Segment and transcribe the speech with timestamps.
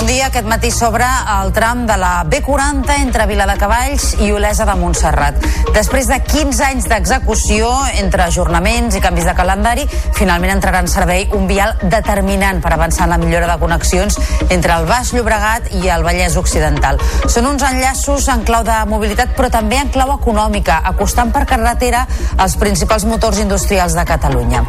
[0.00, 0.30] Bon dia.
[0.30, 5.36] Aquest matí sobre el tram de la B40 entre Viladecavalls i Olesa de Montserrat.
[5.74, 7.68] Després de 15 anys d'execució,
[8.00, 9.84] entre ajornaments i canvis de calendari,
[10.16, 14.16] finalment entrarà en servei un vial determinant per avançar en la millora de connexions
[14.48, 16.96] entre el Baix Llobregat i el Vallès Occidental.
[17.28, 22.06] Són uns enllaços en clau de mobilitat, però també en clau econòmica, acostant per carretera
[22.40, 24.64] els principals motors industrials de Catalunya.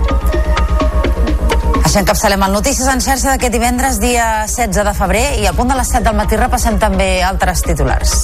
[1.82, 5.74] Així encapçalem el Notícies en xarxa d'aquest divendres, dia 16 de febrer, i al punt
[5.74, 8.18] de les 7 del matí repassem també altres titulars.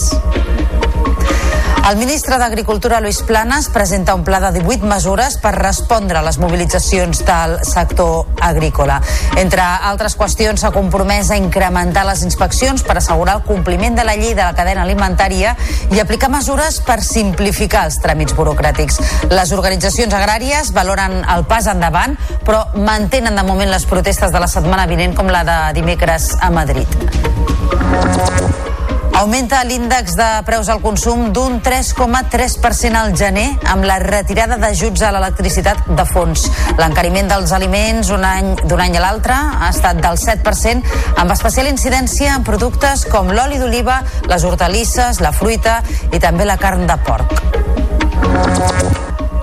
[1.87, 6.35] El ministre d'Agricultura, Luis Planas, presenta un pla de 18 mesures per respondre a les
[6.37, 8.97] mobilitzacions del sector agrícola.
[9.39, 14.17] Entre altres qüestions, s'ha compromès a incrementar les inspeccions per assegurar el compliment de la
[14.19, 15.55] llei de la cadena alimentària
[15.95, 18.99] i aplicar mesures per simplificar els tràmits burocràtics.
[19.31, 24.51] Les organitzacions agràries valoren el pas endavant, però mantenen de moment les protestes de la
[24.51, 26.99] setmana vinent com la de dimecres a Madrid.
[29.17, 35.09] Augmenta l'índex de preus al consum d'un 3,3% al gener amb la retirada d'ajuts a
[35.15, 36.45] l'electricitat de fons.
[36.77, 40.85] L'encariment dels aliments un any d'un any a l'altre ha estat del 7%,
[41.17, 45.81] amb especial incidència en productes com l'oli d'oliva, les hortalisses, la fruita
[46.13, 47.39] i també la carn de porc.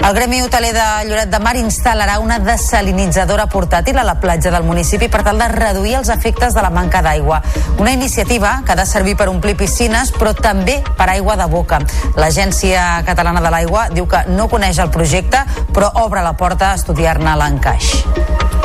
[0.05, 4.66] El Gremi Hoteler de Lloret de Mar instal·larà una desalinitzadora portàtil a la platja del
[4.69, 7.38] municipi per tal de reduir els efectes de la manca d'aigua.
[7.80, 11.80] Una iniciativa que ha de servir per omplir piscines, però també per aigua de boca.
[12.20, 15.41] L'Agència Catalana de l'Aigua diu que no coneix el projecte,
[15.72, 18.64] però obre la porta a estudiar-ne l'encaix.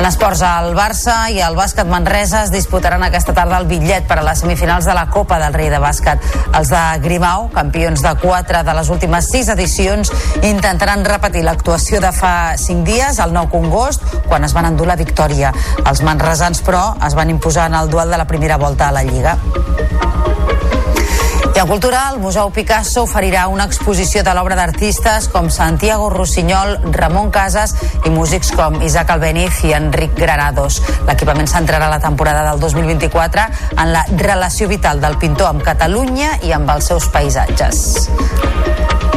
[0.00, 4.16] En esports, el Barça i el bàsquet Manresa es disputaran aquesta tarda el bitllet per
[4.16, 6.24] a les semifinals de la Copa del Rei de Bàsquet.
[6.56, 12.14] Els de Grimau, campions de 4 de les últimes 6 edicions, intentaran repetir l'actuació de
[12.16, 15.52] fa 5 dies, el 9 congost, quan es van endur la victòria.
[15.84, 19.04] Els manresans, però, es van imposar en el duel de la primera volta a la
[19.04, 19.36] Lliga.
[21.60, 26.86] I a Cultura, el Museu Picasso oferirà una exposició de l'obra d'artistes com Santiago Rossinyol,
[26.94, 27.74] Ramon Casas
[28.08, 30.80] i músics com Isaac Albeniz i Enric Granados.
[31.04, 33.44] L'equipament centrarà la temporada del 2024
[33.76, 39.09] en la relació vital del pintor amb Catalunya i amb els seus paisatges.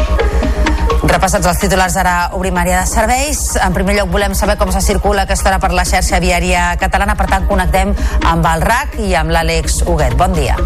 [1.14, 3.44] Repassats els titulars, ara obrim àrea de serveis.
[3.62, 7.14] En primer lloc volem saber com se circula aquesta hora per la xarxa viària catalana,
[7.14, 7.94] per tant connectem
[8.32, 10.18] amb el RAC i amb l'Àlex Huguet.
[10.18, 10.58] Bon dia.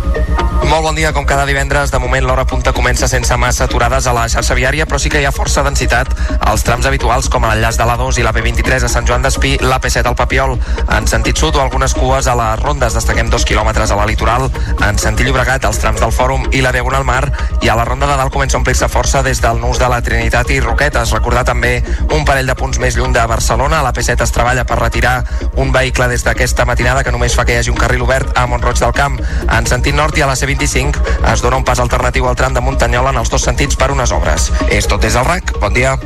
[0.67, 4.13] Molt bon dia, com cada divendres, de moment l'hora punta comença sense massa aturades a
[4.15, 6.09] la xarxa viària, però sí que hi ha força densitat
[6.39, 9.79] als trams habituals com l'enllaç de l'A2 i la P23 a Sant Joan d'Espí, la
[9.83, 10.57] P7 al Papiol,
[10.97, 14.49] en sentit sud o algunes cues a les rondes, destaquem dos quilòmetres a la litoral,
[14.79, 17.23] en sentit Llobregat, als trams del Fòrum i la Diagonal Mar,
[17.61, 20.01] i a la ronda de dalt comença a omplir-se força des del nus de la
[20.03, 21.11] Trinitat i Roquetes.
[21.15, 21.81] Recordar també
[22.13, 25.23] un parell de punts més lluny de Barcelona, a la P7 es treballa per retirar
[25.57, 28.45] un vehicle des d'aquesta matinada que només fa que hi hagi un carril obert a
[28.47, 29.19] Montroig del Camp.
[29.49, 32.61] En sentit nord i a la C25 es dona un pas alternatiu al tram de
[32.61, 34.51] Muntanyola en els dos sentits per unes obres.
[34.69, 35.57] És tot des del RAC.
[35.59, 35.97] Bon dia.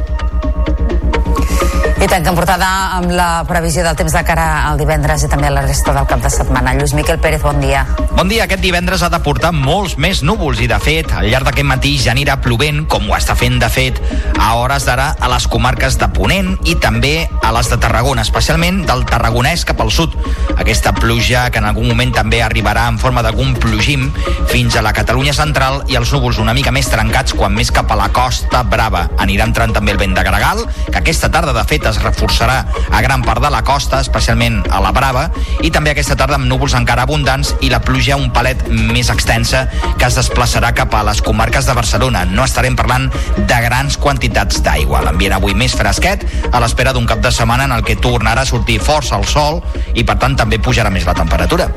[2.01, 2.65] I tanquem portada
[2.97, 6.07] amb la previsió del temps de cara al divendres i també a la resta del
[6.09, 6.71] cap de setmana.
[6.73, 7.83] Lluís Miquel Pérez, bon dia.
[8.15, 8.47] Bon dia.
[8.47, 11.91] Aquest divendres ha de portar molts més núvols i, de fet, al llarg d'aquest matí
[12.01, 14.01] ja anirà plovent, com ho està fent, de fet,
[14.33, 18.81] a hores d'ara a les comarques de Ponent i també a les de Tarragona, especialment
[18.89, 20.17] del Tarragonès cap al sud.
[20.57, 24.09] Aquesta pluja que en algun moment també arribarà en forma d'algun plogim
[24.49, 27.93] fins a la Catalunya central i els núvols una mica més trencats quan més cap
[27.93, 29.05] a la costa brava.
[29.21, 33.01] Anirà entrant també el vent de Gregal, que aquesta tarda, de fet, es reforçarà a
[33.03, 35.27] gran part de la costa, especialment a la Brava,
[35.61, 39.65] i també aquesta tarda amb núvols encara abundants i la pluja un palet més extensa
[39.99, 42.23] que es desplaçarà cap a les comarques de Barcelona.
[42.25, 45.03] No estarem parlant de grans quantitats d'aigua.
[45.05, 48.49] L'ambient avui més fresquet, a l'espera d'un cap de setmana en el que tornarà a
[48.49, 49.61] sortir força el sol
[49.93, 51.69] i, per tant, també pujarà més la temperatura.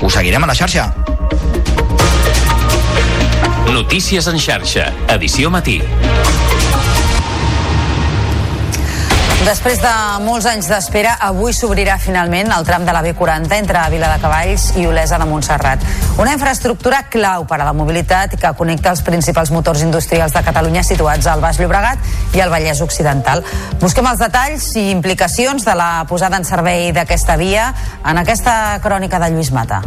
[0.00, 0.90] Ho seguirem a la xarxa.
[3.70, 5.80] Notícies en xarxa, edició matí.
[9.40, 9.90] Després de
[10.20, 15.16] molts anys d'espera, avui s'obrirà finalment el tram de la B40 entre Viladecavalls i Olesa
[15.18, 15.86] de Montserrat.
[16.20, 20.84] Una infraestructura clau per a la mobilitat que connecta els principals motors industrials de Catalunya
[20.84, 23.40] situats al Baix Llobregat i al Vallès Occidental.
[23.80, 27.72] Busquem els detalls i implicacions de la posada en servei d'aquesta via
[28.04, 29.80] en aquesta crònica de Lluís Mata.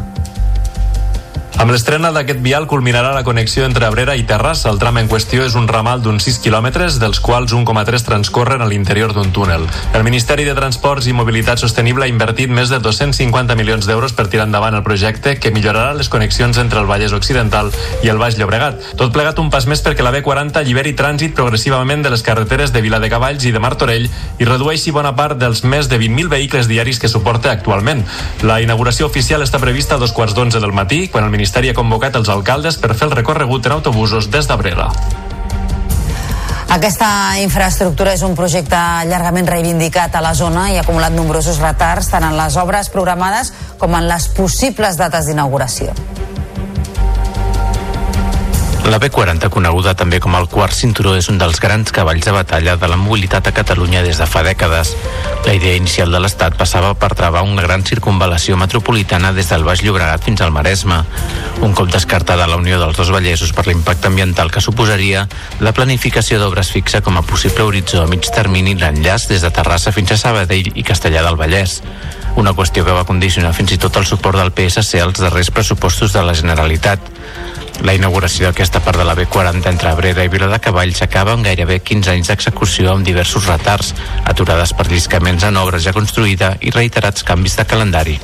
[1.61, 4.71] Amb l'estrena d'aquest vial culminarà la connexió entre Abrera i Terrassa.
[4.71, 8.67] El tram en qüestió és un ramal d'uns 6 quilòmetres, dels quals 1,3 transcorren a
[8.67, 9.67] l'interior d'un túnel.
[9.94, 14.25] El Ministeri de Transports i Mobilitat Sostenible ha invertit més de 250 milions d'euros per
[14.33, 17.69] tirar endavant el projecte que millorarà les connexions entre el Vallès Occidental
[18.01, 18.81] i el Baix Llobregat.
[18.97, 22.81] Tot plegat un pas més perquè la B40 alliberi trànsit progressivament de les carreteres de
[22.81, 26.71] Vila de Cavalls i de Martorell i redueixi bona part dels més de 20.000 vehicles
[26.71, 28.01] diaris que suporta actualment.
[28.41, 31.75] La inauguració oficial està prevista a dos quarts d'onze del matí, quan el Ministeri ha
[31.75, 34.90] convocat els alcaldes per fer el recorregut en autobusos des d'Abrera.
[36.74, 42.10] Aquesta infraestructura és un projecte llargament reivindicat a la zona i ha acumulat nombrosos retards
[42.10, 45.94] tant en les obres programades com en les possibles dates d'inauguració.
[48.83, 52.74] La B40, coneguda també com el quart cinturó, és un dels grans cavalls de batalla
[52.75, 54.91] de la mobilitat a Catalunya des de fa dècades.
[55.45, 59.85] La idea inicial de l'Estat passava per travar una gran circunvalació metropolitana des del Baix
[59.85, 61.00] Llobregat fins al Maresme.
[61.63, 65.29] Un cop descartada la unió dels dos Vallesos per l'impacte ambiental que suposaria,
[65.63, 69.95] la planificació d'obres fixa com a possible horitzó a mig termini l'enllaç des de Terrassa
[69.95, 71.79] fins a Sabadell i Castellà del Vallès
[72.36, 76.13] una qüestió que va condicionar fins i tot el suport del PSC als darrers pressupostos
[76.13, 77.00] de la Generalitat.
[77.81, 81.48] La inauguració d'aquesta part de la B40 entre Abrera i Vila de Cavalls acaba amb
[81.48, 83.96] gairebé 15 anys d'execució amb diversos retards,
[84.30, 88.20] aturades per lliscaments en obres ja construïda i reiterats canvis de calendari.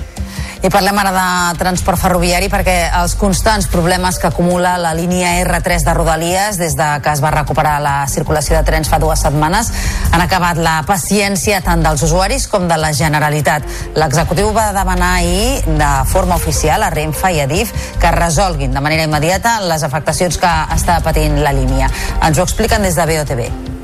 [0.59, 5.85] I parlem ara de transport ferroviari perquè els constants problemes que acumula la línia R3
[5.87, 9.71] de Rodalies des de que es va recuperar la circulació de trens fa dues setmanes
[10.11, 13.63] han acabat la paciència tant dels usuaris com de la Generalitat.
[13.95, 17.71] L'executiu va demanar ahir de forma oficial a Renfe i a DIF
[18.03, 21.87] que resolguin de manera immediata les afectacions que està patint la línia.
[22.19, 23.78] Ens ho expliquen des de BOTV.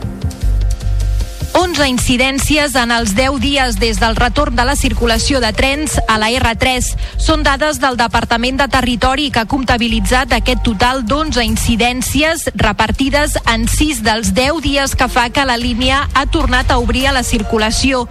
[1.55, 6.17] 11 incidències en els 10 dies des del retorn de la circulació de trens a
[6.19, 6.89] la R3.
[7.15, 13.69] Són dades del Departament de Territori que ha comptabilitzat aquest total d'11 incidències repartides en
[13.71, 17.23] 6 dels 10 dies que fa que la línia ha tornat a obrir a la
[17.23, 18.03] circulació.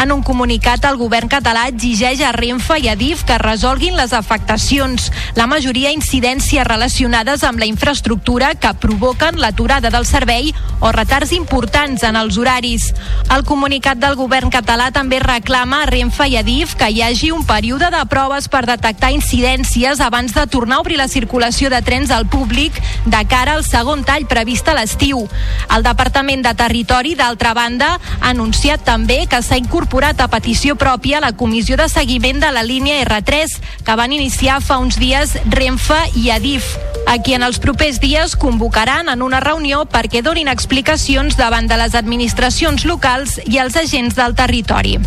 [0.00, 4.14] En un comunicat, el govern català exigeix a Renfe i a DIF que resolguin les
[4.16, 11.32] afectacions, la majoria incidències relacionades amb la infraestructura que provoquen l'aturada del servei o retards
[11.36, 12.89] importants en els horaris.
[13.30, 17.30] El comunicat del govern català també reclama a Renfe i a DIF que hi hagi
[17.30, 21.80] un període de proves per detectar incidències abans de tornar a obrir la circulació de
[21.86, 22.76] trens al públic
[23.06, 25.22] de cara al segon tall previst a l'estiu.
[25.70, 31.22] El Departament de Territori, d'altra banda, ha anunciat també que s'ha incorporat a petició pròpia
[31.22, 36.02] la comissió de seguiment de la línia R3 que van iniciar fa uns dies Renfe
[36.16, 36.76] i Adif
[37.06, 41.78] a qui en els propers dies convocaran en una reunió perquè donin explicacions davant de
[41.80, 44.98] les administracions locals i els agents del territori.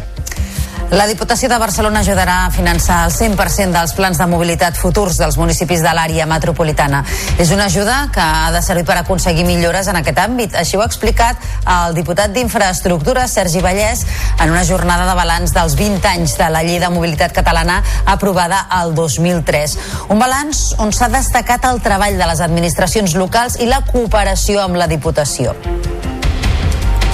[0.94, 5.40] La Diputació de Barcelona ajudarà a finançar el 100% dels plans de mobilitat futurs dels
[5.42, 7.00] municipis de l'àrea metropolitana.
[7.42, 10.54] És una ajuda que ha de servir per aconseguir millores en aquest àmbit.
[10.60, 14.06] Així ho ha explicat el diputat d'Infraestructura, Sergi Vallès,
[14.38, 18.68] en una jornada de balanç dels 20 anys de la llei de mobilitat catalana aprovada
[18.84, 19.78] el 2003.
[20.14, 24.78] Un balanç on s'ha destacat el treball de les administracions locals i la cooperació amb
[24.78, 25.58] la Diputació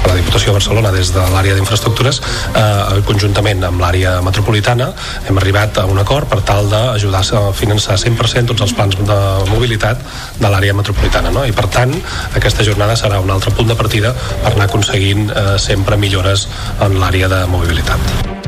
[0.07, 2.21] la Diputació de Barcelona des de l'àrea d'infraestructures
[2.55, 4.89] eh, conjuntament amb l'àrea metropolitana
[5.27, 9.19] hem arribat a un acord per tal d'ajudar a finançar 100% tots els plans de
[9.51, 10.01] mobilitat
[10.39, 11.45] de l'àrea metropolitana no?
[11.45, 11.93] i per tant
[12.39, 16.47] aquesta jornada serà un altre punt de partida per anar aconseguint eh, sempre millores
[16.79, 18.38] en l'àrea de mobilitat.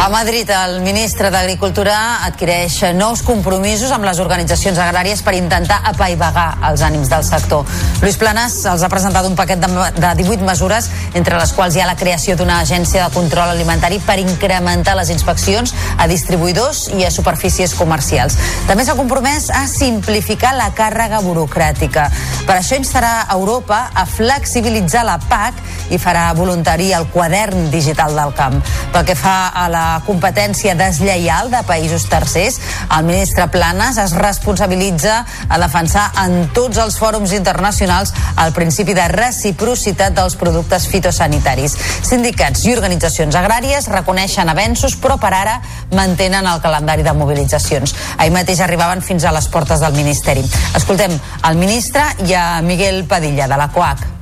[0.00, 6.52] A Madrid, el ministre d'Agricultura adquireix nous compromisos amb les organitzacions agràries per intentar apaivagar
[6.68, 7.66] els ànims del sector.
[7.98, 10.86] Lluís Planes els ha presentat un paquet de, de 18 mesures,
[11.18, 15.10] entre les quals hi ha la creació d'una agència de control alimentari per incrementar les
[15.10, 18.38] inspeccions a distribuïdors i a superfícies comercials.
[18.70, 22.06] També s'ha compromès a simplificar la càrrega burocràtica.
[22.46, 25.58] Per això instarà Europa a flexibilitzar la PAC
[25.90, 28.62] i farà voluntari el quadern digital del camp.
[28.94, 32.58] Pel que fa a la competència deslleial de països tercers,
[32.96, 38.14] el ministre Planes es responsabilitza a defensar en tots els fòrums internacionals
[38.44, 41.76] el principi de reciprocitat dels productes fitosanitaris.
[42.08, 45.58] Sindicats i organitzacions agràries reconeixen avenços, però per ara
[45.94, 47.94] mantenen el calendari de mobilitzacions.
[48.18, 50.44] Ahir mateix arribaven fins a les portes del Ministeri.
[50.76, 51.18] Escoltem
[51.48, 54.17] el ministre i a Miguel Padilla, de la COAC.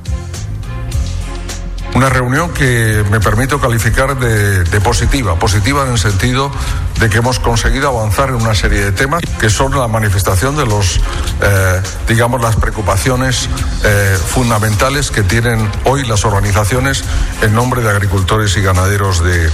[1.95, 6.51] Una reunión que me permito calificar de, positiva, positiva en el sentido
[6.99, 10.65] de que hemos conseguido avanzar en una serie de temas que son la manifestación de
[10.65, 10.99] los,
[11.41, 13.49] eh, digamos, las preocupaciones
[13.83, 17.03] eh, fundamentales que tienen hoy las organizaciones
[17.41, 19.51] en nombre de agricultores y ganaderos de,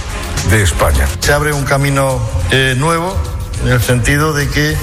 [0.62, 1.08] España.
[1.20, 3.16] Se abre un camino eh, nuevo
[3.64, 4.76] en el sentido de que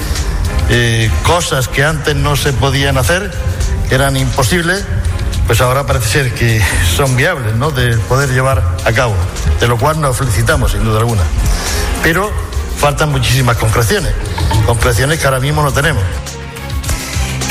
[1.24, 3.30] cosas que antes no se podían hacer,
[3.90, 4.84] eran imposibles,
[5.46, 6.62] pues ahora parece ser que
[6.96, 7.70] son viables, ¿no?
[7.70, 9.14] De poder llevar a cabo,
[9.60, 11.22] de lo cual nos felicitamos, sin duda alguna.
[12.02, 12.30] Pero
[12.78, 14.12] faltan muchísimas concreciones,
[14.66, 16.02] concreciones que ahora mismo no tenemos.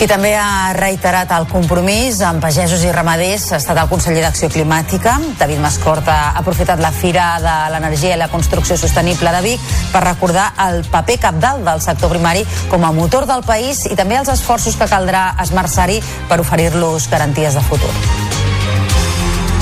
[0.01, 4.47] Qui també ha reiterat el compromís amb pagesos i ramaders ha estat el conseller d'Acció
[4.49, 5.13] Climàtica.
[5.37, 10.01] David Mascort ha aprofitat la Fira de l'Energia i la Construcció Sostenible de Vic per
[10.01, 12.41] recordar el paper capdalt del sector primari
[12.71, 17.53] com a motor del país i també els esforços que caldrà esmerçar-hi per oferir-los garanties
[17.53, 17.93] de futur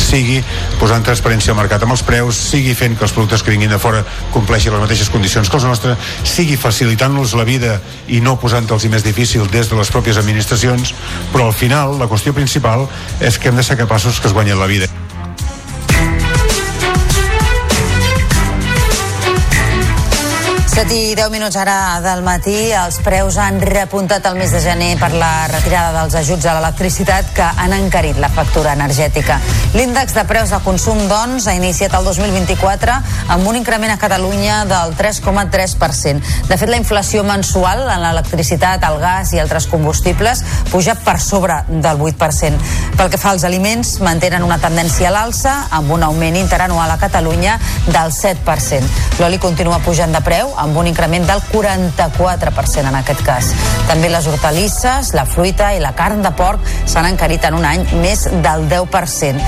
[0.10, 0.40] sigui
[0.80, 3.82] posant transparència al mercat amb els preus, sigui fent que els productes que vinguin de
[3.82, 8.90] fora compleixin les mateixes condicions que els nostres, sigui facilitant-los la vida i no posant-los
[8.90, 10.96] més difícil des de les pròpies administracions,
[11.34, 12.88] però al final la qüestió principal
[13.20, 14.90] és que hem de ser capaços que es guanyen la vida.
[20.80, 22.70] 7 i 10 minuts ara del matí.
[22.72, 27.34] Els preus han repuntat el mes de gener per la retirada dels ajuts a l'electricitat
[27.36, 29.42] que han encarit la factura energètica.
[29.74, 32.96] L'índex de preus de consum, doncs, ha iniciat el 2024
[33.36, 36.48] amb un increment a Catalunya del 3,3%.
[36.48, 41.60] De fet, la inflació mensual en l'electricitat, el gas i altres combustibles puja per sobre
[41.68, 42.72] del 8%.
[42.96, 47.00] Pel que fa als aliments, mantenen una tendència a l'alça amb un augment interanual a
[47.04, 47.60] Catalunya
[47.92, 48.88] del 7%.
[49.20, 53.54] L'oli continua pujant de preu amb un increment del 44% en aquest cas.
[53.88, 57.88] També les hortalisses, la fruita i la carn de porc s'han encarit en un any
[58.04, 59.42] més del 10%.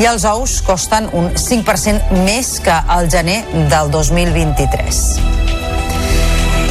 [0.00, 5.43] I els ous costen un 5% més que al gener del 2023.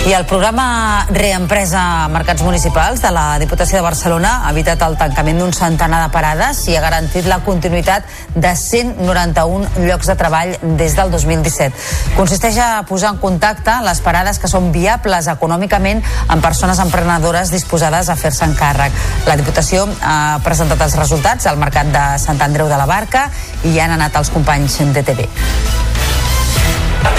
[0.05, 5.37] I el programa Reempresa Mercats Municipals de la Diputació de Barcelona ha evitat el tancament
[5.39, 10.97] d'un centenar de parades i ha garantit la continuïtat de 191 llocs de treball des
[10.97, 11.71] del 2017.
[12.17, 18.11] Consisteix a posar en contacte les parades que són viables econòmicament amb persones emprenedores disposades
[18.11, 18.91] a fer-se càrrec.
[19.23, 23.29] La Diputació ha presentat els resultats al mercat de Sant Andreu de la Barca
[23.63, 25.31] i hi han anat els companys de TV.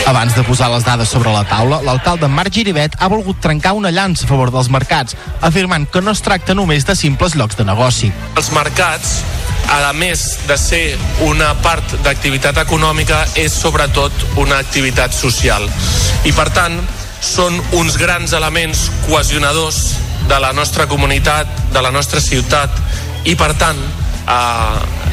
[0.07, 3.93] Abans de posar les dades sobre la taula, l'alcalde Marc Giribet ha volgut trencar una
[3.93, 7.65] llança a favor dels mercats, afirmant que no es tracta només de simples llocs de
[7.65, 8.13] negoci.
[8.37, 9.23] Els mercats
[9.71, 10.83] a més de ser
[11.27, 15.67] una part d'activitat econòmica, és sobretot una activitat social.
[16.25, 16.79] I per tant,
[17.25, 19.97] són uns grans elements cohesionadors
[20.29, 22.71] de la nostra comunitat, de la nostra ciutat,
[23.25, 23.81] i per tant,
[24.29, 25.05] eh,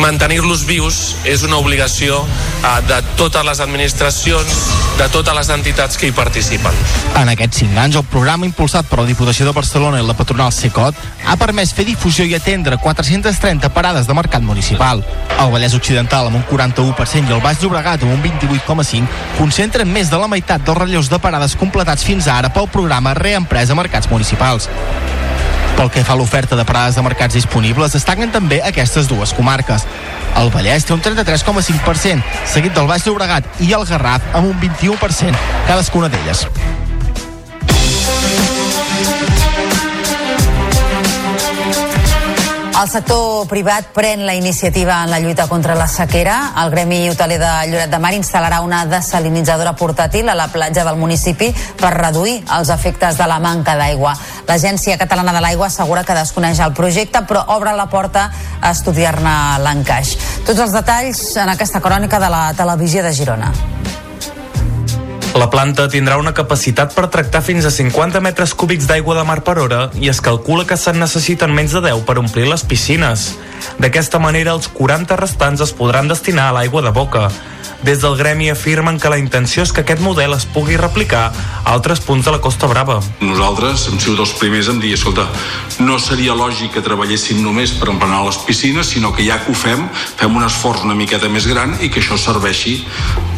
[0.00, 4.54] mantenir-los vius és una obligació eh, de totes les administracions,
[4.98, 6.74] de totes les entitats que hi participen.
[7.20, 10.52] En aquests 5 anys, el programa impulsat per la Diputació de Barcelona i la patronal
[10.54, 15.04] SECOT ha permès fer difusió i atendre 430 parades de mercat municipal.
[15.38, 20.12] El Vallès Occidental, amb un 41% i el Baix Llobregat, amb un 28,5%, concentren més
[20.12, 24.68] de la meitat dels relleus de parades completats fins ara pel programa Reempresa Mercats Municipals.
[25.76, 29.86] Pel que fa a l'oferta de parades de mercats disponibles, destaquen també aquestes dues comarques.
[30.40, 35.34] El Vallès té un 33,5%, seguit del Baix Llobregat i el Garraf amb un 21%,
[35.68, 36.46] cadascuna d'elles.
[42.80, 46.54] El sector privat pren la iniciativa en la lluita contra la sequera.
[46.62, 50.96] El Gremi Hoteler de Lloret de Mar instal·larà una desalinitzadora portàtil a la platja del
[50.96, 54.14] municipi per reduir els efectes de la manca d'aigua.
[54.48, 58.30] L'Agència Catalana de l'Aigua assegura que desconeix el projecte, però obre la porta
[58.62, 60.16] a estudiar-ne l'encaix.
[60.48, 63.52] Tots els detalls en aquesta crònica de la televisió de Girona.
[65.38, 69.38] La planta tindrà una capacitat per tractar fins a 50 metres cúbics d'aigua de mar
[69.46, 73.28] per hora i es calcula que se'n necessiten menys de 10 per omplir les piscines.
[73.78, 77.28] D'aquesta manera, els 40 restants es podran destinar a l'aigua de boca.
[77.82, 81.72] Des del gremi afirmen que la intenció és que aquest model es pugui replicar a
[81.72, 82.98] altres punts de la Costa Brava.
[83.24, 85.24] Nosaltres hem sigut els primers en dir, escolta,
[85.80, 89.56] no seria lògic que treballéssim només per emplenar les piscines, sinó que ja que ho
[89.56, 89.86] fem,
[90.20, 92.82] fem un esforç una miqueta més gran i que això serveixi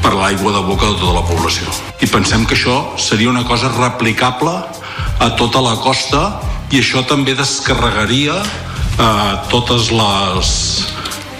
[0.02, 1.70] per l'aigua de boca de tota la població.
[2.02, 4.56] I pensem que això seria una cosa replicable
[5.22, 6.24] a tota la costa
[6.74, 10.50] i això també descarregaria eh, totes les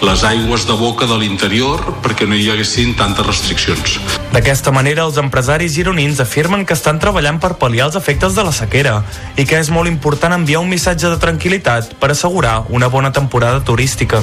[0.03, 3.97] les aigües de boca de l'interior perquè no hi haguessin tantes restriccions.
[4.33, 8.51] D'aquesta manera, els empresaris gironins afirmen que estan treballant per pal·liar els efectes de la
[8.51, 8.99] sequera
[9.37, 13.63] i que és molt important enviar un missatge de tranquil·litat per assegurar una bona temporada
[13.63, 14.19] turística.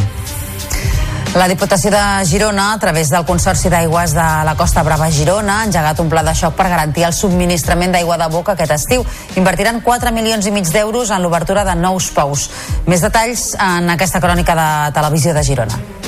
[1.30, 5.68] La Diputació de Girona, a través del Consorci d'Aigües de la Costa Brava Girona, ha
[5.68, 9.06] engegat un pla de xoc per garantir el subministrament d'aigua de boca aquest estiu.
[9.38, 12.50] Invertiran 4 milions i mig d'euros en l'obertura de nous pous.
[12.90, 14.68] Més detalls en aquesta crònica de
[14.98, 15.99] Televisió de Girona.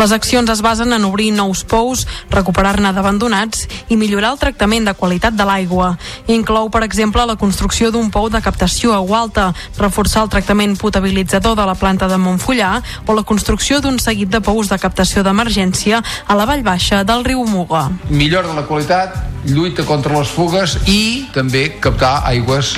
[0.00, 4.94] Les accions es basen en obrir nous pous, recuperar-ne d'abandonats i millorar el tractament de
[4.96, 5.90] qualitat de l'aigua.
[6.32, 11.58] Inclou, per exemple, la construcció d'un pou de captació a alta, reforçar el tractament potabilitzador
[11.58, 16.00] de la planta de Montfullà o la construcció d'un seguit de pous de captació d'emergència
[16.00, 17.90] a la vall baixa del riu Muga.
[18.08, 22.72] Millora de la qualitat, lluita contra les fugues i també captar aigües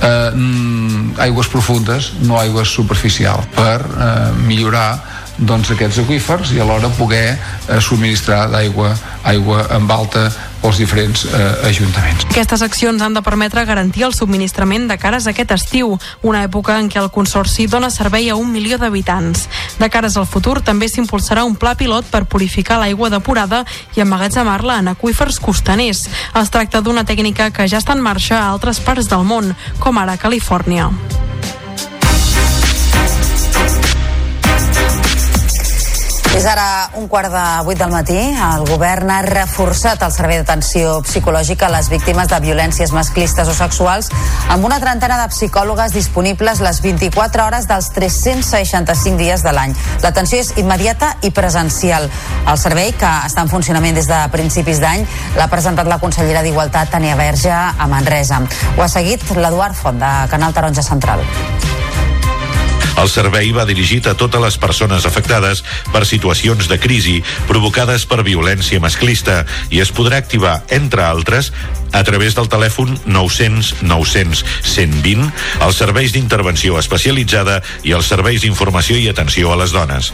[0.00, 6.90] eh, mm, aigües profundes, no aigües superficials, per eh, millorar doncs, aquests aquífers i alhora
[6.98, 10.26] poder eh, subministrar d'aigua aigua amb alta
[10.62, 12.24] pels diferents eh, ajuntaments.
[12.30, 16.88] Aquestes accions han de permetre garantir el subministrament de cares aquest estiu, una època en
[16.90, 19.48] què el Consorci dona servei a un milió d'habitants.
[19.80, 23.64] De cares al futur també s'impulsarà un pla pilot per purificar l'aigua depurada
[23.96, 26.06] i emmagatzemar-la en aquífers costaners.
[26.38, 29.98] Es tracta d'una tècnica que ja està en marxa a altres parts del món, com
[29.98, 30.92] ara Califòrnia.
[36.42, 38.16] És ara un quart de vuit del matí.
[38.18, 43.54] El govern ha reforçat el servei d'atenció psicològica a les víctimes de violències masclistes o
[43.54, 44.08] sexuals
[44.50, 49.76] amb una trentena de psicòlogues disponibles les 24 hores dels 365 dies de l'any.
[50.02, 52.08] L'atenció és immediata i presencial.
[52.42, 55.06] El servei, que està en funcionament des de principis d'any,
[55.38, 58.42] l'ha presentat la consellera d'Igualtat, Tania Verge, a Manresa.
[58.74, 61.22] Ho ha seguit l'Eduard Font, de Canal Taronja Central.
[63.00, 68.22] El servei va dirigit a totes les persones afectades per situacions de crisi provocades per
[68.26, 71.52] violència masclista i es podrà activar, entre altres,
[71.92, 75.28] a través del telèfon 900 900 120,
[75.66, 80.12] els serveis d'intervenció especialitzada i els serveis d'informació i atenció a les dones.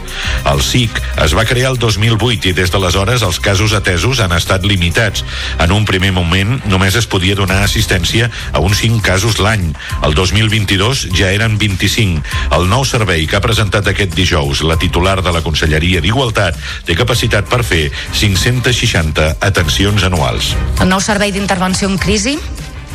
[0.49, 4.67] El SIC es va crear el 2008 i des d'aleshores els casos atesos han estat
[4.67, 5.23] limitats.
[5.59, 9.71] En un primer moment només es podia donar assistència a uns 5 casos l'any.
[10.03, 12.23] El 2022 ja eren 25.
[12.57, 16.95] El nou servei que ha presentat aquest dijous la titular de la Conselleria d'Igualtat té
[16.97, 20.53] capacitat per fer 560 atencions anuals.
[20.79, 22.37] El nou servei d'intervenció en crisi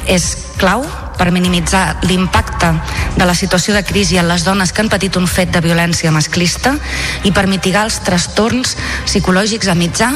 [0.07, 0.85] és clau
[1.19, 2.73] per minimitzar l'impacte
[3.17, 6.13] de la situació de crisi en les dones que han patit un fet de violència
[6.15, 6.75] masclista
[7.25, 8.75] i per mitigar els trastorns
[9.07, 10.11] psicològics a mitjà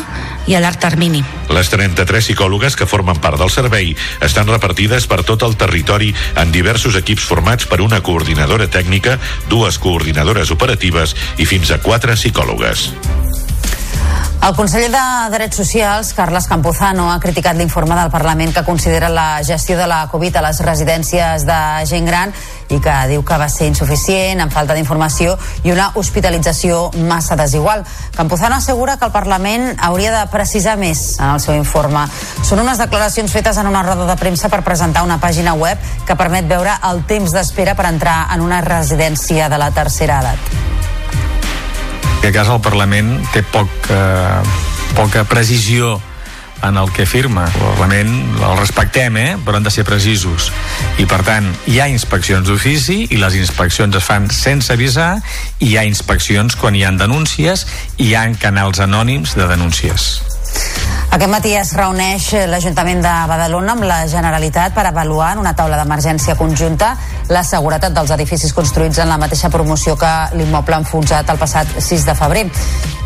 [0.49, 1.23] i a llarg termini.
[1.55, 6.53] Les 33 psicòlogues que formen part del servei estan repartides per tot el territori en
[6.53, 12.91] diversos equips formats per una coordinadora tècnica, dues coordinadores operatives i fins a quatre psicòlogues.
[14.41, 19.43] El conseller de Drets Socials, Carles Campuzano, ha criticat l'informe del Parlament que considera la
[19.45, 21.59] gestió de la Covid a les residències de
[21.91, 22.33] gent gran
[22.71, 25.35] i que diu que va ser insuficient, amb falta d'informació
[25.67, 27.85] i una hospitalització massa desigual.
[28.17, 32.07] Campuzano assegura que el Parlament hauria de precisar més en el seu informe.
[32.47, 36.17] Són unes declaracions fetes en una roda de premsa per presentar una pàgina web que
[36.17, 40.78] permet veure el temps d'espera per entrar en una residència de la tercera edat
[42.19, 44.41] en aquest cas el Parlament té poc, eh,
[44.97, 46.01] poca precisió
[46.67, 47.45] en el que firma.
[47.47, 48.11] El Parlament
[48.43, 49.37] el respectem, eh?
[49.45, 50.51] però han de ser precisos.
[50.99, 55.21] I, per tant, hi ha inspeccions d'ofici i les inspeccions es fan sense avisar
[55.61, 60.11] i hi ha inspeccions quan hi han denúncies i hi ha canals anònims de denúncies.
[61.09, 65.79] Aquest matí es reuneix l'Ajuntament de Badalona amb la Generalitat per avaluar en una taula
[65.81, 66.97] d'emergència conjunta
[67.29, 72.07] la seguretat dels edificis construïts en la mateixa promoció que l'immoble enfonsat el passat 6
[72.09, 72.47] de febrer.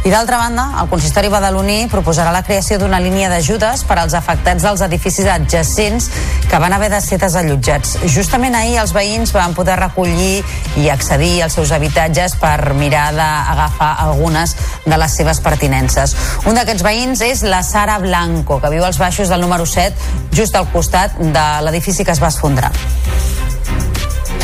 [0.02, 4.64] I d'altra banda, el consistori badaloní proposarà la creació d'una línia d'ajudes per als afectats
[4.66, 6.08] dels edificis adjacents
[6.50, 8.00] que van haver de ser desallotjats.
[8.10, 10.42] Justament ahir els veïns van poder recollir
[10.82, 14.56] i accedir als seus habitatges per mirar d'agafar algunes
[14.86, 16.16] de les seves pertinences.
[16.50, 19.94] Un d'aquests veïns és la Sara Blanco, que viu als baixos del número 7,
[20.34, 22.74] just al costat de l'edifici que es va esfondrar.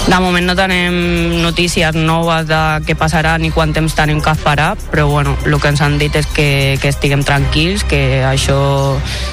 [0.08, 4.70] De moment no tenim notícies noves de què passarà ni quant temps tenim que esperar,
[4.88, 8.56] però bueno, el que ens han dit és que, que estiguem tranquils, que això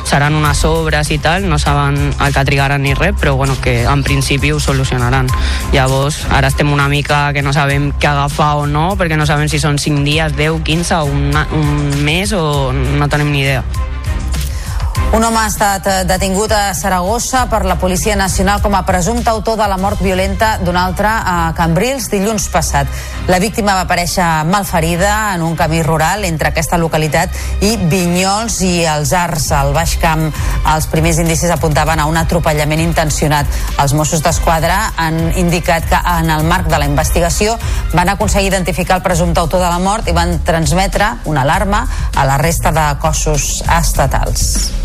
[0.04, 3.84] seran unes obres i tal, no saben el que trigaran ni res, però bueno, que
[3.88, 5.32] en principi ho solucionaran.
[5.72, 9.48] Llavors, ara estem una mica que no sabem què agafar o no, perquè no sabem
[9.48, 13.64] si són 5 dies, 10, 15 o un, un mes o no tenim ni idea.
[15.16, 19.30] Un home ha estat eh, detingut a Saragossa per la Policia Nacional com a presumpte
[19.30, 22.88] autor de la mort violenta d'un altre a Cambrils dilluns passat.
[23.32, 27.32] La víctima va aparèixer malferida en un camí rural entre aquesta localitat
[27.64, 30.28] i Vinyols i els Arts, al Baix Camp.
[30.76, 33.48] Els primers indicis apuntaven a un atropellament intencionat.
[33.80, 37.56] Els Mossos d'Esquadra han indicat que en el marc de la investigació
[37.94, 42.28] van aconseguir identificar el presumpte autor de la mort i van transmetre una alarma a
[42.28, 44.85] la resta de cossos estatals.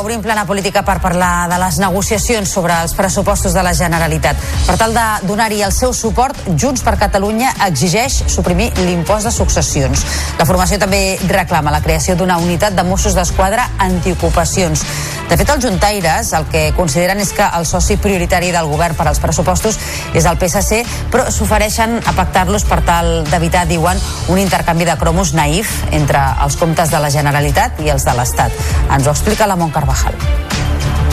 [0.00, 4.38] obrim plana política per parlar de les negociacions sobre els pressupostos de la Generalitat.
[4.68, 10.04] Per tal de donar-hi el seu suport, Junts per Catalunya exigeix suprimir l'impost de successions.
[10.38, 14.86] La formació també reclama la creació d'una unitat de Mossos d'Esquadra antiocupacions.
[15.26, 19.08] De fet, els juntaires el que consideren és que el soci prioritari del govern per
[19.10, 19.74] als pressupostos
[20.14, 23.98] és el PSC, però s'ofereixen a pactar-los per tal d'evitar, diuen,
[24.30, 28.54] un intercanvi de cromos naïf entre els comptes de la Generalitat i els de l'Estat.
[28.86, 31.05] Ens ho explica la Ramon Carvajal.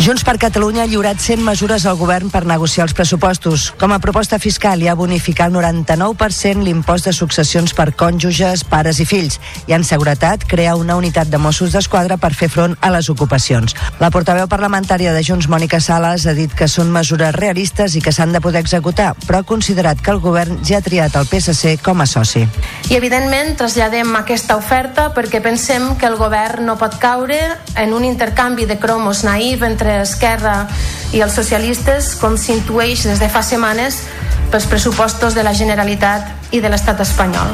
[0.00, 3.66] Junts per Catalunya ha lliurat 100 mesures al govern per negociar els pressupostos.
[3.76, 8.96] Com a proposta fiscal hi ha bonificar el 99% l'impost de successions per cònjuges, pares
[9.04, 9.36] i fills.
[9.68, 13.76] I en seguretat, crear una unitat de Mossos d'Esquadra per fer front a les ocupacions.
[14.00, 18.16] La portaveu parlamentària de Junts, Mònica Sales, ha dit que són mesures realistes i que
[18.16, 21.76] s'han de poder executar, però ha considerat que el govern ja ha triat el PSC
[21.84, 22.46] com a soci.
[22.88, 27.42] I evidentment traslladem aquesta oferta perquè pensem que el govern no pot caure
[27.76, 30.68] en un intercanvi de cromos naïf entre Esquerra
[31.12, 34.02] i els socialistes, com s'intueix des de fa setmanes
[34.50, 37.52] pels pressupostos de la Generalitat i de l'estat espanyol.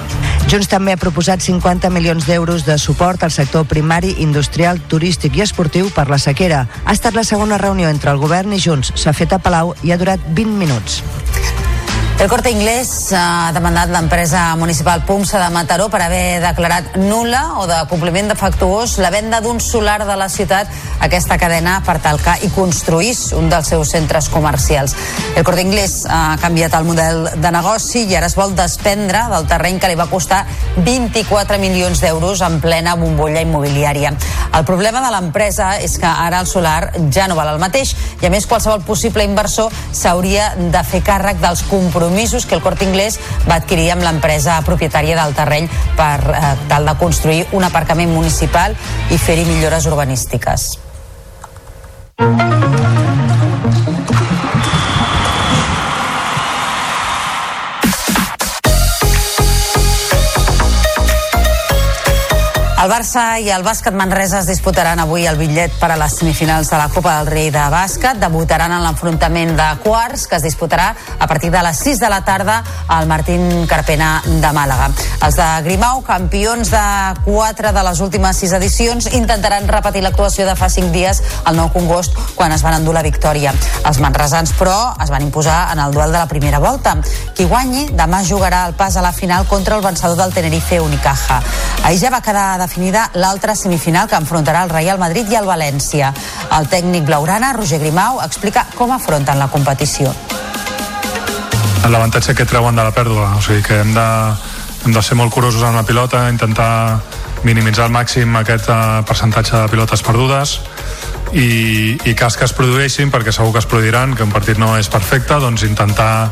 [0.49, 5.45] Junts també ha proposat 50 milions d'euros de suport al sector primari, industrial, turístic i
[5.45, 6.67] esportiu per la sequera.
[6.85, 8.95] Ha estat la segona reunió entre el govern i Junts.
[8.97, 11.03] S'ha fet a Palau i ha durat 20 minuts.
[12.19, 17.67] El Corte Inglés ha demandat l'empresa municipal Pumsa de Mataró per haver declarat nula o
[17.69, 20.65] de compliment defectuós la venda d'un solar de la ciutat
[20.97, 24.97] a aquesta cadena per talcar i construís un dels seus centres comercials.
[25.37, 29.45] El Corte Inglés ha canviat el model de negoci i ara es vol desprendre del
[29.47, 30.47] terreny que li va costar
[30.79, 34.15] 24 milions d'euros en plena bombolla immobiliària.
[34.57, 38.27] El problema de l'empresa és que ara el solar ja no val el mateix i
[38.27, 42.85] a més qualsevol possible inversor s'hauria de fer càrrec dels compromisos compromisos que el Corte
[42.85, 43.19] Inglés
[43.51, 45.67] va adquirir amb l'empresa propietària del terreny
[45.99, 48.79] per eh, tal de construir un aparcament municipal
[49.11, 50.69] i fer-hi millores urbanístiques.
[62.87, 66.69] El Barça i el bàsquet Manresa es disputaran avui el bitllet per a les semifinals
[66.71, 68.21] de la Copa del Rei de bàsquet.
[68.23, 72.21] Debutaran en l'enfrontament de quarts que es disputarà a partir de les 6 de la
[72.23, 74.93] tarda al Martín Carpena de Màlaga.
[75.19, 76.85] Els de Grimau, campions de
[77.25, 81.73] 4 de les últimes 6 edicions, intentaran repetir l'actuació de fa 5 dies al Nou
[81.75, 83.51] Congost quan es van endur la victòria.
[83.83, 86.95] Els manresans, però, es van imposar en el duel de la primera volta.
[87.35, 91.43] Qui guanyi demà jugarà el pas a la final contra el vencedor del Tenerife Unicaja.
[91.83, 95.47] Ahir ja va quedar definit definida l'altra semifinal que enfrontarà el Real Madrid i el
[95.49, 96.11] València.
[96.53, 100.13] El tècnic blaurana, Roger Grimau, explica com afronten la competició.
[101.89, 104.07] L'avantatge que treuen de la pèrdua, o sigui que hem de,
[104.85, 107.01] hem de ser molt curosos amb la pilota, intentar
[107.49, 110.59] minimitzar al màxim aquest uh, percentatge de pilotes perdudes
[111.37, 114.73] i, i cas que es produeixin, perquè segur que es produiran, que un partit no
[114.79, 116.31] és perfecte, doncs intentar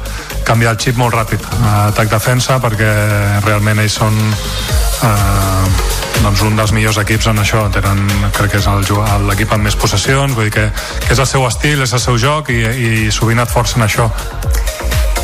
[0.49, 1.45] canviar el xip molt ràpid,
[1.91, 2.91] atac-defensa, perquè
[3.45, 5.69] realment ells són eh,
[6.23, 7.67] doncs un dels millors equips en això.
[7.75, 8.05] Tenen,
[8.37, 8.69] crec que és
[9.29, 10.69] l'equip amb més possessions vull dir que,
[11.05, 14.09] que és el seu estil, és el seu joc i, i sovint et forcen això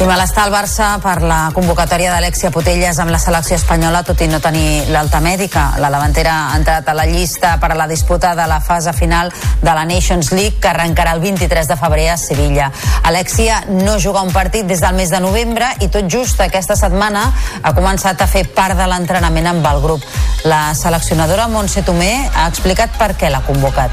[0.00, 4.28] i malestar al Barça per la convocatòria d'Alexia Potelles amb la selecció espanyola, tot i
[4.30, 5.74] no tenir l'alta mèdica.
[5.82, 9.28] La davantera ha entrat a la llista per a la disputa de la fase final
[9.60, 12.70] de la Nations League, que arrencarà el 23 de febrer a Sevilla.
[13.02, 17.26] Alexia no juga un partit des del mes de novembre i tot just aquesta setmana
[17.62, 20.06] ha començat a fer part de l'entrenament amb el grup.
[20.44, 23.90] La seleccionadora Montse Tomé ha explicat per què l'ha convocat.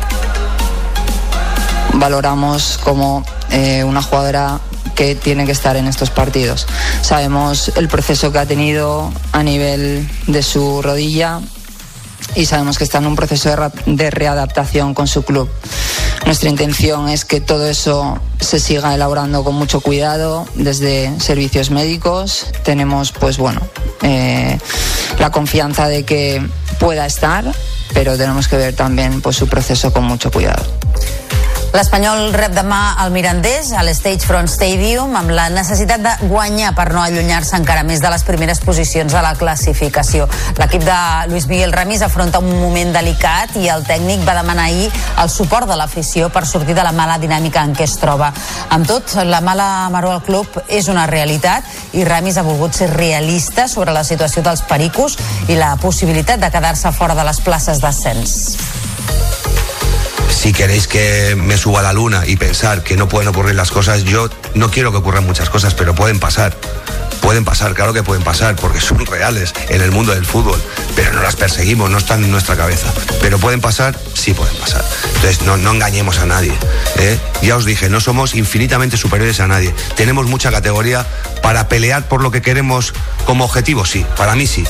[1.97, 4.59] Valoramos como eh, una jugadora
[4.97, 6.65] que tiene que estar en estos partidos.
[7.01, 11.39] Sabemos el proceso que ha tenido a nivel de su rodilla
[12.33, 13.55] y sabemos que está en un proceso
[13.85, 15.49] de readaptación con su club.
[16.25, 22.47] Nuestra intención es que todo eso se siga elaborando con mucho cuidado desde servicios médicos.
[22.63, 23.61] Tenemos, pues bueno,
[24.01, 24.57] eh,
[25.19, 26.45] la confianza de que
[26.79, 27.45] pueda estar,
[27.93, 30.65] pero tenemos que ver también pues, su proceso con mucho cuidado.
[31.77, 36.87] L'Espanyol rep demà el Mirandés a l'Stage Front Stadium amb la necessitat de guanyar per
[36.89, 40.25] no allunyar-se encara més de les primeres posicions de la classificació.
[40.57, 40.95] L'equip de
[41.29, 44.89] Luis Miguel Ramis afronta un moment delicat i el tècnic va demanar ahir
[45.21, 48.31] el suport de l'afició per sortir de la mala dinàmica en què es troba.
[48.73, 52.89] Amb tot, la mala maró al club és una realitat i Ramis ha volgut ser
[52.95, 57.85] realista sobre la situació dels pericos i la possibilitat de quedar-se fora de les places
[57.85, 58.86] d'ascens.
[60.29, 63.71] Si queréis que me suba a la luna y pensar que no pueden ocurrir las
[63.71, 66.55] cosas, yo no quiero que ocurran muchas cosas, pero pueden pasar.
[67.21, 70.61] Pueden pasar, claro que pueden pasar, porque son reales en el mundo del fútbol,
[70.95, 72.93] pero no las perseguimos, no están en nuestra cabeza.
[73.21, 74.83] Pero pueden pasar, sí pueden pasar.
[75.15, 76.53] Entonces no, engañemos a nadie.
[76.97, 77.17] ¿eh?
[77.41, 79.73] Ya os dije, no somos infinitamente superiores a nadie.
[79.95, 81.05] Tenemos mucha categoría
[81.41, 82.93] para pelear por lo que queremos
[83.25, 84.63] como objetivo, sí, para mí sí.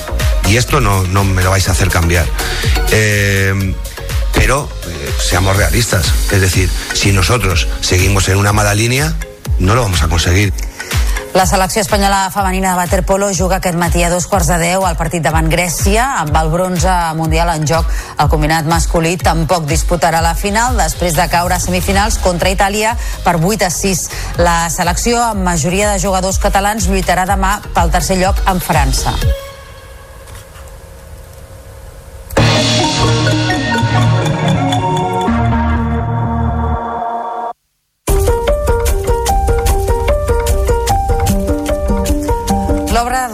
[0.47, 2.25] Y esto no, no me lo vais a hacer cambiar.
[2.91, 3.73] Eh,
[4.37, 6.13] pero eh, seamos realistas.
[6.31, 9.13] Es decir, si nosotros seguimos en una mala línea,
[9.59, 10.53] no lo vamos a conseguir.
[11.33, 14.97] La selecció espanyola femenina de waterpolo juga aquest matí a dos quarts de deu al
[14.97, 17.89] partit davant Grècia amb el bronze mundial en joc.
[18.17, 22.95] El combinat masculí tampoc disputarà la final després de caure a semifinals contra Itàlia
[23.25, 24.05] per 8 a 6.
[24.41, 29.13] La selecció, amb majoria de jugadors catalans, lluitarà demà pel tercer lloc en França.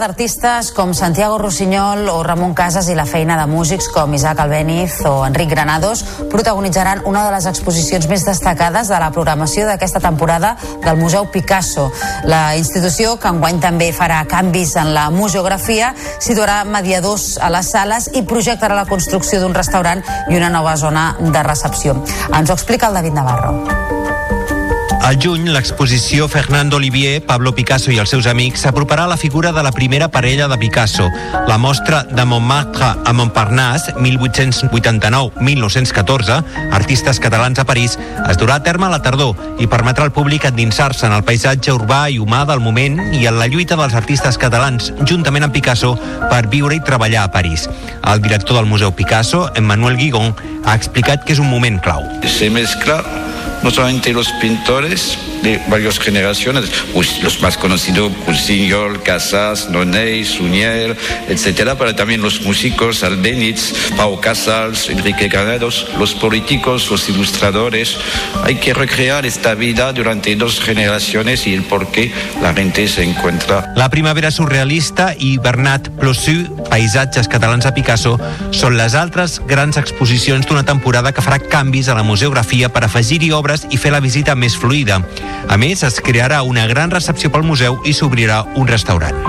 [0.04, 4.98] D'artistes com Santiago Rossinyol o Ramon Casas i la feina de músics com Isaac Albéniz
[5.08, 10.58] o Enric Granados protagonitzaran una de les exposicions més destacades de la programació d'aquesta temporada
[10.84, 11.88] del Museu Picasso.
[12.28, 18.12] La institució, que enguany també farà canvis en la museografia, situarà mediadors a les sales
[18.12, 21.96] i projectarà la construcció d'un restaurant i una nova zona de recepció.
[22.28, 24.03] Ens ho explica el David Navarro.
[25.04, 29.52] Al juny, l'exposició Fernando Olivier, Pablo Picasso i els seus amics s'aproparà a la figura
[29.52, 31.10] de la primera parella de Picasso.
[31.44, 36.40] La mostra de Montmartre a Montparnasse, 1889-1914,
[36.72, 40.48] artistes catalans a París, es durà a terme a la tardor i permetrà al públic
[40.48, 44.40] endinsar-se en el paisatge urbà i humà del moment i en la lluita dels artistes
[44.40, 46.00] catalans, juntament amb Picasso,
[46.32, 47.68] per viure i treballar a París.
[48.08, 50.32] El director del Museu Picasso, Emmanuel Guigon,
[50.64, 52.00] ha explicat que és un moment clau.
[52.24, 53.04] se mezcla
[53.64, 60.96] no solamente los pintores de varias generaciones, pues los más conocidos, Pulsignol, Casas, Nonet, Suñer,
[61.28, 67.96] etcétera, pero también los músicos, Albéniz, Pau Casals, Enrique Granados, los políticos, los ilustradores.
[68.42, 72.10] Hay que recrear esta vida durante dos generaciones y el por qué
[72.42, 78.14] la gente se encuentra La primavera surrealista i Bernat Plossu, paisatges catalans a Picasso,
[78.56, 83.32] són les altres grans exposicions d'una temporada que farà canvis a la museografia per afegir-hi
[83.36, 85.02] obres i fer la visita més fluida.
[85.48, 89.24] A més, es crearà una gran recepció pel museu i s'obrirà un restaurant.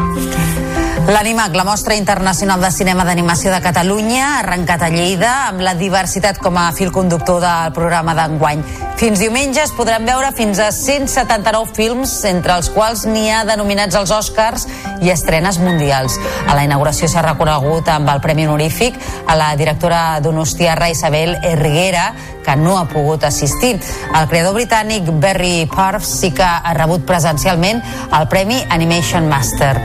[1.06, 5.76] L'Animac, la mostra internacional de cinema d'animació de Catalunya, ha arrencat a Lleida amb la
[5.78, 8.64] diversitat com a fil conductor del programa d'enguany.
[8.98, 13.94] Fins diumenge es podran veure fins a 179 films, entre els quals n'hi ha denominats
[14.00, 14.66] als Oscars
[15.06, 16.18] i estrenes mundials.
[16.48, 22.16] A la inauguració s'ha reconegut amb el Premi Honorífic a la directora donostiarra Isabel Erguera,
[22.46, 23.76] que no ha pogut assistir.
[24.14, 27.82] El creador britànic Barry Parves sí que ha rebut presencialment
[28.14, 29.76] el Premi Animation Master.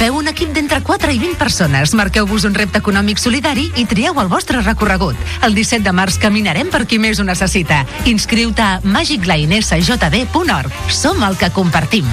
[0.00, 4.16] Feu un equip d'entre 4 i 20 persones, marqueu-vos un repte econòmic solidari i trieu
[4.22, 5.18] el vostre recorregut.
[5.44, 7.82] El 17 de març caminarem per qui més ho necessita.
[8.08, 10.78] Inscriu-te a magiclinesjb.org.
[10.88, 12.08] Som el que compartim.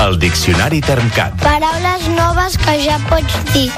[0.00, 1.36] El Diccionari Termcat.
[1.44, 3.68] Paraules noves que ja pots dir.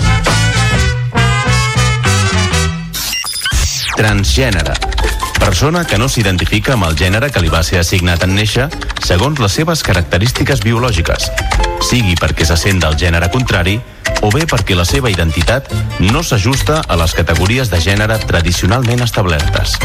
[3.98, 4.99] Transgènere.
[5.40, 8.68] Persona que no s'identifica amb el gènere que li va ser assignat en néixer
[9.02, 11.30] segons les seves característiques biològiques,
[11.88, 13.80] sigui perquè se sent del gènere contrari
[14.20, 15.72] o bé perquè la seva identitat
[16.12, 19.78] no s'ajusta a les categories de gènere tradicionalment establertes.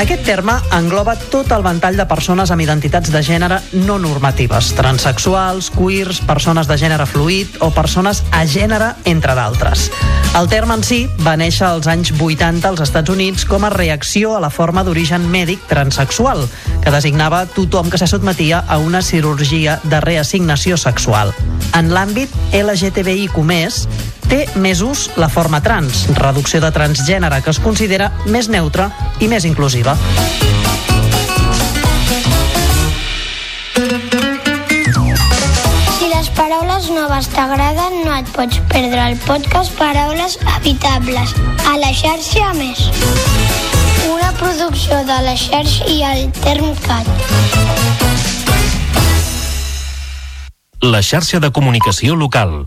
[0.00, 5.70] Aquest terme engloba tot el ventall de persones amb identitats de gènere no normatives, transexuals,
[5.74, 9.86] queers, persones de gènere fluid o persones a gènere, entre d'altres.
[10.34, 14.34] El terme en si va néixer als anys 80 als Estats Units com a reacció
[14.34, 16.42] a la forma d'origen mèdic transexual,
[16.82, 21.30] que designava tothom que se sotmetia a una cirurgia de reassignació sexual.
[21.78, 23.46] En l'àmbit LGTBIQ+,
[24.28, 29.28] té més ús la forma trans, reducció de transgènere que es considera més neutra i
[29.28, 29.96] més inclusiva.
[35.94, 41.34] Si les paraules noves t'agraden, no et pots perdre el podcast Paraules Habitables
[41.70, 42.88] a la xarxa a més.
[44.10, 47.08] Una producció de la xarxa i el Termcat.
[50.84, 52.66] La xarxa de comunicació local.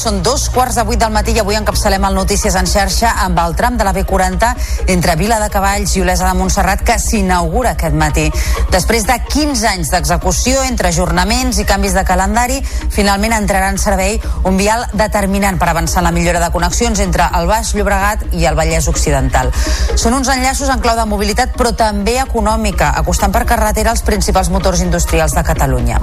[0.00, 3.36] Són dos quarts de vuit del matí i avui encapçalem el Notícies en xarxa amb
[3.42, 4.48] el tram de la B40
[4.94, 8.24] entre Vila de Cavalls i Olesa de Montserrat que s'inaugura aquest matí.
[8.72, 14.16] Després de 15 anys d'execució entre ajornaments i canvis de calendari, finalment entrarà en servei
[14.48, 18.48] un vial determinant per avançar en la millora de connexions entre el Baix Llobregat i
[18.48, 19.52] el Vallès Occidental.
[20.00, 24.48] Són uns enllaços en clau de mobilitat però també econòmica, acostant per carretera els principals
[24.48, 26.00] motors industrials de Catalunya.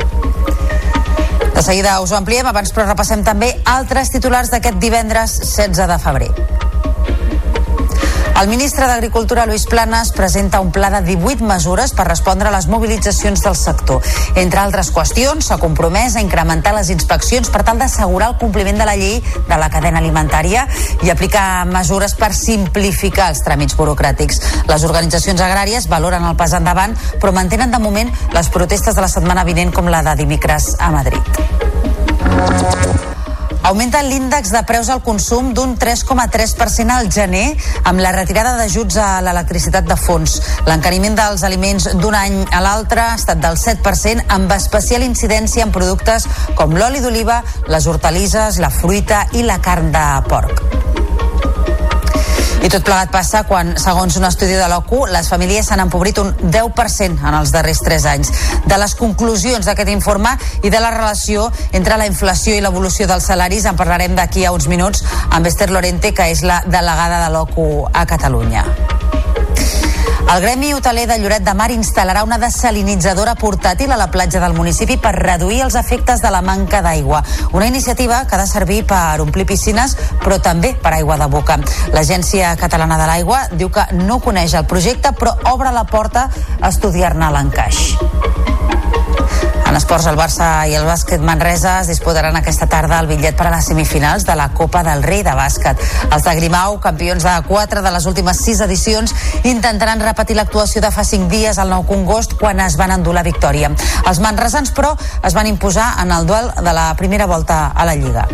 [1.57, 5.97] De seguida us ho ampliem, abans però repassem també altres titulars d'aquest divendres 16 de
[6.03, 6.29] febrer.
[8.39, 12.67] El ministre d'Agricultura, Luis Planas, presenta un pla de 18 mesures per respondre a les
[12.69, 14.05] mobilitzacions del sector.
[14.37, 18.85] Entre altres qüestions, s'ha compromès a incrementar les inspeccions per tal d'assegurar el compliment de
[18.85, 19.17] la llei
[19.49, 20.67] de la cadena alimentària
[21.01, 24.43] i aplicar mesures per simplificar els tràmits burocràtics.
[24.69, 29.09] Les organitzacions agràries valoren el pas endavant, però mantenen de moment les protestes de la
[29.09, 31.25] setmana vinent com la de dimecres a Madrid.
[33.67, 37.49] Augmenta l'índex de preus al consum d'un 3,3% al gener
[37.89, 40.37] amb la retirada d'ajuts a l'electricitat de fons.
[40.69, 45.75] L'encariment dels aliments d'un any a l'altre ha estat del 7% amb especial incidència en
[45.75, 51.06] productes com l'oli d'oliva, les hortalisses, la fruita i la carn de porc.
[52.63, 56.33] I tot plegat passa quan, segons un estudi de l'OCU, les famílies s'han empobrit un
[56.41, 58.31] 10% en els darrers 3 anys.
[58.65, 63.29] De les conclusions d'aquest informe i de la relació entre la inflació i l'evolució dels
[63.29, 67.33] salaris en parlarem d'aquí a uns minuts amb Esther Lorente, que és la delegada de
[67.35, 68.65] l'OCU a Catalunya.
[70.27, 74.57] El Gremi Hoteler de Lloret de Mar instal·larà una desalinitzadora portàtil a la platja del
[74.57, 77.21] municipi per reduir els efectes de la manca d'aigua.
[77.55, 81.55] Una iniciativa que ha de servir per omplir piscines, però també per aigua de boca.
[81.95, 86.27] L'Agència Catalana de l'Aigua diu que no coneix el projecte, però obre la porta
[86.59, 87.95] a estudiar-ne l'encaix.
[89.77, 93.51] Esports, el Barça i el bàsquet Manresa es disputaran aquesta tarda el bitllet per a
[93.53, 95.83] les semifinals de la Copa del Rei de bàsquet.
[96.07, 99.13] Els de Grimau, campions de quatre de les últimes sis edicions,
[99.45, 103.25] intentaran repetir l'actuació de fa cinc dies al Nou Congost quan es van endur la
[103.27, 103.69] victòria.
[104.09, 107.93] Els manresans, però, es van imposar en el duel de la primera volta a la
[107.93, 108.25] Lliga.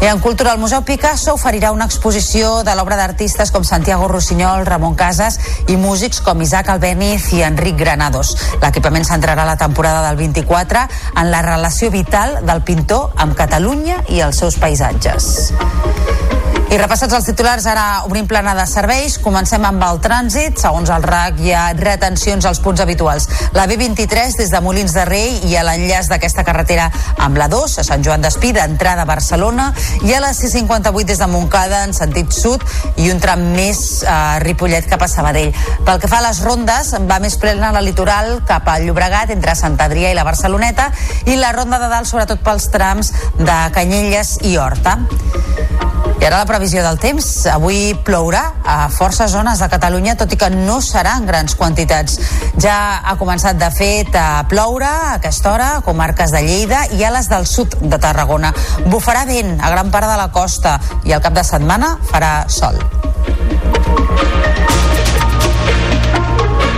[0.00, 4.66] I en cultura, el Museu Picasso oferirà una exposició de l'obra d'artistes com Santiago Rossinyol,
[4.68, 5.38] Ramon Casas
[5.72, 8.34] i músics com Isaac Albéniz i Enric Granados.
[8.60, 10.84] L'equipament centrarà la temporada del 24
[11.16, 15.32] en la relació vital del pintor amb Catalunya i els seus paisatges.
[16.66, 19.20] I repassats els titulars, ara obrim plana de serveis.
[19.22, 20.56] Comencem amb el trànsit.
[20.58, 23.28] Segons el RAC, hi ha retencions als punts habituals.
[23.54, 26.88] La B23 des de Molins de Rei i a l'enllaç d'aquesta carretera
[27.22, 29.68] amb la 2 a Sant Joan d'Espí, d'entrada a Barcelona,
[30.02, 32.66] i a la C58 des de Montcada en sentit sud
[32.98, 35.54] i un tram més a Ripollet cap a Sabadell.
[35.86, 39.54] Pel que fa a les rondes, va més plena la litoral cap al Llobregat entre
[39.54, 40.90] Sant Adrià i la Barceloneta
[41.30, 44.98] i la ronda de dalt sobretot pels trams de Canyelles i Horta.
[46.16, 47.26] I ara la previsió del temps.
[47.46, 52.16] Avui plourà a forces zones de Catalunya, tot i que no serà en grans quantitats.
[52.58, 57.04] Ja ha començat, de fet, a ploure a aquesta hora a comarques de Lleida i
[57.06, 58.50] a les del sud de Tarragona.
[58.90, 62.82] Bufarà vent a gran part de la costa i al cap de setmana farà sol.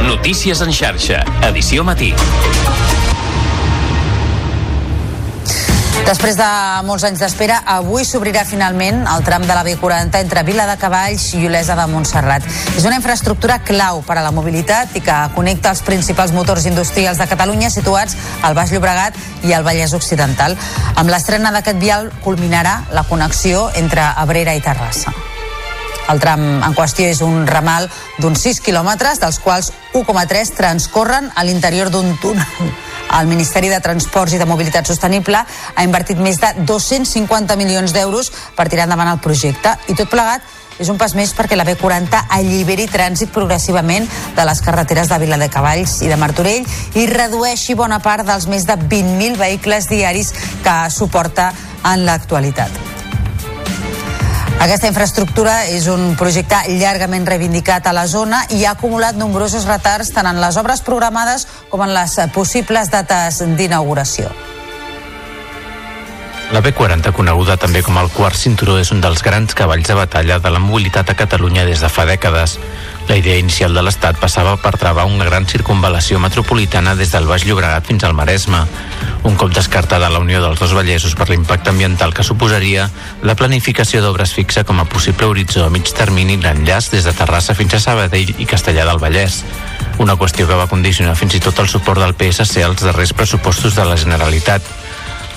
[0.04, 2.12] Notícies en xarxa, edició matí.
[6.08, 6.44] Després de
[6.88, 11.26] molts anys d'espera, avui s'obrirà finalment el tram de la B40 entre Vila de Cavalls
[11.36, 12.46] i Olesa de Montserrat.
[12.78, 17.20] És una infraestructura clau per a la mobilitat i que connecta els principals motors industrials
[17.20, 20.56] de Catalunya situats al Baix Llobregat i al Vallès Occidental.
[20.96, 25.12] Amb l'estrena d'aquest vial culminarà la connexió entre Abrera i Terrassa.
[26.08, 31.44] El tram en qüestió és un ramal d'uns 6 quilòmetres, dels quals 1,3 transcorren a
[31.44, 32.72] l'interior d'un túnel.
[33.16, 38.30] El Ministeri de Transports i de Mobilitat Sostenible ha invertit més de 250 milions d'euros
[38.56, 40.44] per tirar endavant el projecte i tot plegat
[40.78, 44.06] és un pas més perquè la B40 alliberi trànsit progressivament
[44.36, 46.68] de les carreteres de Viladecavalls i de Martorell
[47.00, 50.32] i redueixi bona part dels més de 20.000 vehicles diaris
[50.62, 51.50] que suporta
[51.88, 52.97] en l'actualitat.
[54.58, 60.10] Aquesta infraestructura és un projecte llargament reivindicat a la zona i ha acumulat nombrosos retards
[60.10, 64.32] tant en les obres programades com en les possibles dates d'inauguració.
[66.50, 70.40] La B40, coneguda també com el quart cinturó, és un dels grans cavalls de batalla
[70.42, 72.56] de la mobilitat a Catalunya des de fa dècades.
[73.08, 77.46] La idea inicial de l'Estat passava per travar una gran circunvalació metropolitana des del Baix
[77.48, 78.60] Llobregat fins al Maresme.
[79.24, 82.90] Un cop descartada la unió dels dos Vallesos per l'impacte ambiental que suposaria,
[83.24, 87.56] la planificació d'obres fixa com a possible horitzó a mig termini l'enllaç des de Terrassa
[87.56, 89.40] fins a Sabadell i Castellà del Vallès.
[89.98, 93.74] Una qüestió que va condicionar fins i tot el suport del PSC als darrers pressupostos
[93.74, 94.77] de la Generalitat.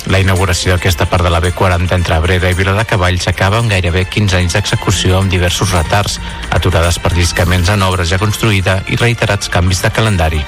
[0.10, 3.70] La inauguració d'aquesta part de la B40 entre Abrera i Vila de Cavalls acaba amb
[3.72, 6.18] gairebé 15 anys d'execució amb diversos retards,
[6.50, 10.44] aturades per lliscaments en obres ja construïda i reiterats canvis de calendari.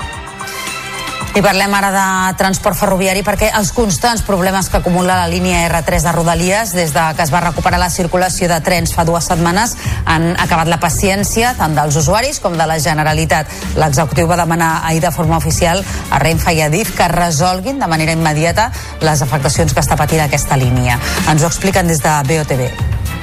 [1.34, 6.06] I parlem ara de transport ferroviari perquè els constants problemes que acumula la línia R3
[6.06, 9.74] de Rodalies des de que es va recuperar la circulació de trens fa dues setmanes
[10.06, 13.50] han acabat la paciència tant dels usuaris com de la Generalitat.
[13.82, 15.82] L'executiu va demanar ahir de forma oficial
[16.12, 18.70] a Renfe i a DIF que resolguin de manera immediata
[19.02, 21.02] les afectacions que està patint aquesta línia.
[21.26, 23.23] Ens ho expliquen des de BOTV.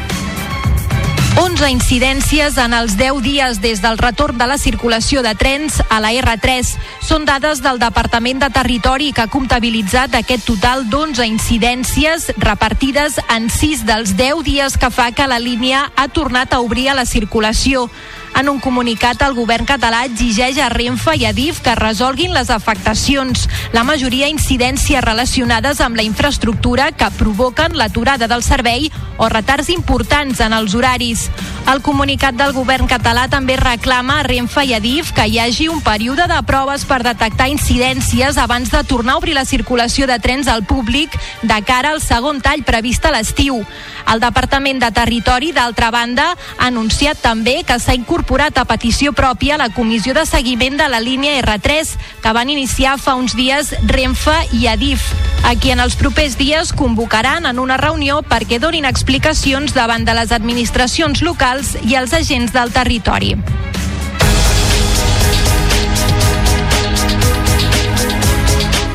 [1.40, 5.96] 11 incidències en els 10 dies des del retorn de la circulació de trens a
[6.04, 6.74] la R3.
[7.00, 13.48] Són dades del Departament de Territori que ha comptabilitzat aquest total d'11 incidències repartides en
[13.48, 17.08] 6 dels 10 dies que fa que la línia ha tornat a obrir a la
[17.08, 17.88] circulació.
[18.38, 22.48] En un comunicat, el govern català exigeix a Renfe i a DIF que resolguin les
[22.50, 29.68] afectacions, la majoria incidències relacionades amb la infraestructura que provoquen l'aturada del servei o retards
[29.68, 31.26] importants en els horaris.
[31.68, 35.68] El comunicat del govern català també reclama a Renfe i a DIF que hi hagi
[35.68, 40.16] un període de proves per detectar incidències abans de tornar a obrir la circulació de
[40.18, 41.12] trens al públic
[41.42, 43.60] de cara al segon tall previst a l'estiu.
[44.10, 49.56] El Departament de Territori, d'altra banda, ha anunciat també que s'ha incorporat a petició pròpia
[49.56, 54.34] la comissió de seguiment de la línia R3 que van iniciar fa uns dies Renfe
[54.52, 55.02] i Adif,
[55.44, 60.14] a qui en els propers dies convocaran en una reunió perquè donin explicacions davant de
[60.14, 63.36] les administracions locals i els agents del territori.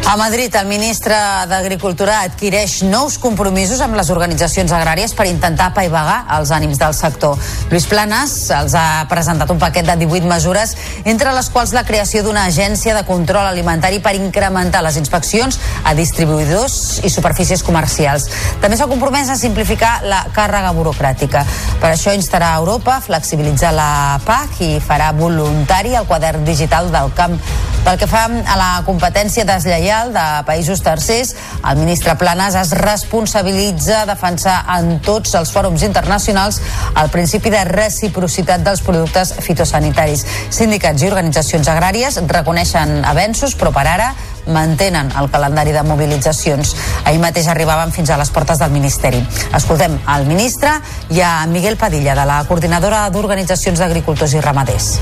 [0.08, 1.16] A Madrid, el ministre
[1.50, 7.34] d'Agricultura adquireix nous compromisos amb les organitzacions agràries per intentar apaivagar els ànims del sector.
[7.72, 10.76] Lluís Planes els ha presentat un paquet de 18 mesures,
[11.10, 15.96] entre les quals la creació d'una agència de control alimentari per incrementar les inspeccions a
[15.98, 18.30] distribuïdors i superfícies comercials.
[18.62, 21.42] També s'ha compromès a simplificar la càrrega burocràtica.
[21.82, 26.94] Per això instarà a Europa a flexibilitzar la PAC i farà voluntari el quadern digital
[26.94, 27.42] del camp.
[27.86, 31.34] Pel que fa a la competència deslleial de països tercers,
[31.66, 36.62] el ministre Planas es responsabilitza a defensar en tots els fòrums internacionals
[37.02, 40.26] el principi de reciprocitat dels productes fitosanitaris.
[40.54, 44.14] Sindicats i organitzacions agràries reconeixen avenços, però per ara
[44.46, 46.76] mantenen el calendari de mobilitzacions.
[47.06, 49.24] Ahir mateix arribaven fins a les portes del Ministeri.
[49.58, 50.78] Escoltem al ministre
[51.10, 54.94] i a Miguel Padilla, de la Coordinadora d'Organitzacions d'Agricultors i Ramaders.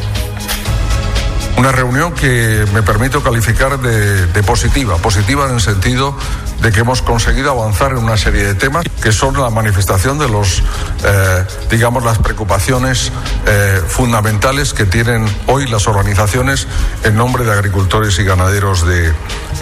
[1.55, 6.17] Una reunión que me permito calificar de, positiva, positiva en el sentido
[6.61, 10.27] de que hemos conseguido avanzar en una serie de temas que son la manifestación de
[10.29, 10.63] los,
[11.03, 13.11] eh, digamos, las preocupaciones
[13.45, 16.67] eh, fundamentales que tienen hoy las organizaciones
[17.03, 19.13] en nombre de agricultores y ganaderos de,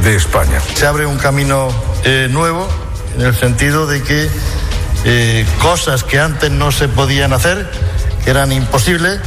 [0.03, 0.61] de España.
[0.75, 1.69] Se abre un camino
[2.05, 2.67] eh, nuevo
[3.15, 4.29] en el sentido de que
[5.59, 7.69] cosas que antes no se podían hacer,
[8.23, 9.19] que eran imposibles,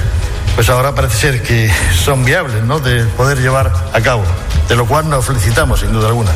[0.54, 1.70] pues ahora parece ser que
[2.04, 2.80] son viables, ¿no?
[2.80, 4.22] De poder llevar a cabo,
[4.68, 6.30] de lo cual nos felicitamos, sin duda alguna.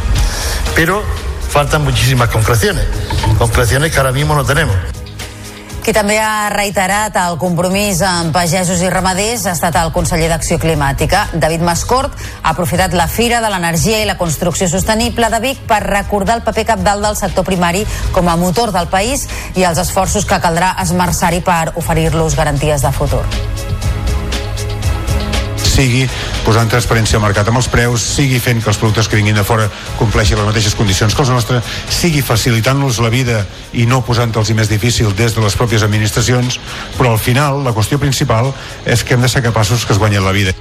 [0.74, 1.02] Pero
[1.48, 2.84] faltan muchísimas concreciones,
[3.38, 4.76] concreciones que ahora mismo no tenemos.
[5.88, 10.58] Qui també ha reiterat el compromís amb pagesos i ramaders ha estat el conseller d'Acció
[10.60, 11.22] Climàtica.
[11.32, 15.80] David Mascort ha aprofitat la Fira de l'Energia i la Construcció Sostenible de Vic per
[15.86, 19.24] recordar el paper capdalt del sector primari com a motor del país
[19.56, 23.24] i els esforços que caldrà esmerçar-hi per oferir-los garanties de futur
[25.78, 26.06] sigui
[26.46, 29.46] posant transparència al mercat amb els preus, sigui fent que els productes que vinguin de
[29.46, 29.68] fora
[30.00, 34.72] compleixin les mateixes condicions que els nostres, sigui facilitant-los la vida i no posant-los més
[34.72, 36.58] difícil des de les pròpies administracions,
[36.98, 38.52] però al final la qüestió principal
[38.86, 40.56] és que hem de ser capaços que es guanyin la vida.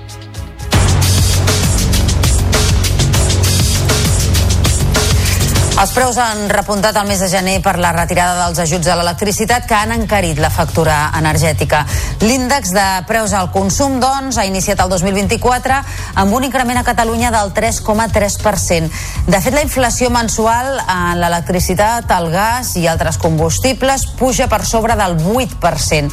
[5.78, 9.68] Els preus han repuntat el mes de gener per la retirada dels ajuts a l'electricitat
[9.70, 11.84] que han encarit la factura energètica.
[12.24, 15.78] L'índex de preus al consum, doncs, ha iniciat el 2024
[16.18, 18.90] amb un increment a Catalunya del 3,3%.
[19.28, 24.98] De fet, la inflació mensual en l'electricitat, el gas i altres combustibles puja per sobre
[24.98, 26.10] del 8%.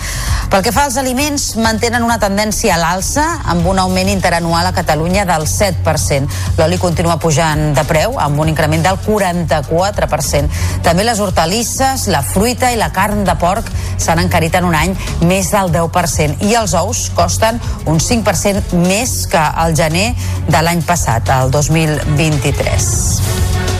[0.53, 4.77] Pel que fa als aliments, mantenen una tendència a l'alça amb un augment interanual a
[4.77, 6.29] Catalunya del 7%.
[6.61, 10.49] L'oli continua pujant de preu amb un increment del 40 34%.
[10.83, 14.95] També les hortalisses, la fruita i la carn de porc s'han encarit en un any
[15.29, 20.11] més del 10% i els ous costen un 5% més que el gener
[20.49, 23.74] de l'any passat, el 2023.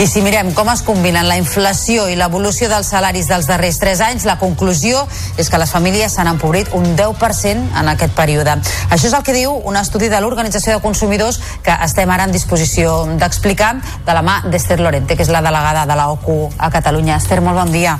[0.00, 4.00] I si mirem com es combinen la inflació i l'evolució dels salaris dels darrers 3
[4.06, 5.02] anys, la conclusió
[5.36, 8.54] és que les famílies s'han empobrit un 10% en aquest període.
[8.88, 12.32] Això és el que diu un estudi de l'Organització de Consumidors que estem ara en
[12.32, 13.74] disposició d'explicar
[14.06, 17.18] de la mà d'Esther Lorente, que és la delegada de la OCU a Catalunya.
[17.20, 17.98] Esther, molt bon dia.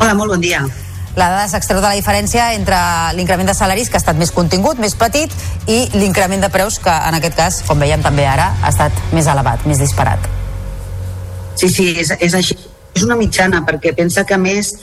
[0.00, 0.64] Hola, molt bon dia.
[1.14, 2.80] La dada s'extreu de la diferència entre
[3.14, 5.30] l'increment de salaris, que ha estat més contingut, més petit,
[5.70, 9.30] i l'increment de preus, que en aquest cas, com veiem també ara, ha estat més
[9.30, 10.26] elevat, més disparat.
[11.56, 12.56] Sí, sí, és, és així.
[12.96, 14.76] És una mitjana, perquè pensa que a més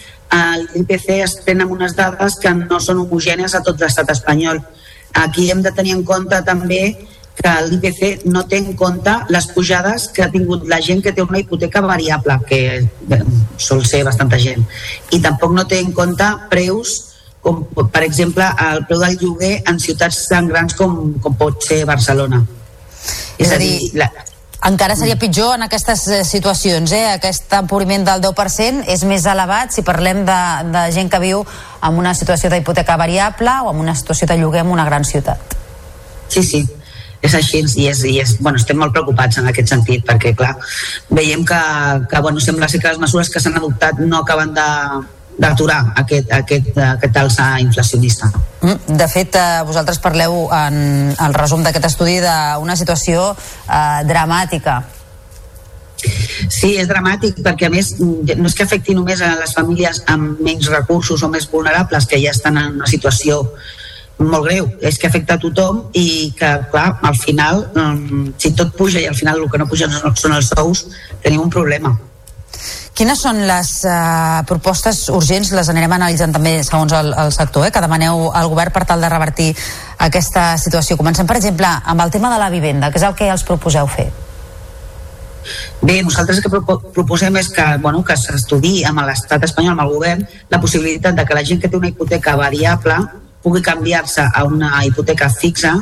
[0.74, 4.61] l'IPC es pren amb unes dades que no són homogènies a tot l'estat espanyol.
[5.24, 6.84] Aquí hem de tenir en compte també
[7.34, 11.26] que l'IPC no té en compte les pujades que ha tingut la gent que té
[11.26, 12.59] una hipoteca variable, que
[13.57, 14.61] sol ser bastanta gent.
[15.11, 17.13] I tampoc no té en compte preus
[17.43, 21.82] com, per exemple, el preu del lloguer en ciutats tan grans com, com pot ser
[21.89, 22.39] Barcelona.
[23.36, 24.07] És, és a dir, la,
[24.66, 27.05] encara seria pitjor en aquestes eh, situacions, eh?
[27.18, 30.39] Aquest empobriment del 10% és més elevat si parlem de,
[30.72, 34.64] de gent que viu en una situació d'hipoteca variable o en una situació de lloguer
[34.64, 35.57] en una gran ciutat.
[36.32, 36.64] Sí, sí,
[37.22, 40.55] és així i, és, i és, bueno, estem molt preocupats en aquest sentit perquè clar,
[41.11, 41.59] veiem que,
[42.11, 44.70] que bueno, sembla ser que les mesures que s'han adoptat no acaben de,
[45.38, 48.29] d'aturar aquest, aquest, aquest alça inflacionista.
[48.61, 54.81] Mm, de fet, eh, vosaltres parleu en el resum d'aquest estudi d'una situació eh, dramàtica.
[56.51, 60.41] Sí, és dramàtic perquè a més no és que afecti només a les famílies amb
[60.43, 63.39] menys recursos o més vulnerables que ja estan en una situació
[64.23, 68.75] molt greu, és que afecta a tothom i que, clar, al final mm, si tot
[68.77, 70.86] puja i al final el que no puja són els sous,
[71.23, 71.95] tenim un problema.
[72.93, 77.71] Quines són les uh, propostes urgents, les anirem analitzant també segons el, el sector, eh,
[77.73, 79.47] que demaneu al govern per tal de revertir
[80.05, 80.97] aquesta situació?
[80.99, 83.89] Comencem, per exemple, amb el tema de la vivenda, que és el que els proposeu
[83.89, 84.11] fer.
[85.81, 86.61] Bé, nosaltres el que
[86.93, 90.23] proposem és que, bueno, que s'estudi amb l'estat espanyol, amb el govern,
[90.53, 93.01] la possibilitat de que la gent que té una hipoteca variable
[93.43, 95.73] pugui canviar-se a una hipoteca fixa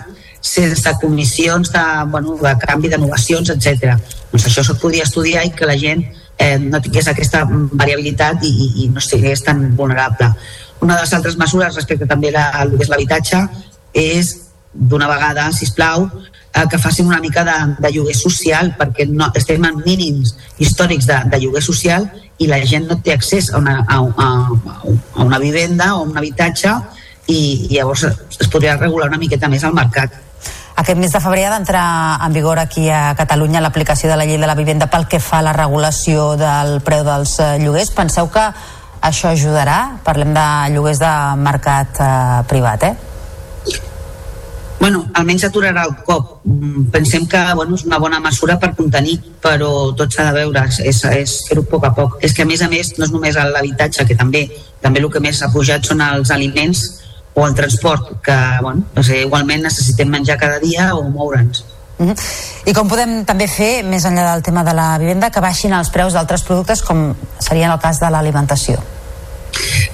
[0.42, 4.00] sense comissions de, bueno, de canvi d'innovacions, etc.
[4.32, 6.08] Doncs això s'ho podria estudiar i que la gent
[6.42, 8.52] eh, no tingués aquesta variabilitat i,
[8.84, 10.32] i no sigués tan vulnerable.
[10.82, 13.42] Una de les altres mesures respecte també a que és l'habitatge
[13.94, 14.32] és
[14.74, 16.08] d'una vegada, si plau,
[16.56, 21.06] eh, que facin una mica de, de lloguer social perquè no, estem en mínims històrics
[21.10, 22.08] de, de lloguer social
[22.42, 24.30] i la gent no té accés a una, a, a,
[25.14, 26.74] a una vivenda o un habitatge
[27.28, 27.38] i,
[27.70, 30.18] i llavors es podria regular una miqueta més al mercat.
[30.82, 31.86] Aquest mes de febrer ha d'entrar
[32.26, 35.38] en vigor aquí a Catalunya l'aplicació de la llei de la vivenda pel que fa
[35.38, 37.92] a la regulació del preu dels eh, lloguers.
[37.94, 38.48] Penseu que
[39.06, 39.76] això ajudarà?
[40.02, 42.96] Parlem de lloguers de mercat eh, privat, eh?
[44.80, 46.40] Bueno, almenys aturarà el cop.
[46.50, 50.66] Mm, pensem que bueno, és una bona mesura per contenir, però tot s'ha de veure,
[50.66, 52.18] és, és fer-ho a poc a poc.
[52.26, 54.48] És que a més a més no és només l'habitatge, que també
[54.82, 56.88] també el que més ha pujat són els aliments
[57.34, 61.64] o el transport, que bueno, no sé, igualment necessitem menjar cada dia o moure'ns.
[61.98, 62.16] Uh -huh.
[62.66, 65.90] I com podem també fer, més enllà del tema de la vivenda, que baixin els
[65.90, 68.80] preus d'altres productes com seria en el cas de l'alimentació?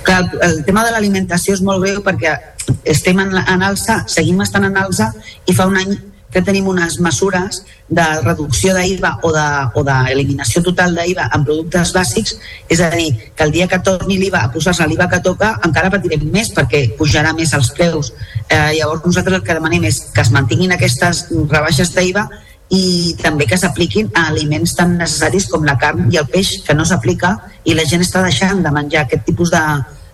[0.03, 2.39] Clar, el tema de l'alimentació és molt greu perquè
[2.83, 5.13] estem en, en alça, seguim estant en alça
[5.45, 5.97] i fa un any
[6.31, 11.93] que tenim unes mesures de reducció d'IVA o d'eliminació de, o total d'IVA en productes
[11.95, 12.35] bàsics,
[12.69, 15.93] és a dir, que el dia que torni l'IVA a posar-se l'IVA que toca encara
[15.93, 18.11] patirem més perquè pujarà més els preus.
[18.49, 22.27] Eh, llavors nosaltres el que demanem és que es mantinguin aquestes rebaixes d'IVA
[22.75, 26.75] i també que s'apliquin a aliments tan necessaris com la carn i el peix, que
[26.75, 29.63] no s'aplica i la gent està deixant de menjar aquest tipus de,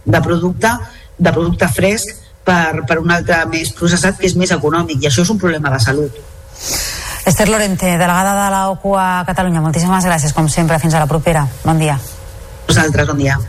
[0.05, 0.69] de producte,
[1.17, 5.23] de producte fresc per, per un altre més processat que és més econòmic i això
[5.25, 6.19] és un problema de salut.
[7.25, 10.79] Esther Lorente, delegada de la OCU a Catalunya, moltíssimes gràcies, com sempre.
[10.79, 11.45] Fins a la propera.
[11.63, 11.97] Bon dia.
[12.67, 13.39] Vosaltres, bon dia.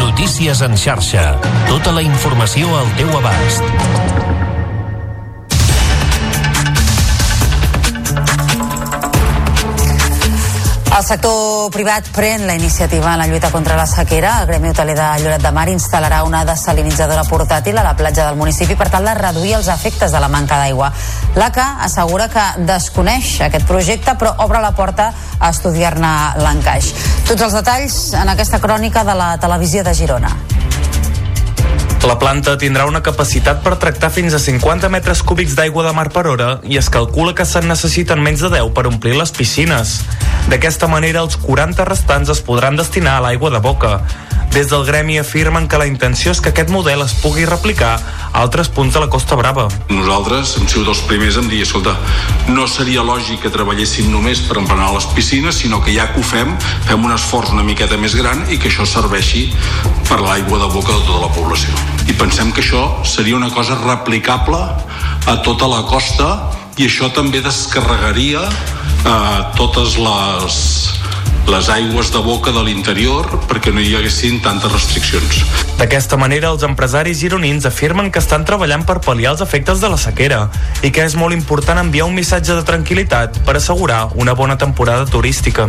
[0.00, 1.34] Notícies en xarxa.
[1.68, 4.29] Tota la informació al teu abast.
[10.90, 14.40] El sector privat pren la iniciativa en la lluita contra la sequera.
[14.40, 18.36] El Gremi Hoteler de Lloret de Mar instal·larà una desalinitzadora portàtil a la platja del
[18.36, 20.90] municipi per tal de reduir els efectes de la manca d'aigua.
[21.38, 26.90] L'ACA assegura que desconeix aquest projecte però obre la porta a estudiar-ne l'encaix.
[27.30, 30.34] Tots els detalls en aquesta crònica de la televisió de Girona.
[32.00, 36.06] La planta tindrà una capacitat per tractar fins a 50 metres cúbics d'aigua de mar
[36.14, 39.98] per hora i es calcula que se'n necessiten menys de 10 per omplir les piscines.
[40.48, 43.98] D'aquesta manera, els 40 restants es podran destinar a l'aigua de boca.
[44.50, 48.40] Des del gremi afirmen que la intenció és que aquest model es pugui replicar a
[48.42, 49.68] altres punts de la Costa Brava.
[49.88, 51.94] Nosaltres hem sigut els primers en dir, escolta,
[52.50, 56.26] no seria lògic que treballéssim només per emplenar les piscines, sinó que ja que ho
[56.26, 56.50] fem,
[56.88, 59.46] fem un esforç una miqueta més gran i que això serveixi
[60.10, 61.70] per l'aigua de boca de tota la població.
[62.10, 64.64] I pensem que això seria una cosa replicable
[65.30, 66.30] a tota la costa
[66.74, 70.89] i això també descarregaria eh, totes les
[71.50, 75.40] les aigües de boca de l'interior perquè no hi haguessin tantes restriccions.
[75.80, 79.98] D'aquesta manera, els empresaris gironins afirmen que estan treballant per pal·liar els efectes de la
[79.98, 80.44] sequera
[80.86, 85.06] i que és molt important enviar un missatge de tranquil·litat per assegurar una bona temporada
[85.10, 85.66] turística.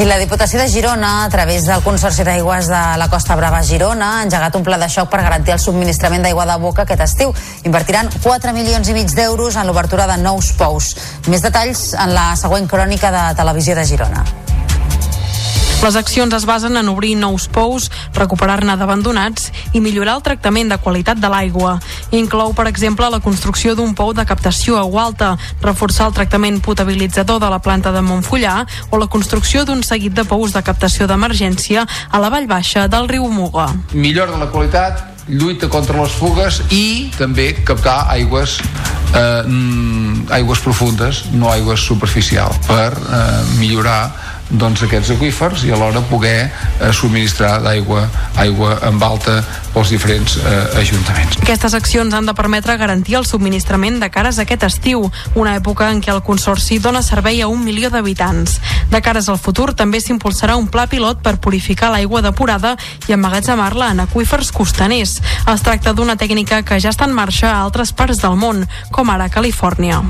[0.00, 4.08] I la Diputació de Girona, a través del Consorci d'Aigües de la Costa Brava Girona,
[4.16, 7.34] ha engegat un pla de xoc per garantir el subministrament d'aigua de boca aquest estiu.
[7.68, 10.94] Invertiran 4 milions i mig d'euros en l'obertura de nous pous.
[11.28, 14.24] Més detalls en la següent crònica de Televisió de Girona.
[15.82, 20.78] Les accions es basen en obrir nous pous, recuperar-ne d'abandonats i millorar el tractament de
[20.78, 21.72] qualitat de l'aigua.
[22.14, 27.40] Inclou, per exemple, la construcció d'un pou de captació a alta, reforçar el tractament potabilitzador
[27.42, 28.60] de la planta de Montfullà
[28.90, 33.08] o la construcció d'un seguit de pous de captació d'emergència a la vall baixa del
[33.10, 33.72] riu Muga.
[33.92, 38.60] Millora de la qualitat, lluita contra les fugues i també captar aigües
[39.14, 46.02] eh, mm, aigües profundes, no aigües superficials, per eh, millorar doncs, aquests aqüífers i alhora
[46.10, 48.04] poder eh, subministrar d'aigua
[48.36, 49.38] aigua amb alta
[49.72, 51.38] pels diferents eh, ajuntaments.
[51.42, 56.02] Aquestes accions han de permetre garantir el subministrament de cares aquest estiu, una època en
[56.04, 58.58] què el Consorci dona servei a un milió d'habitants.
[58.92, 62.76] De cares al futur també s'impulsarà un pla pilot per purificar l'aigua depurada
[63.08, 65.20] i emmagatzemar-la en aqüífers costaners.
[65.48, 69.10] Es tracta d'una tècnica que ja està en marxa a altres parts del món, com
[69.10, 70.02] ara Califòrnia.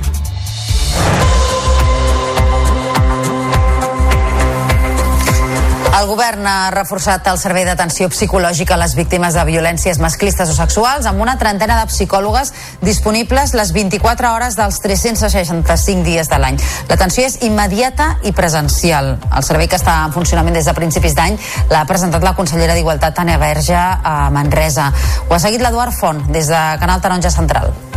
[5.92, 10.54] El govern ha reforçat el servei d'atenció psicològica a les víctimes de violències masclistes o
[10.56, 16.56] sexuals amb una trentena de psicòlogues disponibles les 24 hores dels 365 dies de l'any.
[16.88, 19.18] L'atenció és immediata i presencial.
[19.28, 21.36] El servei que està en funcionament des de principis d'any
[21.68, 24.88] l'ha presentat la consellera d'Igualtat Tania Verge a Manresa.
[25.28, 27.91] Ho ha seguit l'Eduard Font des de Canal Taronja Central.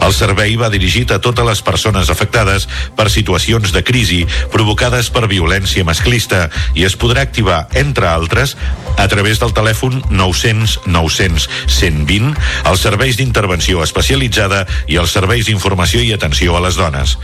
[0.00, 2.66] El servei va dirigit a totes les persones afectades
[2.96, 4.22] per situacions de crisi
[4.52, 8.56] provocades per violència masclista i es podrà activar, entre altres,
[8.96, 12.34] a través del telèfon 900 900 120,
[12.70, 17.16] els serveis d'intervenció especialitzada i els serveis d'informació i atenció a les dones.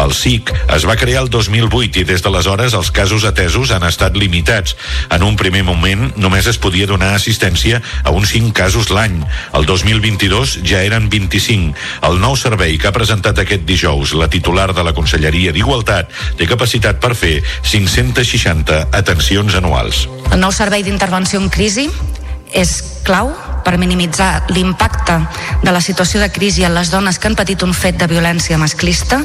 [0.00, 4.16] El SIC es va crear el 2008 i des d'aleshores els casos atesos han estat
[4.16, 4.76] limitats.
[5.10, 9.20] En un primer moment només es podia donar assistència a uns 5 casos l'any.
[9.54, 11.74] El 2022 ja eren 25.
[12.04, 16.48] El nou servei que ha presentat aquest dijous la titular de la Conselleria d'Igualtat té
[16.50, 20.04] capacitat per fer 560 atencions anuals.
[20.28, 21.88] El nou servei d'intervenció en crisi
[22.54, 23.32] és clau
[23.64, 25.16] per minimitzar l'impacte
[25.64, 28.58] de la situació de crisi en les dones que han patit un fet de violència
[28.60, 29.22] masclista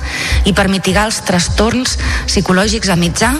[0.47, 3.34] i per mitigar els trastorns psicològics a mitjà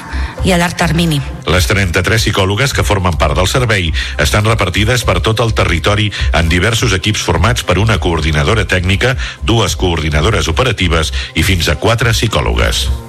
[0.43, 1.21] i a llarg termini.
[1.49, 6.51] Les 33 psicòlogues que formen part del servei estan repartides per tot el territori en
[6.51, 13.09] diversos equips formats per una coordinadora tècnica, dues coordinadores operatives i fins a quatre psicòlogues.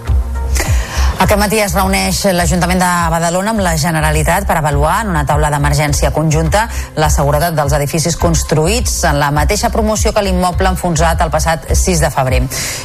[1.21, 5.51] Aquest matí es reuneix l'Ajuntament de Badalona amb la Generalitat per avaluar en una taula
[5.53, 6.63] d'emergència conjunta
[6.97, 12.01] la seguretat dels edificis construïts en la mateixa promoció que l'immoble enfonsat el passat 6
[12.01, 12.39] de febrer.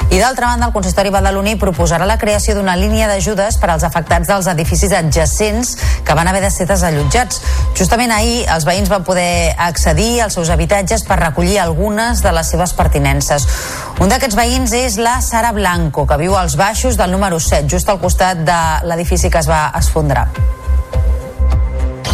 [0.10, 4.28] I d'altra banda, el consistori badaloní proposarà la creació d'una línia d'ajudes per als afectats
[4.28, 7.40] dels edificis adjacents que van haver de ser desallotjats.
[7.80, 12.52] Justament ahir els veïns van poder accedir als seus habitatges per recollir algunes de les
[12.52, 13.48] seves pertinences.
[14.04, 17.88] Un d'aquests veïns és la Sara Blanco, que viu als baixos del número 7, just
[17.88, 20.28] al costat costat de l'edifici que es va esfondrar.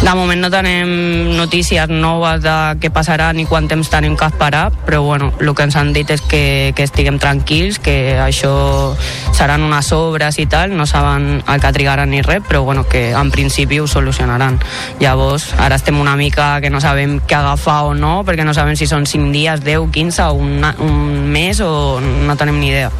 [0.02, 4.72] De moment no tenim notícies noves de què passarà ni quant temps tenim que esperar,
[4.84, 8.96] però bueno, el que ens han dit és que, que estiguem tranquils, que això
[9.32, 13.12] seran unes obres i tal, no saben el que trigaran ni res, però bueno, que
[13.12, 14.58] en principi ho solucionaran.
[14.98, 18.74] Llavors, ara estem una mica que no sabem què agafar o no, perquè no sabem
[18.76, 22.90] si són 5 dies, 10, 15 o un, un mes o no tenim ni idea.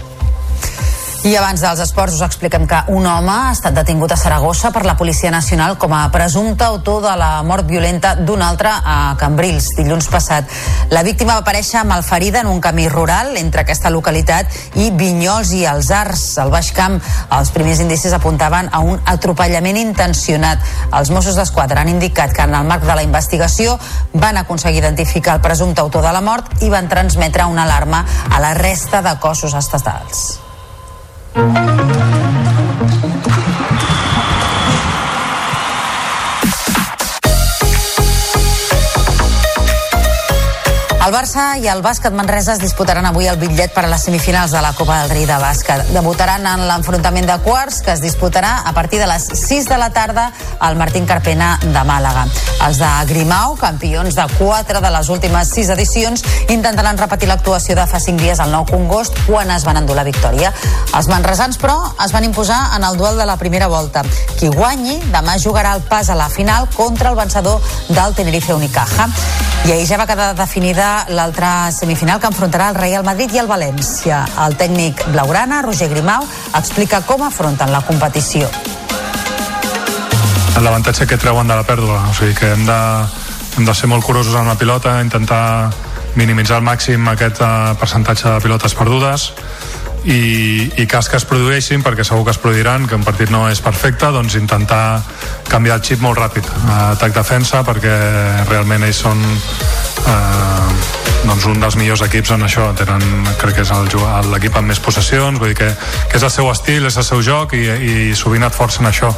[1.22, 4.80] I abans dels esports us expliquem que un home ha estat detingut a Saragossa per
[4.82, 9.68] la Policia Nacional com a presumpte autor de la mort violenta d'un altre a Cambrils
[9.76, 10.50] dilluns passat.
[10.90, 14.50] La víctima va aparèixer amb el ferida en un camí rural entre aquesta localitat
[14.82, 16.98] i Vinyols i els Arts, al Baix Camp.
[17.38, 20.58] Els primers indicis apuntaven a un atropellament intencionat.
[20.90, 23.78] Els Mossos d'Esquadra han indicat que en el marc de la investigació
[24.12, 28.42] van aconseguir identificar el presumpte autor de la mort i van transmetre una alarma a
[28.42, 30.32] la resta de cossos estatals.
[31.34, 32.21] Música
[41.02, 44.52] El Barça i el bàsquet Manresa es disputaran avui el bitllet per a les semifinals
[44.54, 45.88] de la Copa del Rei de bàsquet.
[45.90, 49.88] Debutaran en l'enfrontament de quarts que es disputarà a partir de les 6 de la
[49.90, 50.28] tarda
[50.60, 52.28] al Martín Carpena de Màlaga.
[52.68, 56.22] Els de Grimau, campions de 4 de les últimes 6 edicions,
[56.54, 60.06] intentaran repetir l'actuació de fa 5 dies al Nou Congost quan es van endur la
[60.06, 60.54] victòria.
[60.94, 64.06] Els manresans, però, es van imposar en el duel de la primera volta.
[64.38, 69.10] Qui guanyi demà jugarà el pas a la final contra el vencedor del Tenerife Unicaja.
[69.62, 73.50] I ahir ja va quedar definida l'altra semifinal que enfrontarà el Real Madrid i el
[73.50, 74.22] València.
[74.44, 76.26] El tècnic blaugrana, Roger Grimau,
[76.58, 78.50] explica com afronten la competició.
[80.62, 82.80] L'avantatge que treuen de la pèrdua, o sigui que hem de,
[83.58, 85.72] hem de ser molt curosos amb la pilota, intentar
[86.14, 89.30] minimitzar al màxim aquest uh, percentatge de pilotes perdudes
[90.04, 93.44] i, i cas que es produeixin, perquè segur que es produiran, que un partit no
[93.50, 95.02] és perfecte, doncs intentar
[95.50, 96.48] canviar el xip molt ràpid,
[96.94, 97.94] atac-defensa, perquè
[98.48, 100.52] realment ells són eh,
[101.22, 102.70] doncs un dels millors equips en això.
[102.78, 103.02] Tenen,
[103.40, 103.72] crec que és
[104.32, 105.70] l'equip amb més possessions vull dir que,
[106.10, 109.12] que és el seu estil, és el seu joc i, i sovint et forcen això.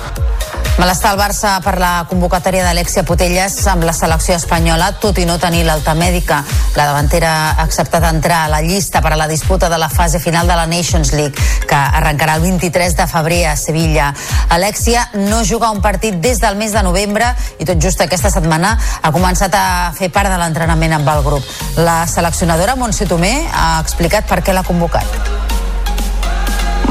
[0.74, 5.36] Malestar al Barça per la convocatòria d'Alexia Putelles amb la selecció espanyola, tot i no
[5.38, 6.40] tenir l'alta mèdica.
[6.74, 10.18] La davantera ha acceptat entrar a la llista per a la disputa de la fase
[10.18, 11.34] final de la Nations League,
[11.68, 14.12] que arrencarà el 23 de febrer a Sevilla.
[14.48, 18.74] Alexia no juga un partit des del mes de novembre i tot just aquesta setmana
[19.02, 21.46] ha començat a fer part de l'entrenament amb el grup.
[21.76, 25.06] La seleccionadora Montse Tomé ha explicat per què l'ha convocat.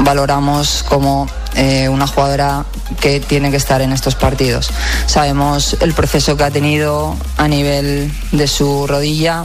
[0.04, 2.64] Valoramos como eh, una jugadora
[3.00, 4.70] que tiene que estar en estos partidos.
[5.06, 9.44] Sabemos el proceso que ha tenido a nivel de su rodilla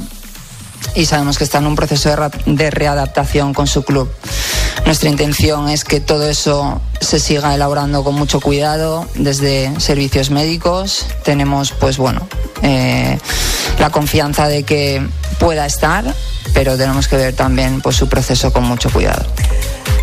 [0.96, 2.10] y sabemos que está en un proceso
[2.46, 4.12] de, readaptación con su club.
[4.86, 11.06] Nuestra intención es que todo eso se siga elaborando con mucho cuidado desde servicios médicos.
[11.24, 12.28] Tenemos, pues bueno,
[12.64, 13.18] eh,
[13.80, 15.06] la confianza de que
[15.40, 16.14] pueda estar,
[16.54, 19.26] pero tenemos que ver también pues, su proceso con mucho cuidado.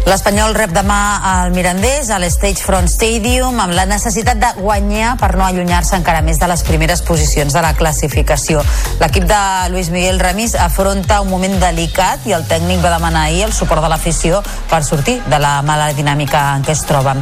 [0.07, 5.33] L'Espanyol rep demà al Mirandés, a l'Stage Front Stadium, amb la necessitat de guanyar per
[5.35, 8.63] no allunyar-se encara més de les primeres posicions de la classificació.
[9.01, 9.41] L'equip de
[9.73, 13.83] Luis Miguel Ramis afronta un moment delicat i el tècnic va demanar ahir el suport
[13.83, 17.17] de l'afició per sortir de la mala dinàmica en què es troba.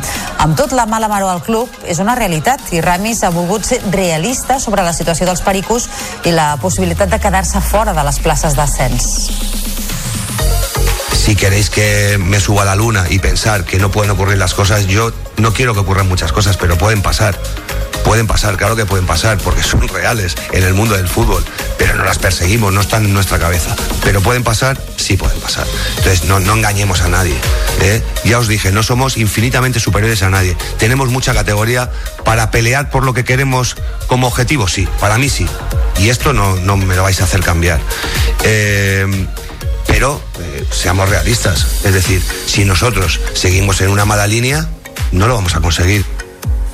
[0.45, 3.81] Amb tot, la mala maró al club és una realitat i Ramis ha volgut ser
[3.97, 5.89] realista sobre la situació dels pericos
[6.29, 9.14] i la possibilitat de quedar-se fora de les places d'ascens.
[11.25, 14.53] Si queréis que me suba a la luna y pensar que no pueden ocurrir las
[14.53, 17.39] cosas, yo no quiero que ocurran muchas cosas, pero pueden pasar.
[18.05, 21.44] Pueden pasar, claro que pueden pasar, porque son reales en el mundo del fútbol,
[21.78, 23.74] pero no las perseguimos, no están en nuestra cabeza.
[24.05, 25.66] Pero pueden pasar, sí pueden pasar.
[25.96, 27.34] Entonces no, no engañemos a nadie.
[27.80, 28.02] ¿eh?
[28.24, 30.57] Ya os dije, no somos infinitamente superiores a nadie.
[30.78, 31.90] Tenemos mucha categoría
[32.24, 33.76] para pelear por lo que queremos
[34.07, 35.46] como objetivo, sí, para mí sí.
[35.98, 37.80] Y esto no, no me lo vais a hacer cambiar.
[38.42, 39.26] Eh,
[39.86, 41.66] pero eh, seamos realistas.
[41.84, 44.68] Es decir, si nosotros seguimos en una mala línea,
[45.12, 46.05] no lo vamos a conseguir.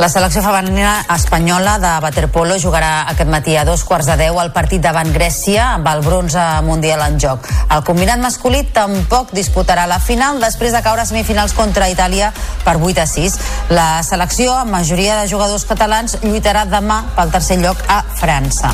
[0.00, 4.48] La selecció femenina espanyola de waterpolo jugarà aquest matí a dos quarts de deu al
[4.54, 7.44] partit davant Grècia amb el bronze mundial en joc.
[7.68, 12.32] El combinat masculí tampoc disputarà la final després de caure a semifinals contra Itàlia
[12.64, 13.40] per 8 a 6.
[13.76, 18.72] La selecció, amb majoria de jugadors catalans, lluitarà demà pel tercer lloc a França.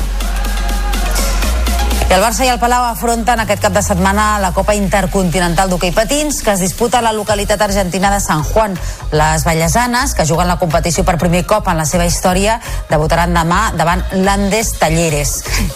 [2.07, 5.91] I el Barça i el Palau afronten aquest cap de setmana la Copa Intercontinental d'Hockey
[5.91, 8.77] Patins que es disputa a la localitat argentina de San Juan.
[9.11, 13.73] Les ballesanes, que juguen la competició per primer cop en la seva història, debutaran demà
[13.75, 15.33] davant l'Andes Talleres.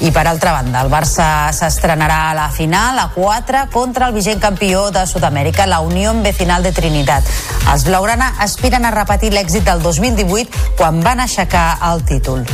[0.08, 4.40] I per altra banda, el Barça s'estrenarà a la final a 4 contra el vigent
[4.40, 7.28] campió de Sud-amèrica, la Unió B Final de Trinitat.
[7.74, 12.48] Els blaugrana aspiren a repetir l'èxit del 2018 quan van aixecar el títol.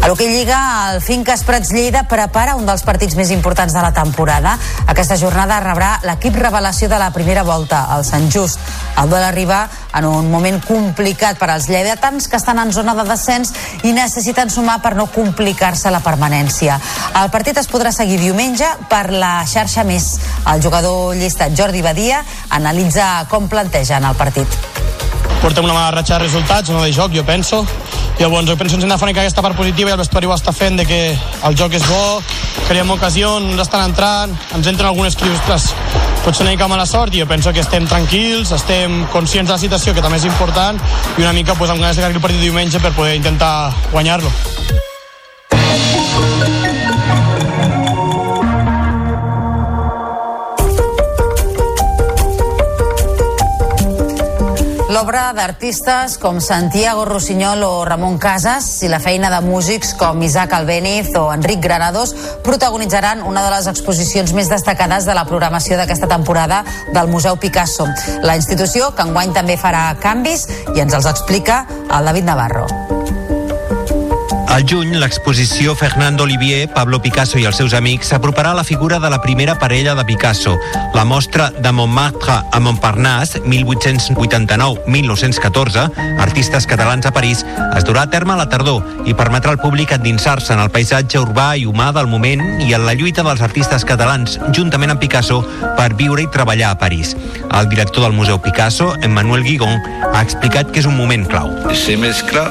[0.00, 3.90] A l'Hockey Lliga, el Finques Prats Lleida prepara un dels partits més importants de la
[3.92, 4.54] temporada.
[4.88, 8.64] Aquesta jornada rebrà l'equip revelació de la primera volta, el Sant Just.
[8.96, 9.60] El duel arriba
[9.98, 13.52] en un moment complicat per als lleidatans que estan en zona de descens
[13.84, 16.80] i necessiten sumar per no complicar-se la permanència.
[17.20, 20.14] El partit es podrà seguir diumenge per la xarxa més.
[20.48, 24.89] El jugador llistat Jordi Badia analitza com plantegen el partit.
[25.40, 27.64] Portem una mala ratxa de resultats, no de joc, jo penso.
[28.18, 30.52] Llavors, jo penso que ens hem d'afonicar aquesta part positiva i el vestuari ho està
[30.52, 30.98] fent, de que
[31.48, 32.20] el joc és bo,
[32.68, 35.70] creiem ocasions, ens estan entrant, ens entren algunes que, ostres,
[36.26, 39.62] potser una mica mala sort i jo penso que estem tranquils, estem conscients de la
[39.64, 40.76] situació, que també és important,
[41.16, 44.89] i una mica pues, amb ganes de el partit diumenge per poder intentar guanyar-lo.
[54.90, 60.56] L'obra d'artistes com Santiago Rossinyol o Ramon Casas i la feina de músics com Isaac
[60.56, 62.10] Albéniz o Enric Granados
[62.42, 67.86] protagonitzaran una de les exposicions més destacades de la programació d'aquesta temporada del Museu Picasso.
[68.26, 72.66] La institució, que enguany també farà canvis, i ens els explica el David Navarro.
[74.50, 78.98] Al juny, l'exposició Fernando Olivier, Pablo Picasso i els seus amics s'aproparà a la figura
[78.98, 80.58] de la primera parella de Picasso.
[80.92, 87.46] La mostra de Montmartre a Montparnasse, 1889-1914, artistes catalans a París,
[87.76, 91.22] es durà a terme a la tardor i permetrà al públic endinsar-se en el paisatge
[91.22, 95.46] urbà i humà del moment i en la lluita dels artistes catalans, juntament amb Picasso,
[95.78, 97.14] per viure i treballar a París.
[97.54, 99.78] El director del Museu Picasso, Emmanuel Guigon,
[100.10, 101.54] ha explicat que és un moment clau.
[101.70, 102.50] Se mezcla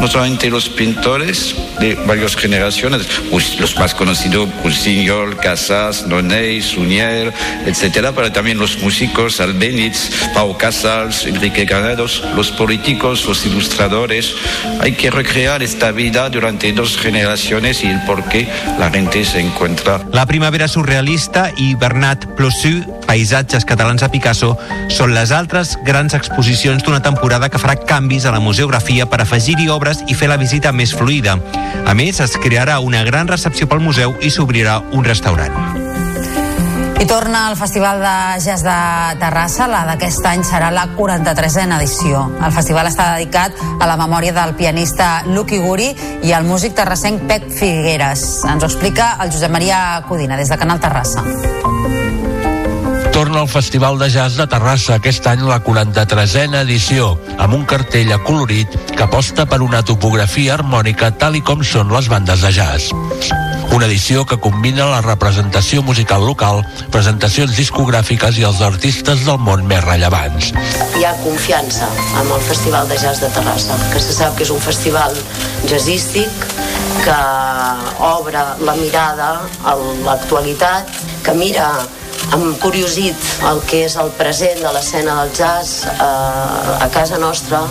[0.00, 7.32] no solamente los pintores de varias generaciones, pues los más conocidos, Pulsiñol, Casas, Nonet, Sunier,
[7.66, 14.34] etcétera, pero también los músicos, Albéniz, Pau Casals, Enrique Granados, los políticos, los ilustradores.
[14.80, 19.40] Hay que recrear esta vida durante dos generaciones y el por qué la gente se
[19.40, 20.00] encuentra.
[20.12, 24.56] La primavera surrealista i Bernat Plossu, paisatges catalans a Picasso,
[24.92, 29.68] són les altres grans exposicions d'una temporada que farà canvis a la museografia per afegir-hi
[29.80, 31.38] obres i fer la visita més fluida.
[31.88, 35.56] A més, es crearà una gran recepció pel museu i s'obrirà un restaurant.
[37.00, 38.74] I torna al Festival de Jazz de
[39.22, 42.26] Terrassa, la d'aquest any serà la 43a edició.
[42.44, 45.88] El festival està dedicat a la memòria del pianista Lucky Guri
[46.28, 48.44] i al músic terrassenc Pep Figueres.
[48.44, 49.80] Ens ho explica el Josep Maria
[50.12, 51.24] Codina, des de Canal Terrassa.
[53.20, 58.14] Torna al Festival de Jazz de Terrassa, aquest any la 43a edició, amb un cartell
[58.14, 62.88] acolorit que aposta per una topografia harmònica tal i com són les bandes de jazz.
[63.76, 66.62] Una edició que combina la representació musical local,
[66.96, 70.54] presentacions discogràfiques i els artistes del món més rellevants.
[70.96, 71.92] Hi ha confiança
[72.24, 75.12] amb el Festival de Jazz de Terrassa, que se sap que és un festival
[75.68, 76.50] jazzístic
[77.04, 77.22] que
[78.00, 79.76] obre la mirada a
[80.08, 80.88] l'actualitat,
[81.20, 81.68] que mira
[82.34, 83.16] amb curiosit
[83.50, 87.62] el que és el present de l'escena del jazz eh, a casa nostra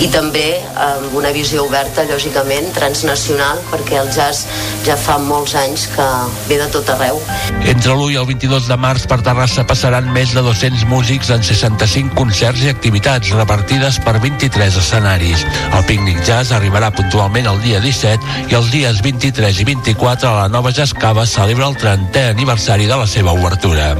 [0.00, 0.48] i també
[0.80, 4.46] amb una visió oberta, lògicament, transnacional, perquè el jazz
[4.86, 6.06] ja fa molts anys que
[6.48, 7.20] ve de tot arreu.
[7.60, 11.44] Entre l'1 i el 22 de març per Terrassa passaran més de 200 músics en
[11.46, 15.44] 65 concerts i activitats repartides per 23 escenaris.
[15.76, 20.36] El pícnic jazz arribarà puntualment el dia 17 i els dies 23 i 24 a
[20.42, 23.99] la Nova Jazz Cava celebra el 30è aniversari de la seva obertura.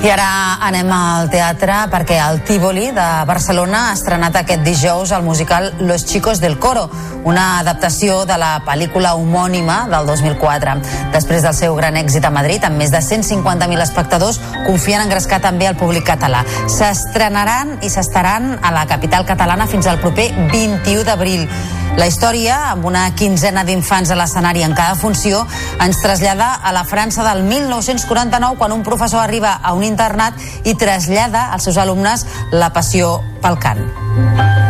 [0.00, 5.26] I ara anem al teatre perquè el Tívoli de Barcelona ha estrenat aquest dijous el
[5.26, 6.86] musical Los chicos del coro,
[7.28, 10.78] una adaptació de la pel·lícula homònima del 2004.
[11.12, 15.42] Després del seu gran èxit a Madrid, amb més de 150.000 espectadors, confien en engrescar
[15.44, 16.46] també el públic català.
[16.64, 21.44] S'estrenaran i s'estaran a la capital catalana fins al proper 21 d'abril.
[21.98, 25.42] La història, amb una quinzena d'infants a l'escenari en cada funció,
[25.82, 30.76] ens trasllada a la França del 1949, quan un professor arriba a un internat i
[30.78, 34.69] trasllada als seus alumnes la passió pel cant.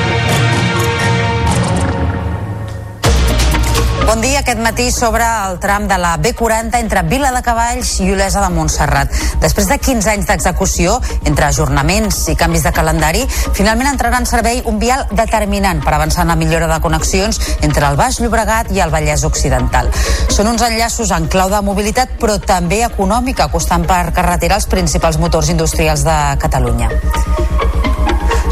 [4.21, 4.39] Dia.
[4.39, 8.49] Aquest matí sobre el tram de la B40 entre Vila de Cavalls i Olesa de
[8.53, 9.11] Montserrat.
[9.41, 13.25] Després de 15 anys d'execució, entre ajornaments i canvis de calendari,
[13.57, 17.87] finalment entrarà en servei un vial determinant per avançar en la millora de connexions entre
[17.89, 19.91] el Baix Llobregat i el Vallès Occidental.
[20.29, 25.17] Són uns enllaços en clau de mobilitat, però també econòmica, costant per carretera els principals
[25.21, 27.90] motors industrials de Catalunya.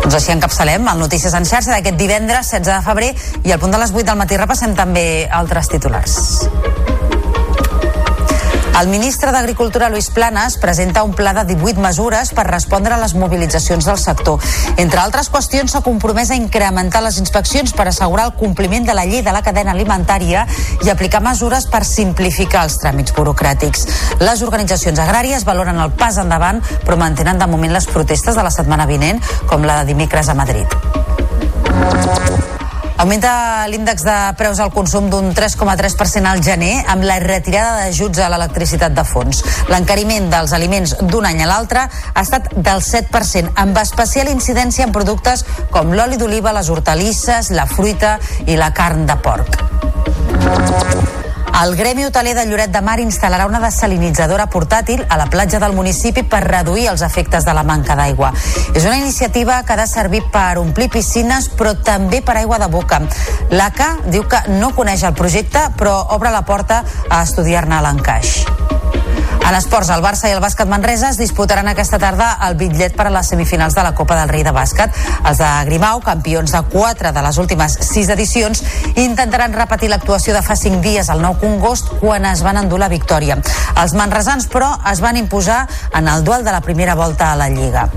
[0.09, 3.09] Doncs així encapçalem el Notícies en xarxa d'aquest divendres 16 de febrer
[3.45, 5.03] i al punt de les 8 del matí repassem també
[5.41, 6.17] altres titulars.
[8.79, 13.11] El ministre d'Agricultura, Luis Planas, presenta un pla de 18 mesures per respondre a les
[13.13, 14.39] mobilitzacions del sector.
[14.79, 19.03] Entre altres qüestions, s'ha compromès a incrementar les inspeccions per assegurar el compliment de la
[19.03, 20.45] llei de la cadena alimentària
[20.85, 23.83] i aplicar mesures per simplificar els tràmits burocràtics.
[24.23, 28.55] Les organitzacions agràries valoren el pas endavant, però mantenen de moment les protestes de la
[28.55, 29.19] setmana vinent,
[29.51, 30.79] com la de dimecres a Madrid.
[32.99, 38.27] Augmenta l'índex de preus al consum d'un 3,3% al gener amb la retirada d'ajuts a
[38.33, 39.39] l'electricitat de fons.
[39.71, 44.91] L'encariment dels aliments d'un any a l'altre ha estat del 7%, amb especial incidència en
[44.91, 51.18] productes com l'oli d'oliva, les hortalisses, la fruita i la carn de porc.
[51.57, 55.73] El Gremi Hoteler de Lloret de Mar instal·larà una desalinitzadora portàtil a la platja del
[55.75, 58.31] municipi per reduir els efectes de la manca d'aigua.
[58.73, 62.69] És una iniciativa que ha de servir per omplir piscines, però també per aigua de
[62.71, 63.01] boca.
[63.51, 68.45] L'ACA diu que no coneix el projecte, però obre la porta a estudiar-ne l'encaix.
[69.49, 73.07] En esports, el Barça i el bàsquet Manresa es disputaran aquesta tarda el bitllet per
[73.09, 74.93] a les semifinals de la Copa del Rei de bàsquet.
[75.25, 78.61] Els de Grimau, campions de 4 de les últimes 6 edicions,
[78.93, 82.93] intentaran repetir l'actuació de fa 5 dies al Nou Congost quan es van endur la
[82.93, 83.39] victòria.
[83.73, 85.63] Els manresans, però, es van imposar
[85.97, 87.89] en el duel de la primera volta a la Lliga.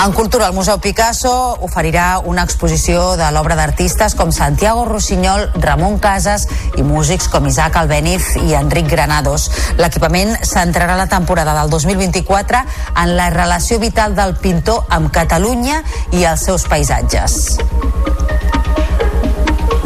[0.00, 1.30] En cultura, el Museu Picasso
[1.62, 7.76] oferirà una exposició de l'obra d'artistes com Santiago Rossinyol, Ramon Casas i músics com Isaac
[7.78, 9.48] Albéniz i Enric Granados.
[9.78, 12.64] L'equipament centrarà la temporada del 2024
[13.04, 17.58] en la relació vital del pintor amb Catalunya i els seus paisatges.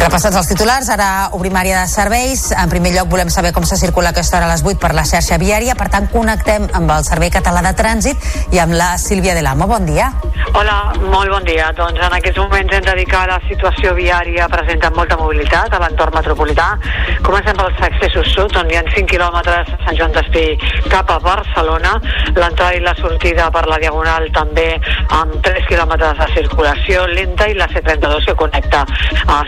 [0.07, 2.45] Repassats els titulars, ara obrim àrea de serveis.
[2.55, 5.03] En primer lloc volem saber com se circula aquesta hora a les 8 per la
[5.03, 9.35] xarxa viària, per tant connectem amb el Servei Català de Trànsit i amb la Sílvia
[9.35, 9.67] de l'Amo.
[9.67, 10.13] Bon dia.
[10.55, 10.77] Hola,
[11.11, 11.73] molt bon dia.
[11.75, 15.81] Doncs en aquests moments hem de dedicar a la situació viària presenta molta mobilitat a
[15.83, 16.69] l'entorn metropolità.
[17.27, 20.47] Comencem pels accessos sud, on hi ha 5 quilòmetres a Sant Joan d'Espí
[20.87, 21.97] cap a Barcelona.
[22.39, 24.69] L'entrada i la sortida per la Diagonal també
[25.19, 28.87] amb 3 quilòmetres de circulació lenta i la C32 que connecta
[29.27, 29.43] a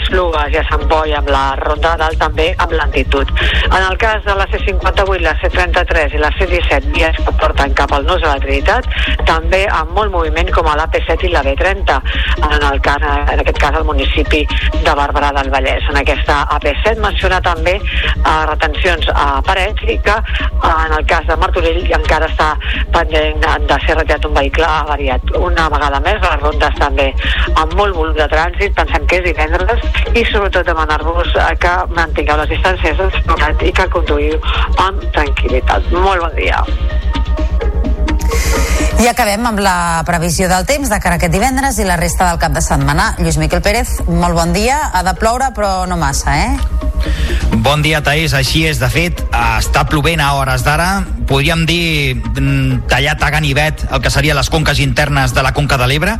[0.48, 3.28] Esplugues i a Sant Boi amb la Ronda de Dalt també amb lentitud.
[3.68, 7.92] En el cas de la C58, la C33 i la C17 vies que porten cap
[7.92, 8.86] al nus de la Trinitat,
[9.28, 11.98] també amb molt moviment com a l'AP7 i la B30,
[12.38, 15.84] en, el cas, en aquest cas al municipi de Barberà del Vallès.
[15.90, 20.16] En aquesta AP7 menciona també eh, retencions a Parets i que
[20.68, 22.54] en el cas de Martorell encara està
[22.94, 25.34] pendent de, de ser retirat un vehicle avariat.
[25.38, 27.10] Una vegada més, les rondes també
[27.54, 29.84] amb molt volum de trànsit, pensem que és divendres
[30.14, 33.00] i sobretot demanar-vos eh, que mantingueu les distàncies
[33.66, 34.38] i que conduïu
[34.84, 35.90] amb tranquil·litat.
[35.98, 36.62] Molt bon dia.
[38.98, 42.30] I acabem amb la previsió del temps de cara a aquest divendres i la resta
[42.30, 43.12] del cap de setmana.
[43.18, 44.78] Lluís Miquel Pérez, molt bon dia.
[44.92, 46.58] Ha de ploure, però no massa, eh?
[47.62, 48.34] Bon dia, Taís.
[48.34, 48.78] Així és.
[48.82, 49.22] De fet,
[49.58, 50.92] està plovent a hores d'ara.
[51.28, 55.76] Podríem dir mm, tallat a ganivet el que serien les conques internes de la Conca
[55.76, 56.14] de l'Ebre,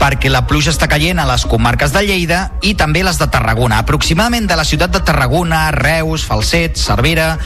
[0.00, 3.78] perquè la pluja està caient a les comarques de Lleida i també les de Tarragona.
[3.78, 7.36] Aproximadament de la ciutat de Tarragona, Reus, Falset, Cervera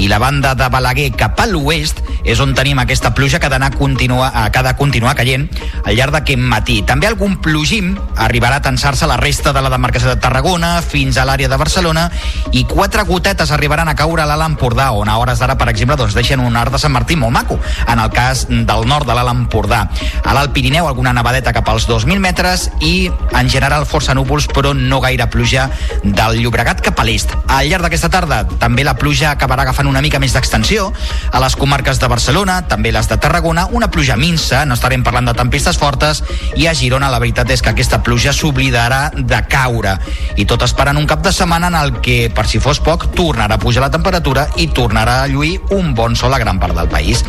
[0.00, 3.52] i la banda de Balaguer cap a l'oest és on tenim aquesta pluja que ha
[3.52, 5.48] d'anar continuar, que ha de continuar caient
[5.84, 6.80] al llarg d'aquest matí.
[6.88, 11.26] També algun plogim arribarà a tensar-se la resta de la demarcació de Tarragona fins a
[11.28, 12.08] l'àrea de Barcelona
[12.52, 15.98] i quatre gotetes arribaran a caure a l'Alt Empordà, on a hores d'ara, per exemple,
[15.98, 19.16] doncs deixen un art de Sant Martí molt maco, en el cas del nord de
[19.16, 19.82] l'Alt Empordà.
[20.24, 24.72] A l'Alt Pirineu, alguna nevadeta cap als 2.000 metres i, en general, força núvols, però
[24.76, 25.68] no gaire pluja
[26.02, 27.34] del Llobregat cap a l'est.
[27.48, 30.90] Al llarg d'aquesta tarda, també la pluja acabarà agafant una mica més d'extensió
[31.32, 35.28] a les comarques de Barcelona, també les de Tarragona, una pluja minsa, no estarem parlant
[35.30, 36.22] de tempestes fortes,
[36.56, 39.96] i a Girona la veritat és que aquesta pluja s'oblidarà de caure.
[40.36, 43.58] I tot esperant un cap de setmana en el que, per si fos poc, tornarà
[43.58, 46.88] a pujar la temperatura i tornarà a lluir un bon sol a gran part del
[46.88, 47.24] país.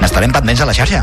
[0.00, 1.02] N'estarem pendents a la xarxa.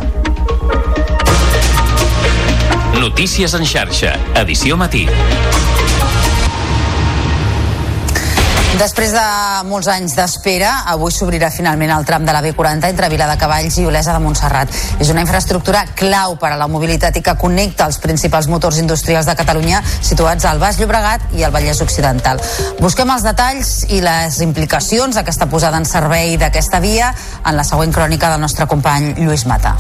[3.02, 5.06] Notícies en xarxa, edició matí.
[8.76, 9.22] Després de
[9.70, 13.78] molts anys d'espera, avui s'obrirà finalment el tram de la B40 entre Vila de Cavalls
[13.80, 14.74] i Olesa de Montserrat.
[15.00, 19.30] És una infraestructura clau per a la mobilitat i que connecta els principals motors industrials
[19.32, 22.44] de Catalunya situats al Baix Llobregat i al Vallès Occidental.
[22.82, 27.14] Busquem els detalls i les implicacions d'aquesta posada en servei d'aquesta via
[27.46, 29.78] en la següent crònica del nostre company Lluís Mata.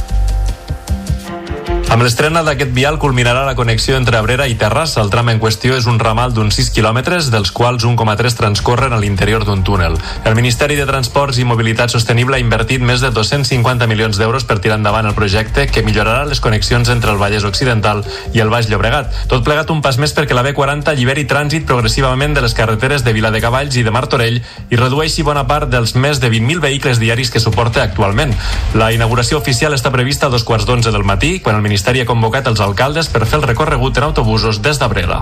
[1.86, 5.04] Amb l'estrena d'aquest vial culminarà la connexió entre Abrera i Terrassa.
[5.04, 8.98] El tram en qüestió és un ramal d'uns 6 quilòmetres, dels quals 1,3 transcorren a
[9.00, 9.94] l'interior d'un túnel.
[10.26, 14.58] El Ministeri de Transports i Mobilitat Sostenible ha invertit més de 250 milions d'euros per
[14.60, 18.02] tirar endavant el projecte que millorarà les connexions entre el Vallès Occidental
[18.34, 19.14] i el Baix Llobregat.
[19.30, 23.14] Tot plegat un pas més perquè la B40 alliberi trànsit progressivament de les carreteres de
[23.14, 27.00] Vila de Cavalls i de Martorell i redueixi bona part dels més de 20.000 vehicles
[27.00, 28.34] diaris que suporta actualment.
[28.74, 32.06] La inauguració oficial està prevista a dos quarts d'onze del matí, quan el Ministeri Ministeri
[32.06, 35.18] ha convocat els alcaldes per fer el recorregut en autobusos des d'Abrera.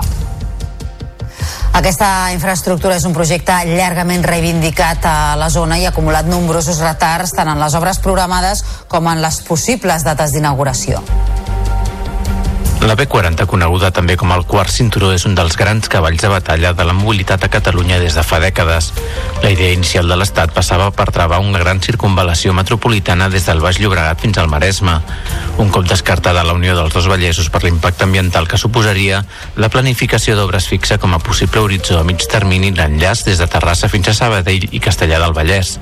[1.74, 7.34] Aquesta infraestructura és un projecte llargament reivindicat a la zona i ha acumulat nombrosos retards
[7.34, 11.02] tant en les obres programades com en les possibles dates d'inauguració.
[12.84, 16.74] La B40, coneguda també com el quart cinturó, és un dels grans cavalls de batalla
[16.76, 18.90] de la mobilitat a Catalunya des de fa dècades.
[19.40, 23.80] La idea inicial de l'Estat passava per travar una gran circunvalació metropolitana des del Baix
[23.80, 24.98] Llobregat fins al Maresme.
[25.64, 29.24] Un cop descartada la unió dels dos Vallesos per l'impacte ambiental que suposaria,
[29.56, 33.88] la planificació d'obres fixa com a possible horitzó a mig termini l'enllaç des de Terrassa
[33.88, 35.78] fins a Sabadell i Castellà del Vallès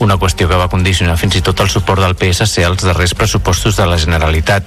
[0.00, 3.76] una qüestió que va condicionar fins i tot el suport del PSC als darrers pressupostos
[3.76, 4.64] de la Generalitat.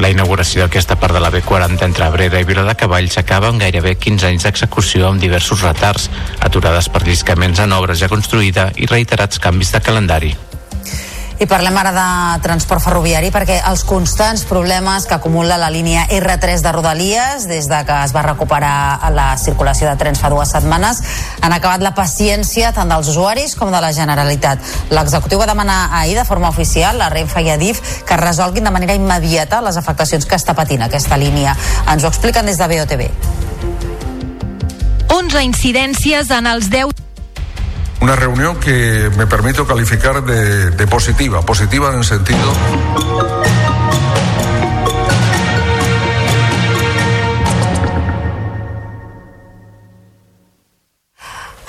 [0.00, 3.60] La inauguració d'aquesta part de la B40 entre Abrera i Vila de Cavalls s'acaba amb
[3.60, 6.08] gairebé 15 anys d'execució amb diversos retards,
[6.40, 10.34] aturades per lliscaments en obres ja construïda i reiterats canvis de calendari.
[11.42, 16.62] I parlem ara de transport ferroviari perquè els constants problemes que acumula la línia R3
[16.62, 21.02] de Rodalies des de que es va recuperar la circulació de trens fa dues setmanes
[21.42, 24.62] han acabat la paciència tant dels usuaris com de la Generalitat.
[24.94, 28.76] L'executiu va demanar ahir de forma oficial a Renfe i a DIF que resolguin de
[28.78, 31.58] manera immediata les afectacions que està patint aquesta línia.
[31.90, 33.08] Ens ho expliquen des de BOTV.
[35.10, 37.02] 11 incidències en els 10
[38.02, 42.52] Una reunión que me permito calificar de, positiva, positiva en el sentido...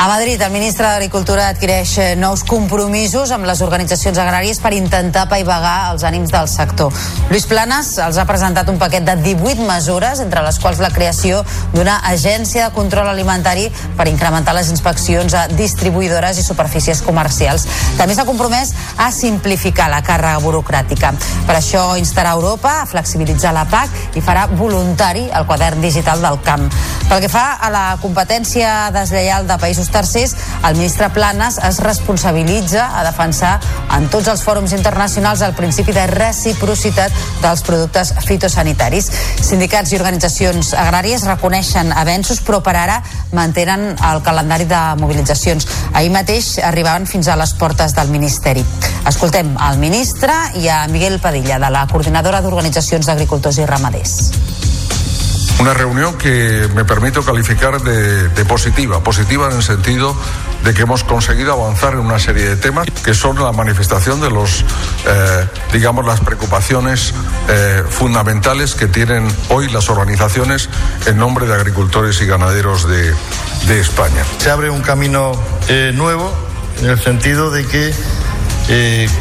[0.09, 5.93] Madrid, el ministre d'Agricultura adquireix eh, nous compromisos amb les organitzacions agràries per intentar paivagar
[5.93, 6.91] els ànims del sector.
[7.29, 11.43] Lluís Planes els ha presentat un paquet de 18 mesures, entre les quals la creació
[11.71, 17.63] d'una agència de control alimentari per incrementar les inspeccions a distribuïdores i superfícies comercials.
[17.95, 21.13] També s'ha compromès a simplificar la càrrega burocràtica.
[21.47, 26.41] Per això instarà Europa a flexibilitzar la PAC i farà voluntari el quadern digital del
[26.43, 26.67] camp.
[27.07, 32.89] Pel que fa a la competència deslleial de països tercers, el ministre Planes es responsabilitza
[32.97, 33.53] a defensar
[33.95, 37.13] en tots els fòrums internacionals el principi de reciprocitat
[37.43, 39.11] dels productes fitosanitaris.
[39.43, 42.99] Sindicats i organitzacions agràries reconeixen avenços, però per ara
[43.31, 45.69] mantenen el calendari de mobilitzacions.
[45.93, 48.65] Ahir mateix arribaven fins a les portes del Ministeri.
[49.07, 54.62] Escoltem al ministre i a Miguel Padilla, de la Coordinadora d'Organitzacions d'Agricultors i Ramaders.
[55.59, 60.15] Una reunión que me permito calificar de, positiva, positiva en el sentido
[60.63, 64.29] de que hemos conseguido avanzar en una serie de temas que son la manifestación de
[64.29, 64.65] los,
[65.05, 67.13] eh, digamos, las preocupaciones
[67.47, 70.69] eh, fundamentales que tienen hoy las organizaciones
[71.05, 73.13] en nombre de agricultores y ganaderos de,
[73.79, 74.23] España.
[74.39, 75.31] Se abre un camino
[75.69, 76.31] eh, nuevo
[76.81, 77.93] en el sentido de que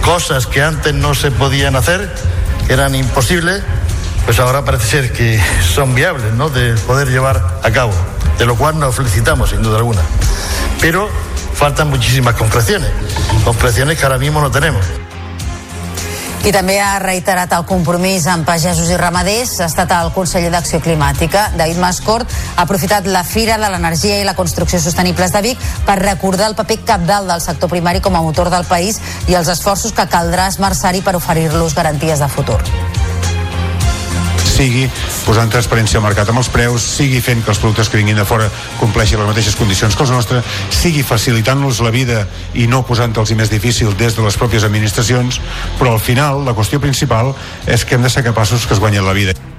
[0.02, 2.12] cosas que antes no se podían hacer,
[2.68, 3.62] eran imposibles,
[4.24, 6.48] pues ahora parece ser que son viables, ¿no?
[6.48, 7.92] De poder llevar a cabo,
[8.38, 10.02] de lo cual nos felicitamos, sin duda alguna.
[10.80, 11.08] Pero
[11.54, 12.90] faltan muchísimas concreciones,
[13.44, 14.84] concreciones que ahora mismo no tenemos.
[16.42, 19.52] I també ha reiterat el compromís amb pagesos i ramaders.
[19.62, 22.26] Ha estat el conseller d'Acció Climàtica, David Mascort,
[22.56, 26.58] ha aprofitat la Fira de l'Energia i la Construcció Sostenibles de Vic per recordar el
[26.58, 28.98] paper capdalt del sector primari com a motor del país
[29.30, 32.58] i els esforços que caldrà esmerçar-hi per oferir-los garanties de futur
[34.52, 34.86] sigui
[35.26, 38.26] posant transparència al mercat amb els preus, sigui fent que els productes que vinguin de
[38.28, 38.50] fora
[38.80, 43.52] compleixin les mateixes condicions que els nostres, sigui facilitant-los la vida i no posant-los més
[43.52, 45.40] difícil des de les pròpies administracions,
[45.78, 47.34] però al final la qüestió principal
[47.66, 49.51] és que hem de ser capaços que es guanyin la vida.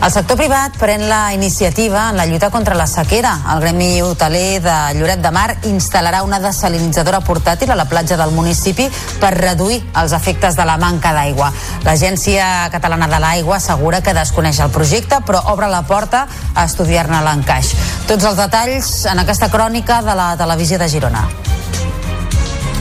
[0.00, 3.34] El sector privat pren la iniciativa en la lluita contra la sequera.
[3.52, 8.32] El Gremi Hoteler de Lloret de Mar instal·larà una desalinitzadora portàtil a la platja del
[8.32, 8.86] municipi
[9.20, 11.52] per reduir els efectes de la manca d'aigua.
[11.84, 16.24] L'Agència Catalana de l'Aigua assegura que desconeix el projecte, però obre la porta
[16.54, 17.74] a estudiar-ne l'encaix.
[18.08, 21.28] Tots els detalls en aquesta crònica de la televisió de Girona.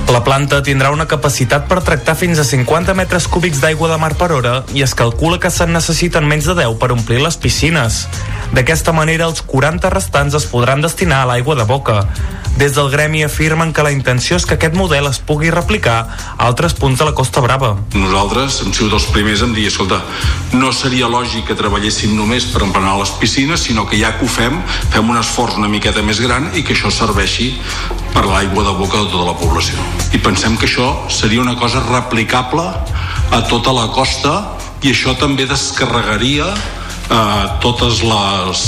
[0.09, 4.15] La planta tindrà una capacitat per tractar fins a 50 metres cúbics d'aigua de mar
[4.17, 8.07] per hora i es calcula que se'n necessiten menys de 10 per omplir les piscines.
[8.49, 12.01] D'aquesta manera, els 40 restants es podran destinar a l'aigua de boca.
[12.57, 16.47] Des del gremi afirmen que la intenció és que aquest model es pugui replicar a
[16.47, 17.75] altres punts de la Costa Brava.
[17.93, 20.01] Nosaltres hem sigut els primers en dir, escolta,
[20.57, 24.31] no seria lògic que treballéssim només per emplenar les piscines, sinó que ja que ho
[24.33, 24.57] fem,
[24.89, 27.53] fem un esforç una miqueta més gran i que això serveixi
[28.15, 29.77] per l'aigua de boca de tota la població.
[30.11, 34.35] I pensem que això seria una cosa replicable a tota la costa
[34.81, 36.49] i això també descarregaria
[37.09, 38.67] eh, totes les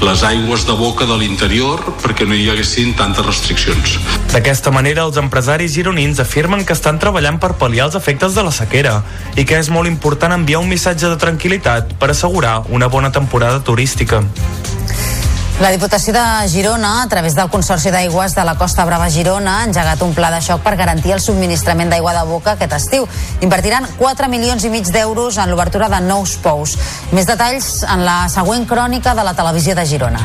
[0.00, 3.96] les aigües de boca de l'interior perquè no hi haguessin tantes restriccions.
[4.30, 8.54] D'aquesta manera, els empresaris gironins afirmen que estan treballant per pal·liar els efectes de la
[8.54, 9.00] sequera
[9.34, 13.58] i que és molt important enviar un missatge de tranquil·litat per assegurar una bona temporada
[13.64, 14.22] turística.
[15.58, 19.64] La Diputació de Girona, a través del Consorci d'Aigües de la Costa Brava Girona, ha
[19.66, 23.08] engegat un pla de xoc per garantir el subministrament d'aigua de boca aquest estiu.
[23.42, 26.76] Invertiran 4 milions i mig d'euros en l'obertura de nous pous.
[27.10, 30.22] Més detalls en la següent crònica de la televisió de Girona.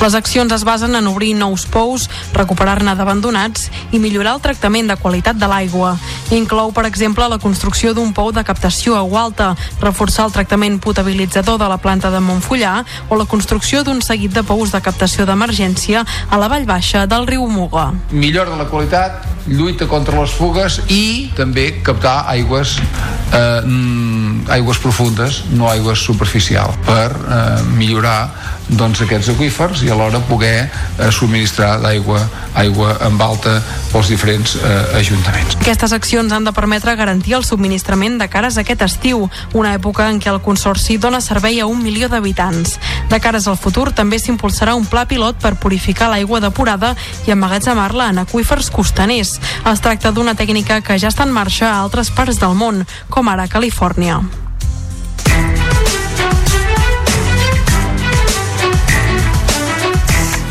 [0.00, 4.96] Les accions es basen en obrir nous pous, recuperar-ne d'abandonats i millorar el tractament de
[4.96, 5.90] qualitat de l'aigua.
[6.32, 9.50] Inclou, per exemple, la construcció d'un pou de captació a alta,
[9.82, 12.78] reforçar el tractament potabilitzador de la planta de Montfullà
[13.10, 17.28] o la construcció d'un seguit de pous de captació d'emergència a la vall baixa del
[17.28, 17.90] riu Muga.
[18.10, 25.42] Millora la qualitat, lluita contra les fugues i també captar aigües eh, mm, aigües profundes,
[25.52, 28.20] no aigües superficials, per eh, millorar
[28.68, 32.20] doncs, aquests aquífers i alhora poder eh, subministrar d'aigua
[32.54, 33.60] aigua amb alta
[33.92, 35.56] pels diferents eh, ajuntaments.
[35.60, 40.20] Aquestes accions han de permetre garantir el subministrament de cares aquest estiu, una època en
[40.22, 42.78] què el Consorci dona servei a un milió d'habitants.
[43.10, 46.94] De cares al futur també s'impulsarà un pla pilot per purificar l'aigua depurada
[47.26, 49.38] i emmagatzemar-la en aquífers costaners.
[49.70, 53.28] Es tracta d'una tècnica que ja està en marxa a altres parts del món, com
[53.28, 54.20] ara Califòrnia.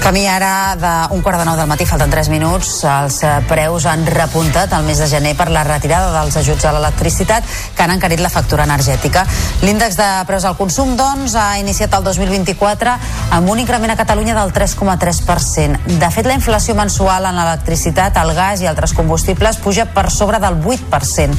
[0.09, 2.69] Camí ara d'un quart de nou del matí, falten 3 minuts.
[2.89, 6.71] Els eh, preus han repuntat el mes de gener per la retirada dels ajuts a
[6.73, 7.45] l'electricitat
[7.77, 9.27] que han encarit la factura energètica.
[9.61, 12.95] L'índex de preus al consum, doncs, ha iniciat el 2024
[13.37, 15.99] amb un increment a Catalunya del 3,3%.
[16.01, 20.41] De fet, la inflació mensual en l'electricitat, el gas i altres combustibles puja per sobre
[20.41, 21.37] del 8%.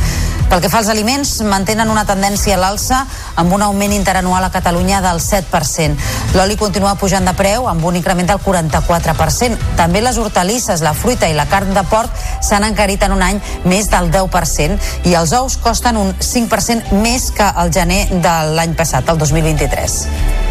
[0.51, 3.05] Pel que fa als aliments, mantenen una tendència a l'alça
[3.39, 6.09] amb un augment interanual a Catalunya del 7%.
[6.35, 9.57] L'oli continua pujant de preu amb un increment del 44%.
[9.79, 12.13] També les hortalisses, la fruita i la carn de porc
[12.45, 17.31] s'han encarit en un any més del 10% i els ous costen un 5% més
[17.33, 20.50] que el gener de l'any passat, el 2023.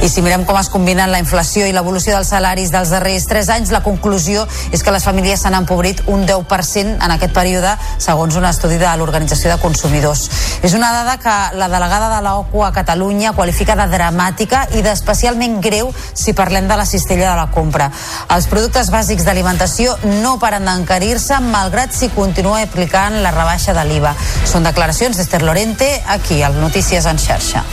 [0.00, 3.50] I si mirem com es combinen la inflació i l'evolució dels salaris dels darrers 3
[3.52, 8.38] anys, la conclusió és que les famílies s'han empobrit un 10% en aquest període, segons
[8.40, 10.22] un estudi de l'Organització de Consumidors.
[10.64, 15.60] És una dada que la delegada de l'OCU a Catalunya qualifica de dramàtica i d'especialment
[15.60, 17.90] greu si parlem de la cistella de la compra.
[18.32, 24.16] Els productes bàsics d'alimentació no paren d'encarir-se, malgrat si continua aplicant la rebaixa de l'IVA.
[24.48, 27.66] Són declaracions d'Ester Lorente, aquí, al Notícies en xarxa.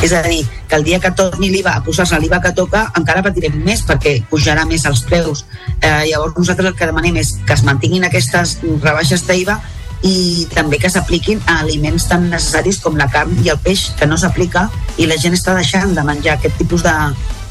[0.00, 3.24] És a dir, que el dia que torni l'IVA a posar-se l'IVA que toca encara
[3.26, 5.44] patirem més perquè pujarà més els preus.
[5.82, 9.58] Eh, llavors nosaltres el que demanem és que es mantinguin aquestes rebaixes d'IVA
[10.08, 14.08] i també que s'apliquin a aliments tan necessaris com la carn i el peix, que
[14.08, 16.94] no s'aplica i la gent està deixant de menjar aquest tipus de,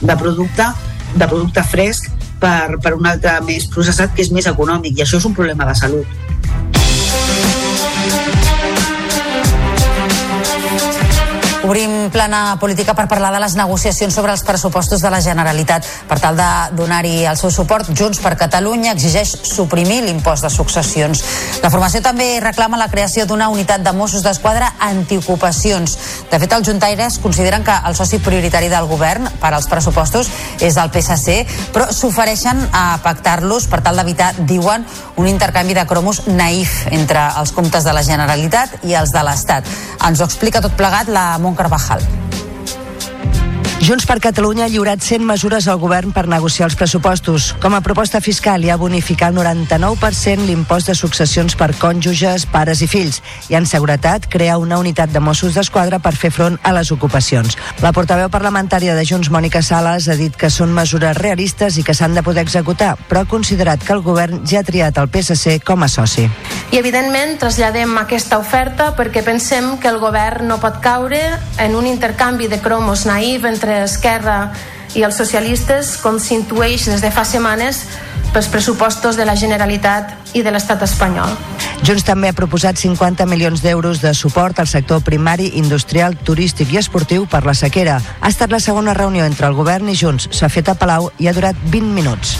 [0.02, 0.66] de producte
[1.14, 2.10] de producte fresc
[2.42, 5.70] per, per un altre més processat que és més econòmic i això és un problema
[5.70, 6.18] de salut.
[12.10, 15.86] Plana política per parlar de les negociacions sobre els pressupostos de la Generalitat.
[16.10, 21.22] Per tal de donar-hi el seu suport, Junts per Catalunya exigeix suprimir l'impost de successions.
[21.64, 25.98] La formació també reclama la creació d'una unitat de Mossos d'Esquadra antiocupacions.
[26.32, 30.78] De fet, els juntaires consideren que el soci prioritari del govern per als pressupostos és
[30.82, 36.88] el PSC, però s'ofereixen a pactar-los per tal d'evitar, diuen, un intercanvi de cromos naïf
[36.90, 39.70] entre els comptes de la Generalitat i els de l'Estat.
[40.08, 41.70] Ens ho explica tot plegat la Montcada
[42.02, 42.29] out.
[43.80, 47.54] Junts per Catalunya ha lliurat 100 mesures al govern per negociar els pressupostos.
[47.64, 52.84] Com a proposta fiscal hi ha bonificar el 99% l'impost de successions per cònjuges, pares
[52.84, 53.22] i fills.
[53.48, 57.56] I en seguretat crear una unitat de Mossos d'Esquadra per fer front a les ocupacions.
[57.80, 61.96] La portaveu parlamentària de Junts, Mònica Sales, ha dit que són mesures realistes i que
[61.96, 65.62] s'han de poder executar, però ha considerat que el govern ja ha triat el PSC
[65.64, 66.28] com a soci.
[66.70, 71.24] I evidentment traslladem aquesta oferta perquè pensem que el govern no pot caure
[71.58, 74.52] en un intercanvi de cromos naïf entre entre Esquerra
[74.98, 77.84] i els socialistes com s'intueix des de fa setmanes
[78.34, 81.30] pels pressupostos de la Generalitat i de l'Estat espanyol.
[81.86, 86.82] Junts també ha proposat 50 milions d'euros de suport al sector primari, industrial, turístic i
[86.82, 88.00] esportiu per la sequera.
[88.20, 90.30] Ha estat la segona reunió entre el govern i Junts.
[90.34, 92.38] S'ha fet a Palau i ha durat 20 minuts.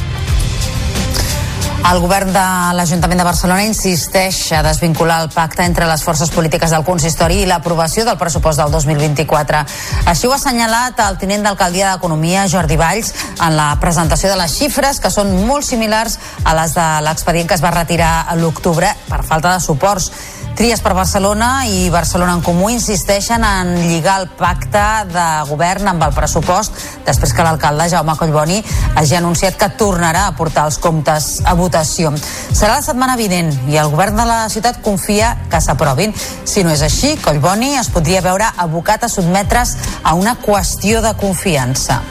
[1.80, 2.44] El govern de
[2.76, 7.48] l'Ajuntament de Barcelona insisteix a desvincular el pacte entre les forces polítiques del consistori i
[7.50, 9.64] l'aprovació del pressupost del 2024.
[10.12, 14.58] Així ho ha assenyalat el tinent d'alcaldia d'Economia, Jordi Valls, en la presentació de les
[14.60, 18.92] xifres, que són molt similars a les de l'expedient que es va retirar a l'octubre
[19.08, 20.12] per falta de suports.
[20.60, 26.04] Tries per Barcelona i Barcelona en Comú insisteixen en lligar el pacte de govern amb
[26.04, 26.76] el pressupost
[27.06, 28.58] després que l'alcalde Jaume Collboni
[29.00, 32.12] hagi anunciat que tornarà a portar els comptes a votació.
[32.52, 36.12] Serà la setmana vinent i el govern de la ciutat confia que s'aprovin.
[36.44, 41.16] Si no és així, Collboni es podria veure abocat a sotmetre's a una qüestió de
[41.24, 42.02] confiança.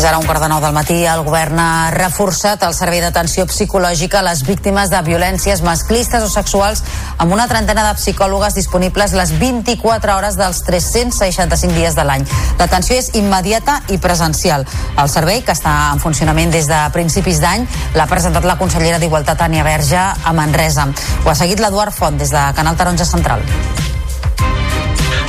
[0.00, 0.94] És ara un quart de nou del matí.
[1.04, 6.30] El govern ha reforçat el servei d'atenció psicològica a les víctimes de violències masclistes o
[6.32, 6.80] sexuals
[7.20, 12.24] amb una trentena de psicòlogues disponibles les 24 hores dels 365 dies de l'any.
[12.56, 14.64] L'atenció és immediata i presencial.
[14.96, 19.44] El servei, que està en funcionament des de principis d'any, l'ha presentat la consellera d'Igualtat,
[19.50, 20.88] Ània Verge, a Manresa.
[21.26, 23.44] Ho ha seguit l'Eduard Font des de Canal Taronja Central.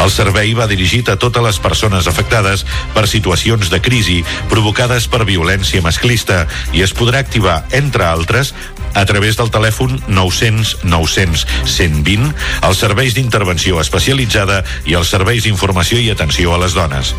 [0.01, 2.63] El servei va dirigit a totes les persones afectades
[2.95, 8.55] per situacions de crisi provocades per violència masclista i es podrà activar, entre altres,
[8.93, 12.31] a través del telèfon 900 900 120,
[12.67, 17.13] els serveis d'intervenció especialitzada i els serveis d'informació i atenció a les dones.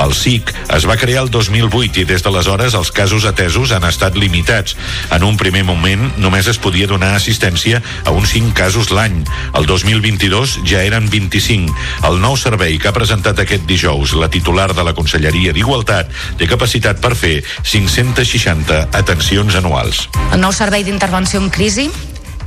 [0.00, 4.16] El SIC es va crear el 2008 i des d'aleshores els casos atesos han estat
[4.16, 4.76] limitats.
[5.14, 9.20] En un primer moment només es podia donar assistència a uns 5 casos l'any.
[9.58, 11.74] El 2022 ja eren 25.
[12.08, 16.48] El nou servei que ha presentat aquest dijous la titular de la Conselleria d'Igualtat té
[16.50, 20.02] capacitat per fer 560 atencions anuals.
[20.34, 21.86] El nou servei d'intervenció en crisi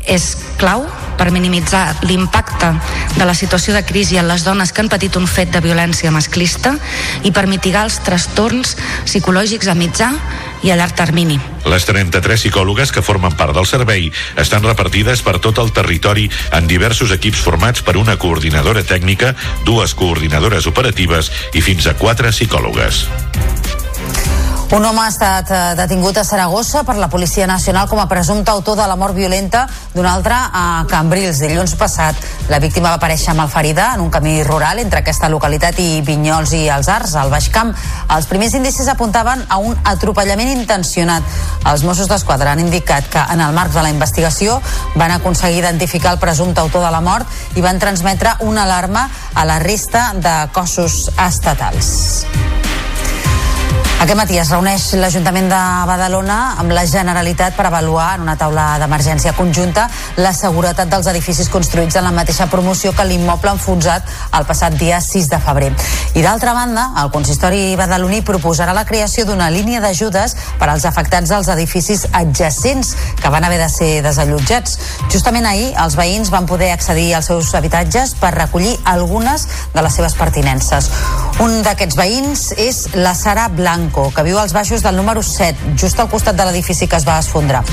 [0.06, 0.86] és clau
[1.18, 2.72] per minimitzar l'impacte
[3.18, 6.12] de la situació de crisi en les dones que han patit un fet de violència
[6.14, 6.74] masclista
[7.28, 8.76] i per mitigar els trastorns
[9.06, 10.12] psicològics a mitjà
[10.66, 11.38] i a llarg termini.
[11.70, 14.10] Les 33 psicòlogues que formen part del servei
[14.42, 19.94] estan repartides per tot el territori en diversos equips formats per una coordinadora tècnica, dues
[19.98, 23.06] coordinadores operatives i fins a quatre psicòlogues.
[24.72, 28.54] Un home ha estat eh, detingut a Saragossa per la Policia Nacional com a presumpte
[28.54, 31.42] autor de la mort violenta d'un altre a Cambrils.
[31.44, 32.16] Dilluns passat,
[32.48, 36.70] la víctima va aparèixer ferida en un camí rural entre aquesta localitat i Vinyols i
[36.70, 37.76] els Arts, al Baix Camp.
[38.16, 41.24] Els primers indicis apuntaven a un atropellament intencionat.
[41.68, 44.62] Els Mossos d'Esquadra han indicat que en el marc de la investigació
[44.96, 47.28] van aconseguir identificar el presumpte autor de la mort
[47.58, 52.22] i van transmetre una alarma a la resta de cossos estatals.
[54.02, 58.64] Aquest matí es reuneix l'Ajuntament de Badalona amb la Generalitat per avaluar en una taula
[58.82, 59.84] d'emergència conjunta
[60.18, 64.10] la seguretat dels edificis construïts en la mateixa promoció que l'immoble enfonsat
[64.40, 65.70] el passat dia 6 de febrer.
[66.18, 71.30] I d'altra banda, el consistori badaloní proposarà la creació d'una línia d'ajudes per als afectats
[71.30, 74.80] dels edificis adjacents que van haver de ser desallotjats.
[75.14, 79.46] Justament ahir, els veïns van poder accedir als seus habitatges per recollir algunes
[79.78, 80.90] de les seves pertinences.
[81.46, 83.46] Un d'aquests veïns és la Sara
[83.92, 87.06] Blanco, que viu als baixos del número 7, just al costat de l'edifici que es
[87.08, 87.64] va esfondrar.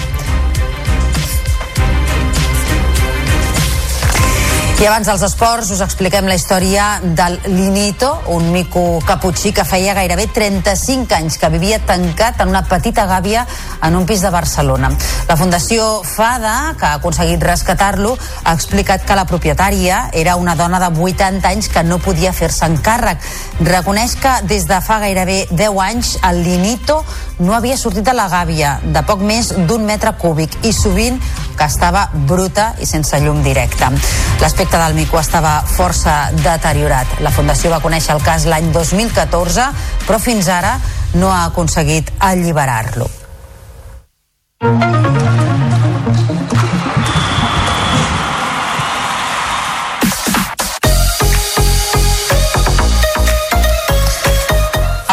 [4.79, 9.91] I abans dels esports us expliquem la història del Linito, un mico caputxí que feia
[9.97, 13.43] gairebé 35 anys que vivia tancat en una petita gàbia
[13.83, 14.93] en un pis de Barcelona.
[15.27, 18.13] La Fundació FADA, que ha aconseguit rescatar-lo,
[18.45, 22.71] ha explicat que la propietària era una dona de 80 anys que no podia fer-se
[22.71, 23.19] encàrrec.
[23.67, 27.01] Reconeix que des de fa gairebé 10 anys el Linito
[27.41, 31.19] no havia sortit de la gàbia de poc més d'un metre cúbic i sovint
[31.59, 33.91] que estava bruta i sense llum directa.
[34.39, 37.19] L'aspecte del mico estava força deteriorat.
[37.25, 39.71] La Fundació va conèixer el cas l'any 2014,
[40.05, 40.77] però fins ara
[41.17, 43.09] no ha aconseguit alliberar-lo.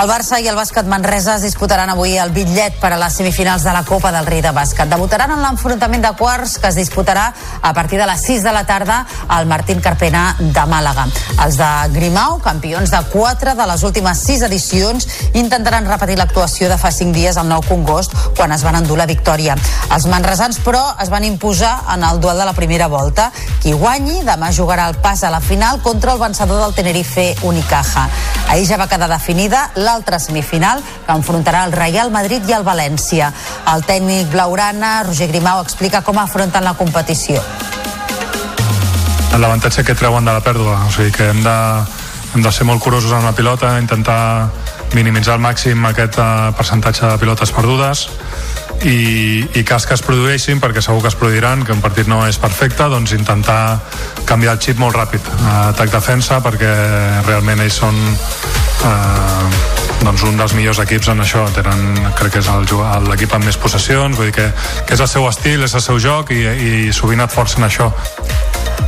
[0.05, 3.63] El Barça i el bàsquet Manresa es disputaran avui el bitllet per a les semifinals
[3.65, 4.85] de la Copa del Rei de Bàsquet.
[4.85, 7.23] Debutaran en l'enfrontament de quarts que es disputarà
[7.65, 11.07] a partir de les 6 de la tarda al Martín Carpena de Màlaga.
[11.41, 16.77] Els de Grimau, campions de 4 de les últimes 6 edicions, intentaran repetir l'actuació de
[16.77, 19.57] fa 5 dies al Nou Congost quan es van endur la victòria.
[19.89, 23.31] Els manresans, però, es van imposar en el duel de la primera volta.
[23.63, 28.05] Qui guanyi demà jugarà el pas a la final contra el vencedor del Tenerife Unicaja.
[28.53, 33.31] Ahir ja va quedar definida l'altra semifinal que enfrontarà el Real Madrid i el València.
[33.71, 37.39] El tècnic blaurana, Roger Grimau, explica com afronten la competició.
[39.35, 41.55] L'avantatge que treuen de la pèrdua, o sigui que hem de,
[42.35, 44.47] hem de ser molt curosos amb la pilota, intentar
[44.95, 48.05] minimitzar al màxim aquest uh, percentatge de pilotes perdudes
[48.83, 52.21] i, i cas que es produeixin, perquè segur que es produiran, que un partit no
[52.27, 53.79] és perfecte, doncs intentar
[54.27, 55.31] canviar el xip molt ràpid,
[55.71, 56.71] atac-defensa, perquè
[57.27, 57.99] realment ells són
[58.85, 62.49] eh, doncs un dels millors equips en això tenen, crec que és
[63.09, 64.49] l'equip amb més possessions vull dir que,
[64.85, 67.91] que és el seu estil, és el seu joc i, i sovint et forcen això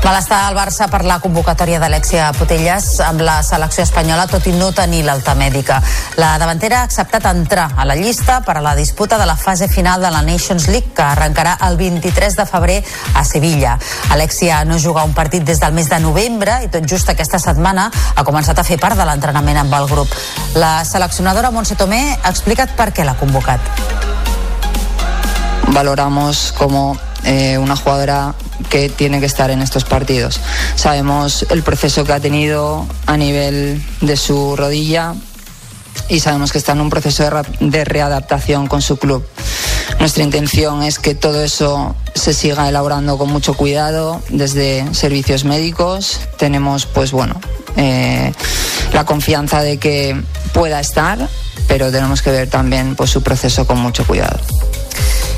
[0.04, 4.70] Malestar al Barça per la convocatòria d'Alexia Potelles amb la selecció espanyola, tot i no
[4.72, 5.82] tenir l'alta mèdica.
[6.16, 9.68] La davantera ha acceptat entrar a la llista per a la disputa de la fase
[9.68, 12.78] final de la Nations League, que arrencarà el 23 de febrer
[13.16, 13.78] a Sevilla.
[14.14, 17.90] Alexia no juga un partit des del mes de novembre i tot just aquesta setmana
[18.16, 20.14] ha començat a fer part de l'entrenament amb el grup.
[20.56, 23.62] La seleccionadora Montse Tomé ha explicat per què l'ha convocat.
[25.76, 28.34] Valoramos como eh, una jugadora
[28.72, 30.40] que tiene que estar en estos partidos.
[30.76, 35.14] Sabemos el proceso que ha tenido a nivel de su rodilla
[36.10, 37.30] y sabemos que está en un proceso
[37.60, 39.26] de, readaptación con su club.
[40.00, 46.20] Nuestra intención es que todo eso se siga elaborando con mucho cuidado desde servicios médicos.
[46.38, 47.40] Tenemos, pues bueno,
[47.78, 48.32] eh,
[48.94, 50.22] la confianza de que
[50.54, 51.28] pueda estar,
[51.68, 54.40] pero tenemos que ver también pues, su proceso con mucho cuidado.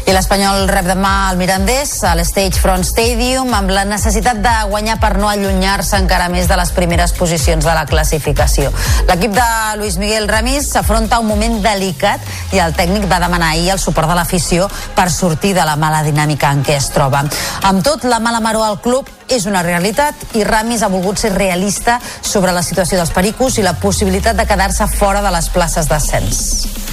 [0.09, 4.95] I l'Espanyol rep demà el Mirandés a l'Stage Front Stadium amb la necessitat de guanyar
[4.97, 8.71] per no allunyar-se encara més de les primeres posicions de la classificació.
[9.05, 9.45] L'equip de
[9.77, 12.25] Luis Miguel Ramis s'afronta un moment delicat
[12.57, 14.65] i el tècnic va demanar ahir el suport de l'afició
[14.97, 17.21] per sortir de la mala dinàmica en què es troba.
[17.69, 21.35] Amb tot, la mala maró al club és una realitat i Ramis ha volgut ser
[21.37, 25.85] realista sobre la situació dels pericos i la possibilitat de quedar-se fora de les places
[25.85, 26.88] d'ascens.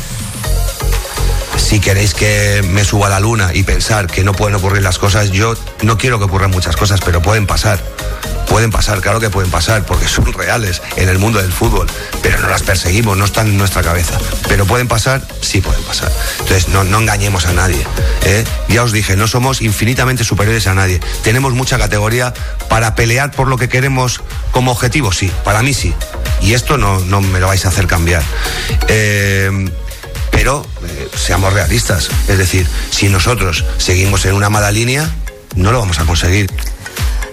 [1.56, 5.30] Si queréis que me suba la luna y pensar que no pueden ocurrir las cosas,
[5.30, 7.82] yo no quiero que ocurran muchas cosas, pero pueden pasar.
[8.48, 11.88] Pueden pasar, claro que pueden pasar, porque son reales en el mundo del fútbol,
[12.22, 14.18] pero no las perseguimos, no están en nuestra cabeza.
[14.48, 16.12] Pero pueden pasar, sí pueden pasar.
[16.38, 17.84] Entonces, no, no engañemos a nadie.
[18.24, 18.44] ¿eh?
[18.68, 21.00] Ya os dije, no somos infinitamente superiores a nadie.
[21.24, 22.32] Tenemos mucha categoría
[22.68, 24.20] para pelear por lo que queremos
[24.52, 25.92] como objetivo, sí, para mí sí.
[26.40, 28.22] Y esto no, no me lo vais a hacer cambiar.
[28.88, 29.70] Eh,
[30.30, 30.66] pero
[31.14, 32.08] seamos realistas.
[32.28, 35.08] Es decir, si nosotros seguimos en una mala línea,
[35.54, 36.50] no lo vamos a conseguir.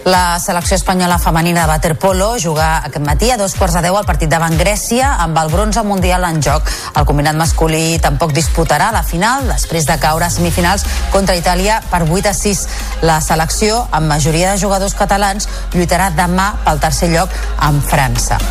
[0.06, 4.04] La selecció espanyola femenina de waterpolo juga aquest matí a dos quarts de deu al
[4.04, 6.68] partit davant Grècia amb el bronze mundial en joc.
[7.00, 10.84] El combinat masculí tampoc disputarà la final després de caure a semifinals
[11.16, 12.68] contra Itàlia per 8 a 6.
[13.08, 17.32] La selecció, amb majoria de jugadors catalans, lluitarà demà pel tercer lloc
[17.64, 18.44] amb França.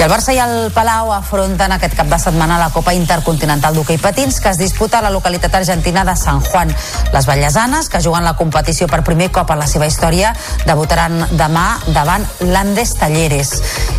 [0.00, 3.98] I el Barça i el Palau afronten aquest cap de setmana la Copa Intercontinental d'Hockey
[4.00, 6.72] Patins que es disputa a la localitat argentina de San Juan.
[7.12, 10.32] Les ballesanes, que juguen la competició per primer cop en la seva història,
[10.64, 13.52] debutaran demà davant l'Andes Talleres.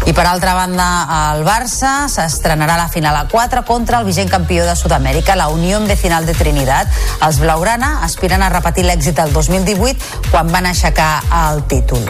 [0.09, 0.89] I per altra banda,
[1.35, 5.85] el Barça s'estrenarà la final a 4 contra el vigent campió de Sud-amèrica, la Unió
[5.85, 6.89] Vecinal de Trinidad.
[7.21, 12.09] Els Blaugrana aspiren a repetir l'èxit del 2018 quan van aixecar el títol.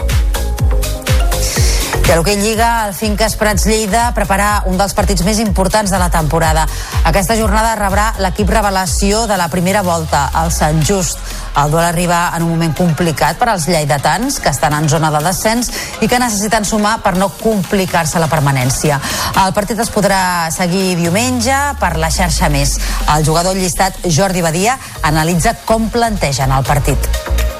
[2.02, 5.98] I a l'Hockey Lliga, el Finques Prats Lleida prepara un dels partits més importants de
[6.00, 6.64] la temporada.
[7.06, 11.20] Aquesta jornada rebrà l'equip revelació de la primera volta, el Sant Just.
[11.62, 15.22] El duel arriba en un moment complicat per als lleidatans, que estan en zona de
[15.22, 15.70] descens
[16.00, 18.98] i que necessiten sumar per no complicar-se la permanència.
[19.44, 22.78] El partit es podrà seguir diumenge per la xarxa més.
[23.14, 27.51] El jugador llistat Jordi Badia analitza com plantegen el partit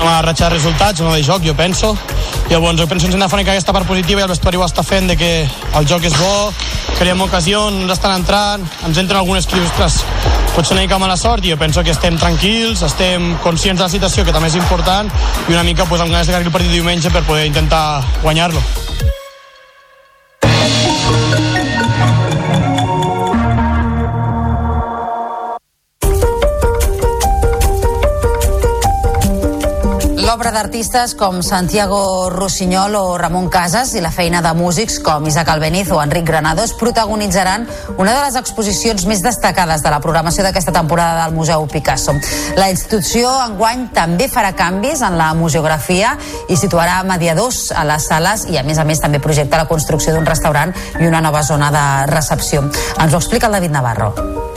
[0.00, 1.96] una ratxa de resultats, no de joc, jo penso.
[2.50, 4.64] Llavors, jo penso que ens hem de fer aquesta part positiva i el vestuari ho
[4.66, 5.30] està fent, de que
[5.78, 6.50] el joc és bo,
[6.98, 10.00] creem ocasions, ens estan entrant, ens entren algunes que, ostres,
[10.56, 13.86] pot ser una mica mala sort i jo penso que estem tranquils, estem conscients de
[13.86, 15.10] la situació, que també és important,
[15.48, 18.62] i una mica pues, amb ganes de que el partit diumenge per poder intentar guanyar-lo.
[30.30, 35.48] L'obra d'artistes com Santiago Rossinyol o Ramon Casas i la feina de músics com Isaac
[35.50, 37.64] Albeniz o Enric Granados protagonitzaran
[37.96, 42.14] una de les exposicions més destacades de la programació d'aquesta temporada del Museu Picasso.
[42.54, 46.14] La institució enguany també farà canvis en la museografia
[46.46, 50.14] i situarà mediadors a les sales i a més a més també projecta la construcció
[50.14, 50.70] d'un restaurant
[51.00, 51.84] i una nova zona de
[52.14, 52.62] recepció.
[53.00, 54.49] Ens ho explica el David Navarro.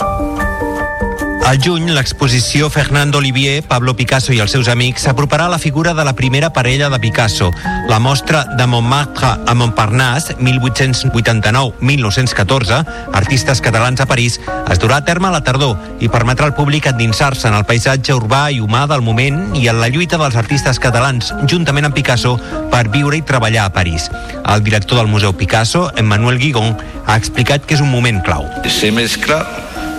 [1.54, 5.94] Al juny, l'exposició Fernando Olivier, Pablo Picasso i els seus amics s'aproparà a la figura
[5.94, 7.54] de la primera parella de Picasso.
[7.92, 12.82] La mostra de Montmartre a Montparnasse, 1889-1914,
[13.14, 16.90] artistes catalans a París, es durà a terme a la tardor i permetrà al públic
[16.90, 20.82] endinsar-se en el paisatge urbà i humà del moment i en la lluita dels artistes
[20.82, 22.42] catalans, juntament amb Picasso,
[22.74, 24.10] per viure i treballar a París.
[24.42, 26.74] El director del Museu Picasso, Emmanuel Guigon,
[27.06, 28.50] ha explicat que és un moment clau.
[28.66, 29.46] Se mezcla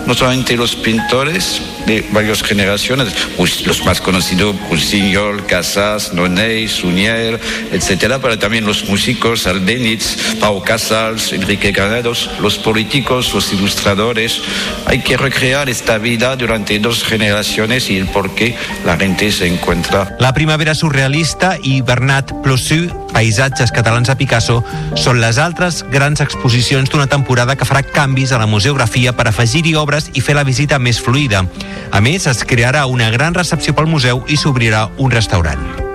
[0.05, 7.39] no solamente los pintores de varias generaciones, los más conocidos, Pulsiñol, Casas, Nonet, Sunier,
[7.71, 14.41] etcétera, pero también los músicos, Albeniz, Pau Casals, Enrique Granados, los políticos, los ilustradores.
[14.85, 18.55] Hay que recrear esta vida durante dos generaciones y el por qué
[18.85, 20.15] la gente se encuentra.
[20.19, 24.61] La primavera surrealista i Bernat Plossu, paisatges catalans a Picasso,
[24.99, 29.75] són les altres grans exposicions d'una temporada que farà canvis a la museografia per afegir-hi
[29.79, 31.45] obres i fer la visita més fluida.
[31.91, 35.85] A més, es crearà una gran recepció pel museu i s'obrirà un restaurant.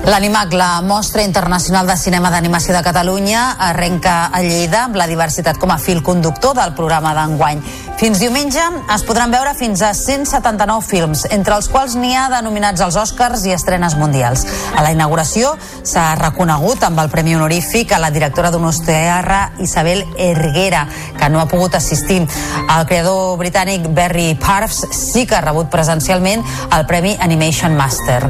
[0.00, 5.60] L'Animac, la mostra internacional de cinema d'animació de Catalunya, arrenca a Lleida amb la diversitat
[5.60, 7.60] com a fil conductor del programa d'enguany.
[8.00, 8.62] Fins diumenge
[8.94, 13.42] es podran veure fins a 179 films, entre els quals n'hi ha denominats als Oscars
[13.44, 14.46] i estrenes mundials.
[14.72, 15.50] A la inauguració
[15.84, 20.86] s'ha reconegut amb el Premi Honorífic a la directora d'Unostearra, Isabel Erguera,
[21.20, 22.22] que no ha pogut assistir.
[22.24, 26.40] El creador britànic Barry Parves sí que ha rebut presencialment
[26.72, 28.22] el Premi Animation Master.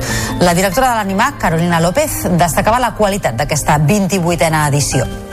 [0.43, 5.30] La directora de l'Animac, Carolina López, destacava la qualitat d'aquesta 28a edició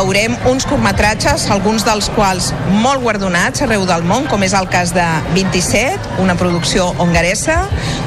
[0.00, 2.50] veurem uns curtmetratges, alguns dels quals
[2.80, 5.04] molt guardonats arreu del món, com és el cas de
[5.34, 7.58] 27, una producció hongaresa,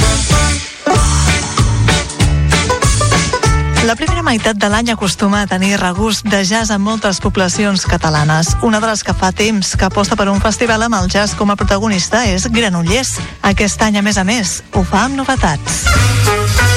[3.87, 8.57] La primera meitat de l'any acostuma a tenir regust de jazz en moltes poblacions catalanes.
[8.63, 11.51] Una de les que fa temps que aposta per un festival amb el jazz com
[11.51, 13.17] a protagonista és Granollers.
[13.43, 16.68] Aquest any, a més a més, ho fa amb novetats.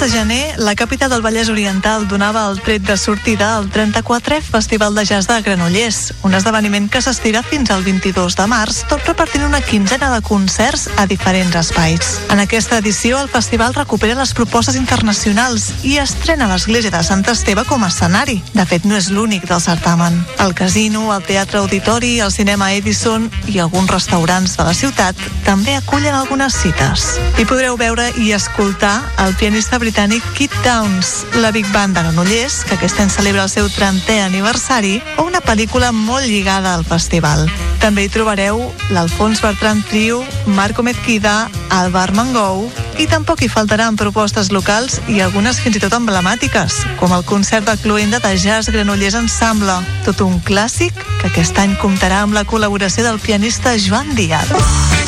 [0.00, 4.94] De gener, la capital del Vallès Oriental donava el tret de sortida al 34è Festival
[4.94, 9.44] de Jazz de Granollers, un esdeveniment que s'estira fins al 22 de març, tot repartint
[9.44, 12.14] una quinzena de concerts a diferents espais.
[12.32, 17.66] En aquesta edició, el festival recupera les propostes internacionals i estrena l'església de Sant Esteve
[17.68, 18.38] com a escenari.
[18.54, 20.16] De fet, no és l'únic del certamen.
[20.40, 25.76] El casino, el teatre auditori, el cinema Edison i alguns restaurants de la ciutat també
[25.76, 27.18] acullen algunes cites.
[27.36, 28.96] Hi podreu veure i escoltar
[29.26, 33.42] el pianista britànic britànic Kit Downs, la Big Band de Granollers, que aquest any celebra
[33.42, 37.48] el seu 30è aniversari, o una pel·lícula molt lligada al festival.
[37.82, 38.60] També hi trobareu
[38.94, 42.68] l'Alfons Bertran Trio, Marco Mezquida, Alba Armengou,
[43.02, 47.66] i tampoc hi faltaran propostes locals i algunes fins i tot emblemàtiques, com el concert
[47.66, 52.46] de Cluenda de Jazz Granollers Ensemble, tot un clàssic que aquest any comptarà amb la
[52.46, 54.99] col·laboració del pianista Joan Díaz.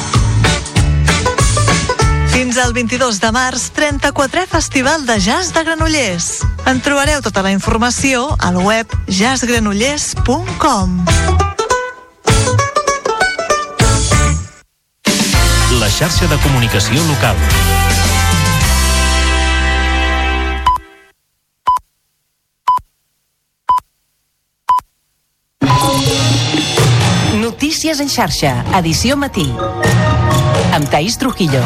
[2.33, 6.41] Fins al 22 de març, 34è Festival de Jazz de Granollers.
[6.67, 11.05] En trobareu tota la informació al web jazzgranollers.com.
[15.77, 17.37] La xarxa de comunicació local.
[27.43, 29.47] Notícies en xarxa, edició matí.
[30.73, 31.61] Amb Taís Trujillo.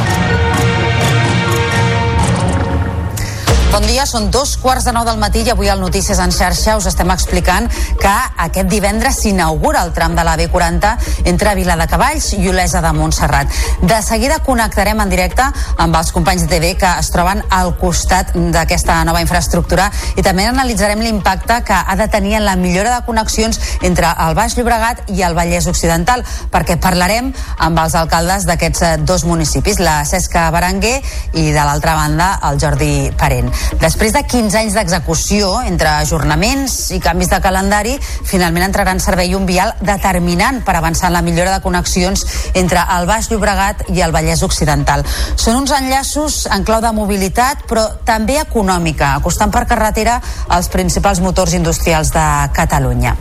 [3.67, 6.77] Bon dia, són dos quarts de nou del matí i avui al Notícies en xarxa
[6.79, 7.67] us estem explicant
[7.99, 8.13] que
[8.45, 10.93] aquest divendres s'inaugura el tram de la B40
[11.33, 13.51] entre Viladecavalls i Olesa de Montserrat.
[13.83, 15.45] De seguida connectarem en directe
[15.83, 20.47] amb els companys de TV que es troben al costat d'aquesta nova infraestructura i també
[20.47, 25.11] analitzarem l'impacte que ha de tenir en la millora de connexions entre el Baix Llobregat
[25.11, 26.23] i el Vallès Occidental,
[26.55, 31.01] perquè parlarem amb els alcaldes d'aquests dos municipis, la Cesca Berenguer
[31.35, 33.56] i de l'altra banda el Jordi Parent.
[33.81, 37.97] Després de 15 anys d'execució, entre ajornaments i canvis de calendari,
[38.27, 42.25] finalment entrarà en servei un vial determinant per avançar en la millora de connexions
[42.55, 45.05] entre el Baix Llobregat i el Vallès Occidental.
[45.37, 50.21] Són uns enllaços en clau de mobilitat, però també econòmica, acostant per carretera
[50.57, 52.27] els principals motors industrials de
[52.57, 53.17] Catalunya.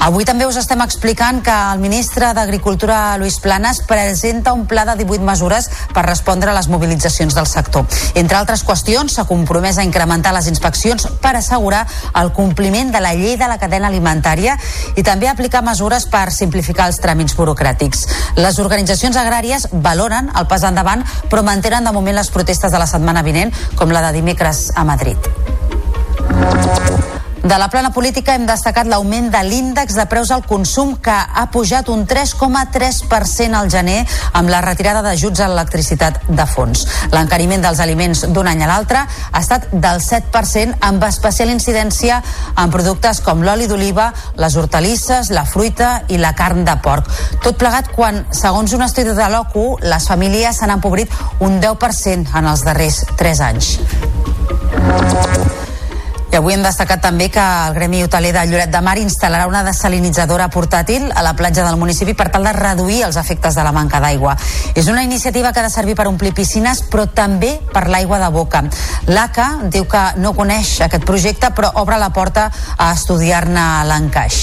[0.00, 4.94] Avui també us estem explicant que el ministre d'Agricultura, Luis Planas, presenta un pla de
[4.96, 7.84] 18 mesures per respondre a les mobilitzacions del sector.
[8.14, 11.82] Entre altres qüestions, s'ha compromès a incrementar les inspeccions per assegurar
[12.16, 14.56] el compliment de la llei de la cadena alimentària
[14.96, 18.06] i també aplicar mesures per simplificar els tràmits burocràtics.
[18.40, 22.88] Les organitzacions agràries valoren el pas endavant, però mantenen de moment les protestes de la
[22.88, 25.18] setmana vinent, com la de dimecres a Madrid.
[27.42, 31.46] De la plana política hem destacat l'augment de l'índex de preus al consum que ha
[31.50, 34.02] pujat un 3,3% al gener
[34.36, 36.84] amb la retirada d'ajuts a l'electricitat de fons.
[37.14, 42.20] L'encariment dels aliments d'un any a l'altre ha estat del 7% amb especial incidència
[42.60, 47.08] en productes com l'oli d'oliva, les hortalisses, la fruita i la carn de porc.
[47.40, 51.08] Tot plegat quan, segons un estudi de l'OCU, les famílies s'han empobrit
[51.40, 53.74] un 10% en els darrers 3 anys.
[56.30, 59.64] I avui hem destacat també que el Gremi Hoteler de Lloret de Mar instal·larà una
[59.66, 63.72] desalinitzadora portàtil a la platja del municipi per tal de reduir els efectes de la
[63.74, 64.36] manca d'aigua.
[64.78, 68.30] És una iniciativa que ha de servir per omplir piscines, però també per l'aigua de
[68.30, 68.62] boca.
[69.10, 72.46] L'ACA diu que no coneix aquest projecte, però obre la porta
[72.78, 74.38] a estudiar-ne l'encaix.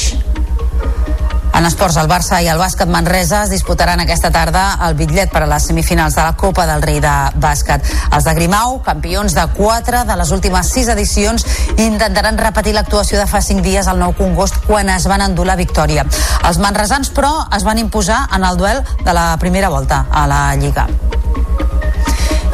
[1.56, 5.44] En esports, el Barça i el bàsquet Manresa es disputaran aquesta tarda el bitllet per
[5.46, 7.86] a les semifinals de la Copa del Rei de bàsquet.
[8.12, 11.48] Els de Grimau, campions de 4 de les últimes 6 edicions,
[11.78, 15.58] intentaran repetir l'actuació de fa 5 dies al Nou Congost quan es van endur la
[15.60, 16.06] victòria.
[16.48, 20.42] Els manresans, però, es van imposar en el duel de la primera volta a la
[20.56, 20.88] Lliga.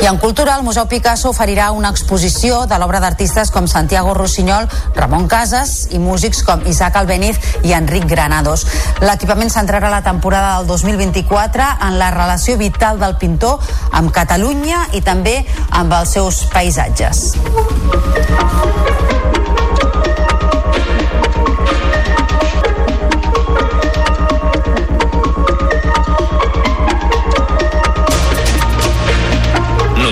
[0.01, 4.67] I en cultura, el Museu Picasso oferirà una exposició de l'obra d'artistes com Santiago Rossinyol,
[4.95, 8.65] Ramon Casas i músics com Isaac Albeniz i Enric Granados.
[9.03, 15.01] L'equipament centrarà la temporada del 2024 en la relació vital del pintor amb Catalunya i
[15.01, 15.39] també
[15.71, 17.31] amb els seus paisatges.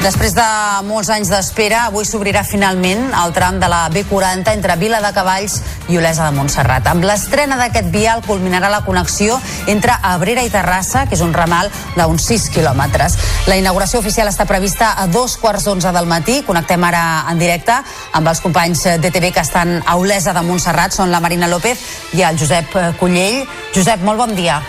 [0.00, 0.44] Després de
[0.88, 5.58] molts anys d'espera, avui s'obrirà finalment el tram de la B40 entre Vila de Cavalls
[5.92, 6.88] i Olesa de Montserrat.
[6.88, 9.36] Amb l'estrena d'aquest vial culminarà la connexió
[9.68, 11.68] entre Abrera i Terrassa, que és un ramal
[11.98, 13.18] d'uns 6 quilòmetres.
[13.52, 16.40] La inauguració oficial està prevista a dos quarts d'onze del matí.
[16.48, 17.76] Connectem ara en directe
[18.16, 22.24] amb els companys d'ETV que estan a Olesa de Montserrat, són la Marina López i
[22.24, 23.44] el Josep Cullell.
[23.76, 24.62] Josep, molt bon dia.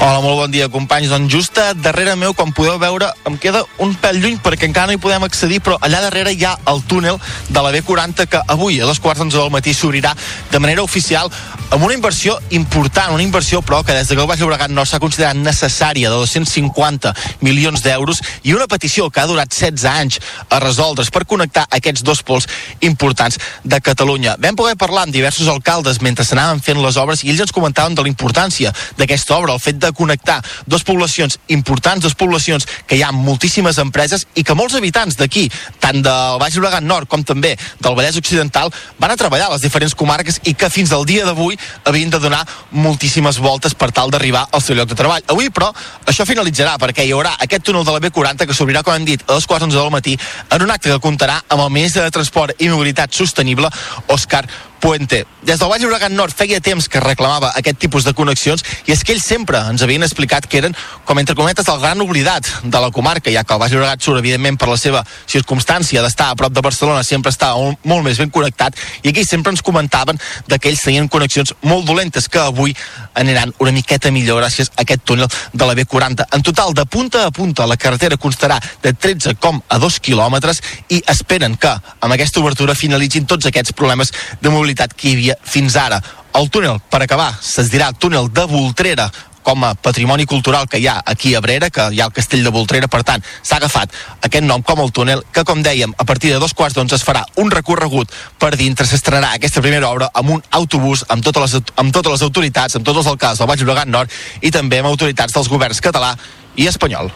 [0.00, 1.10] Hola, molt bon dia, companys.
[1.10, 4.94] Doncs just darrere meu, com podeu veure, em queda un pèl lluny perquè encara no
[4.94, 7.18] hi podem accedir, però allà darrere hi ha el túnel
[7.48, 10.14] de la B40 que avui, a dos quarts d'onze del matí, s'obrirà
[10.52, 11.26] de manera oficial
[11.70, 14.86] amb una inversió important, una inversió, però, que des de que el Baix Llobregat no
[14.86, 17.12] s'ha considerat necessària, de 250
[17.42, 22.06] milions d'euros, i una petició que ha durat 16 anys a resoldre's per connectar aquests
[22.06, 22.46] dos pols
[22.80, 24.38] importants de Catalunya.
[24.40, 27.98] Vam poder parlar amb diversos alcaldes mentre s'anaven fent les obres i ells ens comentaven
[27.98, 32.96] de la importància d'aquesta obra, el fet de connectar dos poblacions importants, dos poblacions que
[32.96, 35.48] hi ha moltíssimes empreses i que molts habitants d'aquí,
[35.80, 39.64] tant del Baix Llobregat Nord com també del Vallès Occidental, van a treballar a les
[39.64, 44.10] diferents comarques i que fins al dia d'avui havien de donar moltíssimes voltes per tal
[44.10, 45.24] d'arribar al seu lloc de treball.
[45.28, 45.72] Avui, però,
[46.06, 49.22] això finalitzarà perquè hi haurà aquest túnel de la B40 que s'obrirà, com hem dit,
[49.26, 50.16] a quarts d'onze del matí
[50.50, 53.70] en un acte que comptarà amb el ministre de Transport i Mobilitat Sostenible,
[54.08, 54.44] Òscar
[54.80, 55.26] Puente.
[55.42, 59.02] Des del Baix Llobregat Nord feia temps que reclamava aquest tipus de connexions i és
[59.02, 62.80] que ells sempre ens havien explicat que eren, com entre cometes, el gran oblidat de
[62.80, 66.36] la comarca, ja que el Baix Llobregat surt, evidentment, per la seva circumstància d'estar a
[66.38, 70.20] prop de Barcelona, sempre està molt, més ben connectat, i aquí sempre ens comentaven
[70.58, 72.74] que ells tenien connexions molt dolentes que avui
[73.14, 76.26] aniran una miqueta millor gràcies a aquest túnel de la B40.
[76.34, 80.62] En total, de punta a punta, la carretera constarà de 13 com a 2 quilòmetres
[80.90, 85.38] i esperen que amb aquesta obertura finalitzin tots aquests problemes de mobilitat que hi havia
[85.42, 86.00] fins ara.
[86.38, 89.08] El túnel, per acabar, es dirà túnel de Voltrera,
[89.48, 92.44] com a patrimoni cultural que hi ha aquí a Brera, que hi ha el castell
[92.44, 93.94] de Voltrera, per tant, s'ha agafat
[94.28, 97.04] aquest nom com el túnel, que com dèiem, a partir de dos quarts d'onze es
[97.06, 101.72] farà un recorregut per dintre, s'estrenarà aquesta primera obra amb un autobús, amb totes les,
[101.80, 104.92] amb totes les autoritats, amb tots els alcaldes del Baix Llobregat Nord i també amb
[104.92, 106.12] autoritats dels governs català
[106.56, 107.08] i espanyol.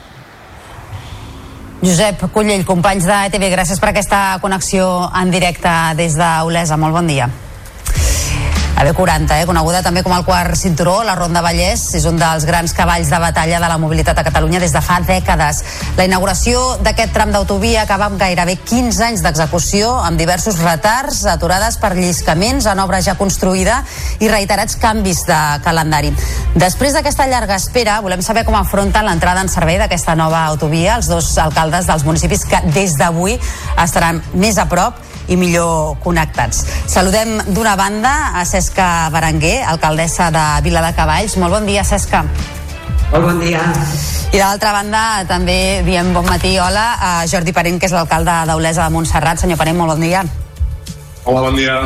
[1.83, 4.85] Josep Cullell, companys de TV, gràcies per aquesta connexió
[5.19, 6.79] en directe des d'Olesa.
[6.79, 7.27] Molt bon dia.
[8.77, 12.47] La B40, eh, coneguda també com el quart cinturó, la Ronda Vallès, és un dels
[12.49, 15.61] grans cavalls de batalla de la mobilitat a Catalunya des de fa dècades.
[15.97, 21.79] La inauguració d'aquest tram d'autovia acaba amb gairebé 15 anys d'execució, amb diversos retards, aturades
[21.79, 23.83] per lliscaments en obra ja construïda
[24.19, 26.11] i reiterats canvis de calendari.
[26.57, 31.13] Després d'aquesta llarga espera, volem saber com afronten l'entrada en servei d'aquesta nova autovia els
[31.13, 33.39] dos alcaldes dels municipis que des d'avui
[33.79, 36.65] estaran més a prop i millor connectats.
[36.91, 41.37] Saludem d'una banda a Cesca Berenguer, alcaldessa de Vila de Cavalls.
[41.37, 42.25] Molt bon dia, Cesca.
[43.13, 43.61] Molt bon dia.
[44.33, 48.87] I d'altra banda, també diem bon matí, hola, a Jordi Parent, que és l'alcalde d'Olesa
[48.87, 49.43] de Montserrat.
[49.43, 50.25] Senyor Parent, molt bon dia.
[51.25, 51.77] Hola, bon dia.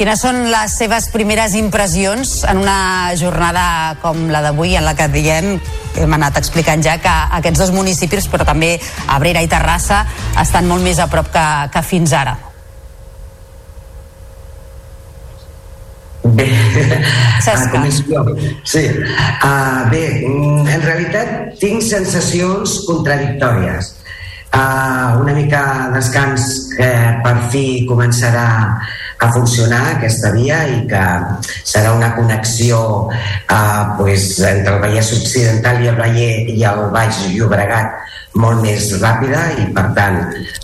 [0.00, 5.10] Quines són les seves primeres impressions en una jornada com la d'avui, en la que
[5.12, 5.58] diem,
[6.00, 8.78] hem anat explicant ja que aquests dos municipis, però també
[9.12, 10.06] Abrera i Terrassa,
[10.40, 11.44] estan molt més a prop que,
[11.74, 12.38] que fins ara?
[16.22, 16.46] Bé,
[17.48, 18.24] ah, començo jo.
[18.68, 18.82] Sí.
[19.40, 23.94] Uh, bé, mm, en realitat tinc sensacions contradictòries.
[24.50, 25.62] Uh, una mica
[25.94, 26.90] descans que
[27.24, 28.48] per fi començarà
[29.20, 31.02] a funcionar aquesta via i que
[31.62, 37.24] serà una connexió uh, pues, entre el Vallès Occidental i el, Valle, i el Baix
[37.30, 37.94] Llobregat
[38.42, 40.20] molt més ràpida i per tant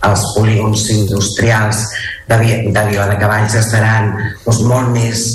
[0.07, 1.87] els polígons industrials
[2.29, 2.39] de,
[2.75, 4.13] de Vila de Cavalls estaran
[4.45, 5.27] doncs, molt més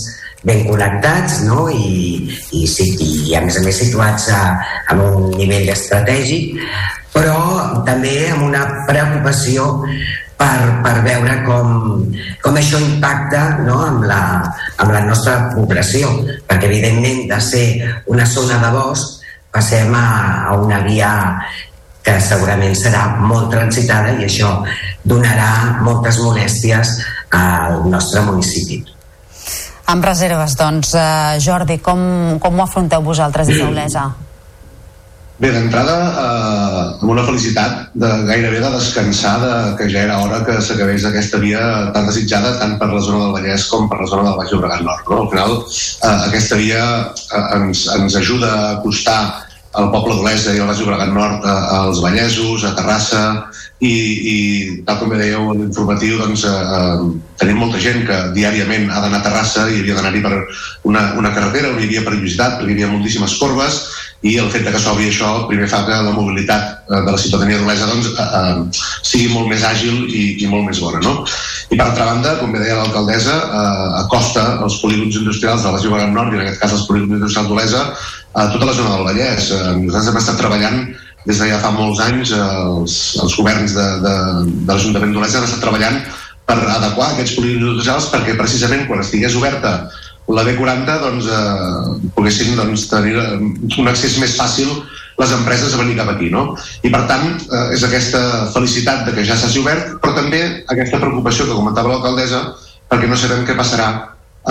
[0.44, 1.68] ben connectats no?
[1.70, 2.26] I,
[2.58, 4.42] i, i a més a més situats a,
[4.90, 6.58] a un nivell estratègic
[7.12, 7.38] però
[7.86, 9.68] també amb una preocupació
[10.40, 12.06] per, per veure com,
[12.42, 13.82] com això impacta no?
[13.86, 14.22] amb, la,
[14.82, 16.14] amb la nostra població
[16.48, 17.66] perquè evidentment de ser
[18.10, 19.20] una zona de bosc
[19.52, 20.08] passem a,
[20.48, 21.12] a una via
[22.02, 24.56] que segurament serà molt transitada i això
[25.06, 26.96] donarà moltes molèsties
[27.38, 28.82] al nostre municipi.
[29.86, 34.10] Amb reserves, doncs, eh, Jordi, com, com ho afronteu vosaltres des d'Olesa?
[35.42, 40.44] Bé, d'entrada, eh, amb una felicitat de gairebé de descansar de, que ja era hora
[40.46, 41.64] que s'acabés aquesta via
[41.96, 44.84] tan desitjada tant per la zona del Vallès com per la zona del Baix Llobregat
[44.86, 45.10] Nord.
[45.10, 45.24] No?
[45.24, 49.22] Al final, eh, aquesta via eh, ens, ens ajuda a acostar
[49.80, 53.24] al poble d'Olesa i al Baix Llobregat Nord eh, als Vallesos, a Terrassa
[53.80, 54.38] i, i
[54.88, 56.98] tal com dèieu a l'informatiu doncs, eh,
[57.42, 60.34] tenim molta gent que diàriament ha d'anar a Terrassa i havia d'anar-hi per
[60.90, 63.80] una, una carretera hi havia perillositat perquè hi havia moltíssimes corbes
[64.22, 67.58] i el fet que s'obri això primer fa que la mobilitat eh, de la ciutadania
[67.58, 71.02] d'Olesa doncs, eh, eh, sigui molt més àgil i, i molt més bona.
[71.02, 71.26] No?
[71.72, 75.82] I per altra banda, com bé deia l'alcaldessa, eh, acosta els polígons industrials de la
[75.82, 77.86] Llobregat Nord i en aquest cas els polígons industrials d'Olesa
[78.34, 79.50] a tota la zona del Vallès.
[79.50, 80.84] Eh, nosaltres hem estat treballant
[81.26, 84.16] des de ja fa molts anys eh, els, els governs de, de,
[84.52, 85.98] de l'Ajuntament d'Olesa han estat treballant
[86.46, 89.76] per adequar aquests polígons industrials perquè precisament quan estigués oberta
[90.36, 93.38] la B40 doncs, eh, poguessin doncs, tenir eh,
[93.82, 94.70] un accés més fàcil
[95.22, 96.30] les empreses a venir cap aquí.
[96.34, 96.56] No?
[96.84, 98.22] I per tant, eh, és aquesta
[98.54, 100.42] felicitat de que ja s'hagi obert, però també
[100.74, 102.46] aquesta preocupació que comentava l'alcaldessa
[102.92, 103.92] perquè no sabem què passarà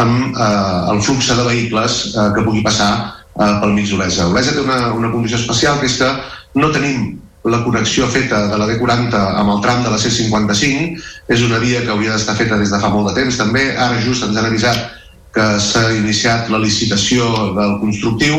[0.01, 4.29] amb eh, el flux de vehicles eh, que pugui passar eh, pel mig d'Olesa.
[4.31, 6.13] Olesa té una, una condició especial que és que
[6.61, 11.01] no tenim la connexió feta de la B40 amb el tram de la C55
[11.33, 14.01] és una via que hauria d'estar feta des de fa molt de temps també, ara
[14.05, 15.00] just ens han avisat
[15.35, 17.27] que s'ha iniciat la licitació
[17.57, 18.37] del constructiu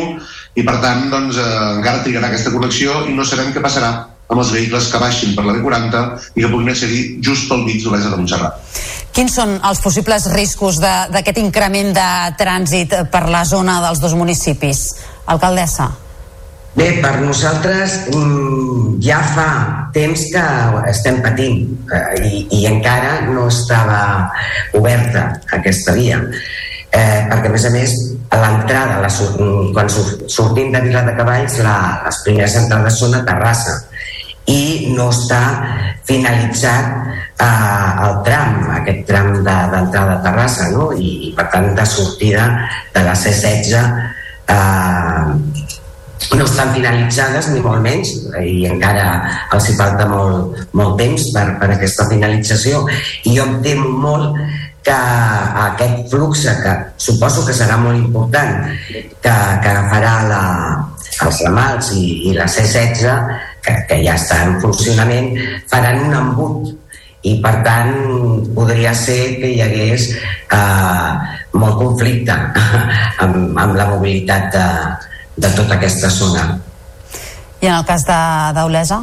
[0.54, 3.92] i per tant doncs, eh, encara trigarà aquesta connexió i no sabem què passarà
[4.32, 6.02] amb els vehicles que baixin per la B40
[6.34, 8.60] i que puguin accedir just pel mig d'Olesa de Montserrat.
[9.12, 12.08] Quins són els possibles riscos d'aquest increment de
[12.40, 14.86] trànsit per la zona dels dos municipis?
[15.28, 15.90] Alcaldessa.
[16.72, 19.48] Bé, per nosaltres mm, ja fa
[19.92, 20.44] temps que
[20.88, 24.00] estem patint eh, i, i encara no estava
[24.80, 26.22] oberta aquesta via
[26.92, 27.94] eh, perquè a més a més
[28.32, 29.08] a l'entrada,
[29.74, 33.78] quan sortim de Vila de Cavalls la, les primeres entrades són a Terrassa
[34.50, 35.40] i no està
[36.08, 36.86] finalitzat
[37.40, 40.90] eh, el tram, aquest tram d'entrada de, a Terrassa no?
[40.92, 42.48] I, i per tant de sortida
[42.94, 45.61] de la C16 eh,
[46.36, 49.06] no estan finalitzades ni molt menys i encara
[49.52, 52.84] els hi falta molt, molt temps per, per aquesta finalització.
[53.28, 54.38] I jo em temo molt
[54.82, 54.96] que
[55.66, 59.32] aquest flux que suposo que serà molt important que, que
[59.70, 60.42] agafarà la,
[61.26, 63.04] els ramals i, i la C16
[63.62, 65.34] que, que ja està en funcionament
[65.70, 66.72] faran un embut.
[67.22, 67.92] I per tant
[68.56, 71.10] podria ser que hi hagués eh,
[71.54, 72.34] molt conflicte
[73.22, 74.64] amb, amb la mobilitat de,
[75.36, 76.60] de tota aquesta zona.
[77.62, 79.02] I en el cas d'Olesa?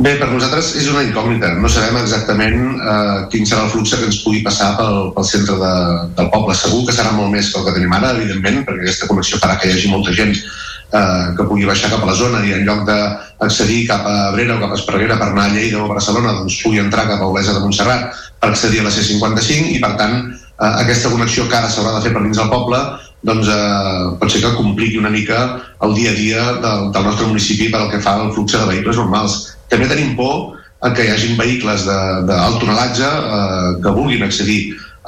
[0.00, 1.50] Bé, per nosaltres és una incògnita.
[1.60, 5.58] No sabem exactament eh, quin serà el flux que ens pugui passar pel, pel centre
[5.60, 5.72] de,
[6.16, 6.56] del poble.
[6.56, 9.58] Segur que serà molt més que el que tenim ara, evidentment, perquè aquesta connexió farà
[9.60, 12.64] que hi hagi molta gent eh, que pugui baixar cap a la zona i en
[12.64, 15.92] lloc d'accedir cap a Abrera o cap a Esparreguera per anar a Lleida o a
[15.92, 19.78] Barcelona, doncs pugui entrar cap a Olesa de Montserrat per accedir a la C55 i,
[19.84, 22.80] per tant, eh, aquesta connexió que ara s'haurà de fer per dins del poble
[23.26, 25.40] doncs eh, pot ser que compliqui una mica
[25.86, 28.66] el dia a dia del, del nostre municipi per al que fa el flux de
[28.68, 29.40] vehicles normals
[29.72, 30.56] també tenim por
[30.96, 34.60] que hi hagin vehicles d'alt tonelatge eh, que vulguin accedir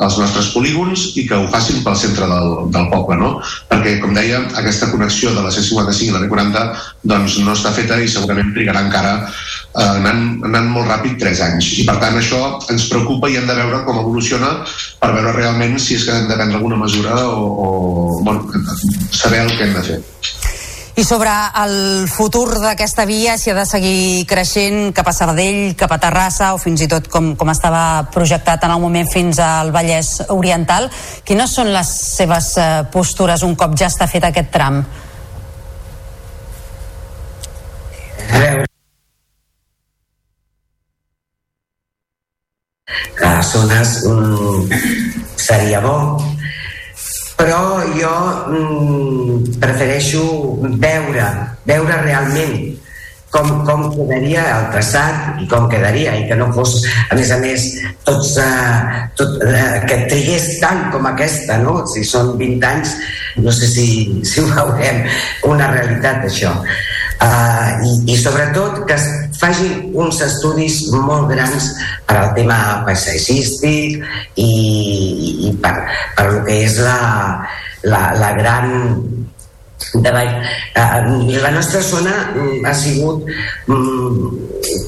[0.02, 3.32] als nostres polígons i que ho facin pel centre del, del poble, no?
[3.68, 6.62] Perquè, com deia, aquesta connexió de la C55 i la B40
[7.12, 9.14] doncs no està feta i segurament trigarà encara
[9.72, 11.72] eh, anant, anant molt ràpid 3 anys.
[11.82, 12.40] I per tant això
[12.72, 14.54] ens preocupa i hem de veure com evoluciona
[15.00, 17.68] per veure realment si és que hem de prendre alguna mesura o, o
[18.22, 18.48] bueno,
[19.10, 20.02] saber el que hem de fer.
[20.94, 25.94] I sobre el futur d'aquesta via, si ha de seguir creixent cap a Sabadell, cap
[25.94, 29.72] a Terrassa o fins i tot com, com estava projectat en el moment fins al
[29.72, 30.90] Vallès Oriental,
[31.24, 34.82] quines són les seves eh, postures un cop ja està fet aquest tram?
[38.32, 38.68] A veure,
[43.52, 44.70] les zones mm,
[45.36, 45.96] seria bo
[47.36, 48.12] però jo
[48.48, 50.22] mm, prefereixo
[50.80, 51.26] veure,
[51.66, 52.78] veure realment
[53.32, 57.38] com, com quedaria el traçat i com quedaria i que no fos, a més a
[57.40, 57.64] més
[58.04, 61.80] tots, uh, tot, uh, que trigués tant com aquesta no?
[61.88, 62.96] si són 20 anys
[63.42, 63.86] no sé si,
[64.28, 65.04] si ho veurem
[65.48, 69.08] una realitat això uh, i, i sobretot que es
[69.42, 71.72] facin uns estudis molt grans
[72.06, 73.98] per al tema paisatgístic
[74.38, 74.50] i,
[75.48, 75.74] i, per,
[76.16, 76.98] per el que és la,
[77.82, 78.70] la, la gran
[80.04, 80.30] davall.
[80.78, 83.26] Uh, la nostra zona um, ha sigut
[83.68, 84.30] um,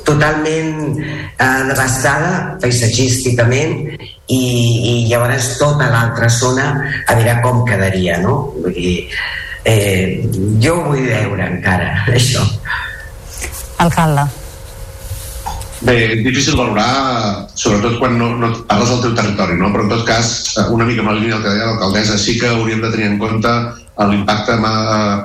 [0.06, 3.74] totalment uh, devastada paisatgísticament
[4.30, 6.68] i, i llavors tota l'altra zona
[7.04, 8.38] a veure com quedaria no?
[8.62, 8.96] Vull dir,
[9.66, 10.22] eh,
[10.62, 11.90] jo ho vull veure encara
[12.20, 12.46] això
[13.84, 14.43] Alcalde
[15.84, 19.68] Bé, difícil valorar, sobretot quan no, no parles del teu territori, no?
[19.68, 20.30] però en tot cas,
[20.72, 23.52] una mica la línia del que deia l'alcaldessa, sí que hauríem de tenir en compte
[24.08, 24.56] l'impacte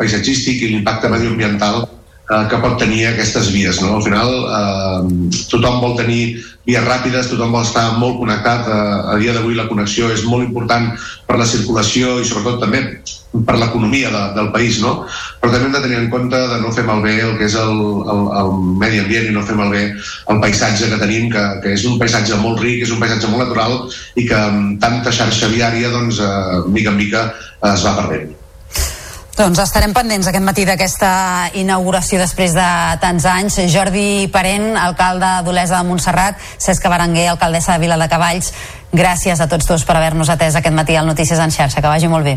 [0.01, 1.87] paisatgístic i l'impacte medioambiental
[2.29, 3.81] eh, que pot tenir aquestes vies.
[3.81, 3.97] No?
[3.97, 6.23] Al final, eh, tothom vol tenir
[6.69, 8.67] vies ràpides, tothom vol estar molt connectat.
[8.67, 10.91] Eh, a dia d'avui la connexió és molt important
[11.27, 12.83] per la circulació i sobretot també
[13.45, 15.05] per l'economia de, del país, no?
[15.41, 17.83] Però també hem de tenir en compte de no fer malbé el que és el,
[18.13, 18.51] el, el
[18.81, 22.41] medi ambient i no fer malbé el paisatge que tenim, que, que és un paisatge
[22.41, 23.79] molt ric, és un paisatge molt natural
[24.17, 27.25] i que amb tanta xarxa viària, doncs, eh, mica en mica
[27.69, 28.38] es va perdent.
[29.39, 31.09] Doncs estarem pendents aquest matí d'aquesta
[31.55, 32.65] inauguració després de
[32.99, 33.55] tants anys.
[33.71, 38.51] Jordi Parent, alcalde d'Olesa de Montserrat, Cesc Berenguer, alcaldessa de Vila de Cavalls,
[38.91, 41.79] gràcies a tots dos per haver-nos atès aquest matí al Notícies en xarxa.
[41.79, 42.35] Que vagi molt bé.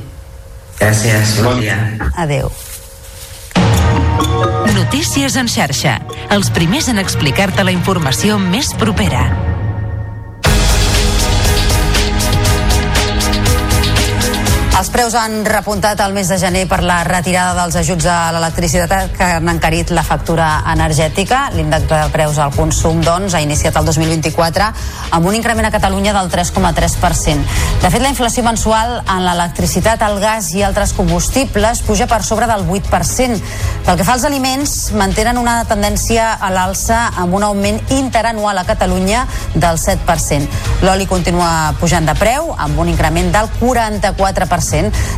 [0.78, 1.74] Gràcies, bon dia.
[2.14, 2.52] Adéu.
[4.76, 5.98] Notícies en xarxa.
[6.30, 9.51] Els primers en explicar-te la informació més propera.
[14.82, 19.12] Els preus han repuntat el mes de gener per la retirada dels ajuts a l'electricitat
[19.14, 21.44] que han encarit la factura energètica.
[21.54, 24.66] L'índex de preus al consum, doncs, ha iniciat el 2024
[25.14, 27.46] amb un increment a Catalunya del 3,3%.
[27.84, 32.50] De fet, la inflació mensual en l'electricitat, el gas i altres combustibles puja per sobre
[32.50, 33.38] del 8%.
[33.86, 38.66] Pel que fa als aliments, mantenen una tendència a l'alça amb un augment interanual a
[38.66, 40.50] Catalunya del 7%.
[40.82, 44.71] L'oli continua pujant de preu amb un increment del 44%.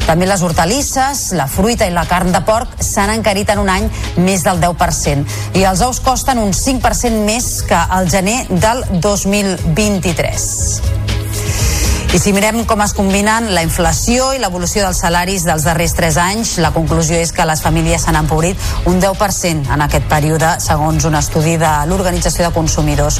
[0.07, 3.89] També les hortalisses, la fruita i la carn de porc s'han encarit en un any
[4.17, 5.25] més del 10%.
[5.55, 10.51] I els ous costen un 5% més que al gener del 2023.
[12.15, 16.19] I si mirem com es combinen la inflació i l'evolució dels salaris dels darrers 3
[16.23, 21.09] anys, la conclusió és que les famílies s'han empobrit un 10% en aquest període, segons
[21.11, 23.19] un estudi de l'Organització de Consumidors.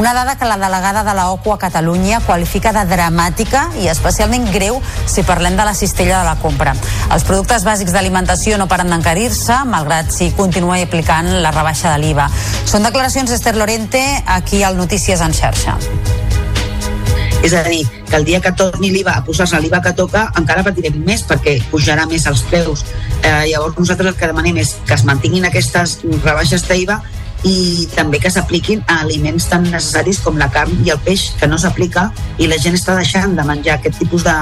[0.00, 4.48] Una dada que la delegada de la OCU a Catalunya qualifica de dramàtica i especialment
[4.54, 6.72] greu si parlem de la cistella de la compra.
[7.12, 12.30] Els productes bàsics d'alimentació no paren d'encarir-se, malgrat si continua aplicant la rebaixa de l'IVA.
[12.64, 15.76] Són declaracions d'Ester Lorente aquí al Notícies en xarxa.
[17.42, 20.64] És a dir, que el dia que torni l'IVA a posar-se l'IVA que toca encara
[20.66, 22.84] patirem més perquè pujarà més els preus.
[23.22, 27.00] Eh, llavors nosaltres el que demanem és que es mantinguin aquestes rebaixes d'IVA
[27.48, 31.48] i també que s'apliquin a aliments tan necessaris com la carn i el peix, que
[31.48, 34.36] no s'aplica i la gent està deixant de menjar aquest tipus de,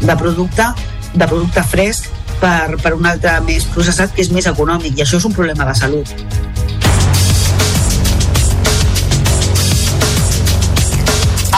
[0.00, 0.72] de producte
[1.12, 2.08] de producte fresc
[2.40, 5.68] per, per un altre més processat que és més econòmic i això és un problema
[5.68, 6.16] de salut.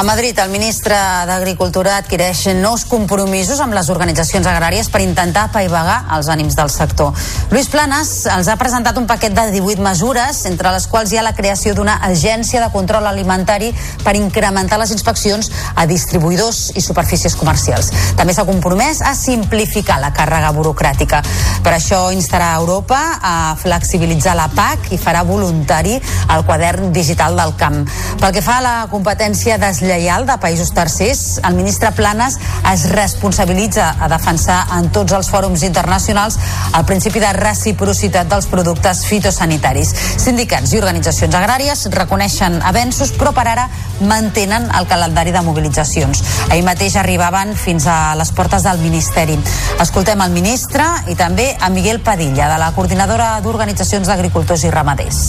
[0.01, 0.97] A Madrid, el ministre
[1.29, 7.11] d'Agricultura adquireix nous compromisos amb les organitzacions agràries per intentar apaivagar els ànims del sector.
[7.51, 11.25] Luis Planas els ha presentat un paquet de 18 mesures, entre les quals hi ha
[11.27, 17.37] la creació d'una agència de control alimentari per incrementar les inspeccions a distribuïdors i superfícies
[17.37, 17.93] comercials.
[18.17, 21.21] També s'ha compromès a simplificar la càrrega burocràtica.
[21.61, 27.37] Per això instarà a Europa a flexibilitzar la PAC i farà voluntari el quadern digital
[27.37, 27.85] del camp.
[28.17, 32.37] Pel que fa a la competència deslleial deslleial de països tercers, el ministre Planes
[32.71, 36.37] es responsabilitza a defensar en tots els fòrums internacionals
[36.79, 39.91] el principi de reciprocitat dels productes fitosanitaris.
[40.23, 43.67] Sindicats i organitzacions agràries reconeixen avenços, però per ara
[44.07, 46.23] mantenen el calendari de mobilitzacions.
[46.51, 49.39] Ahir mateix arribaven fins a les portes del Ministeri.
[49.83, 55.25] Escoltem el ministre i també a Miguel Padilla, de la Coordinadora d'Organitzacions d'Agricultors i Ramaders.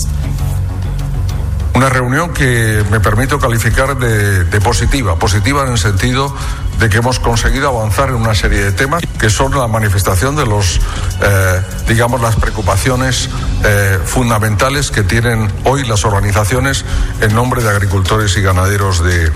[1.74, 6.34] Una reunión que me permito calificar de, positiva, positiva en el sentido
[6.80, 10.46] de que hemos conseguido avanzar en una serie de temas que son la manifestación de
[10.46, 10.82] los,
[11.22, 13.30] eh, digamos, las preocupaciones
[13.64, 16.84] eh, fundamentales que tienen hoy las organizaciones
[17.22, 19.32] en nombre de agricultores y ganaderos de,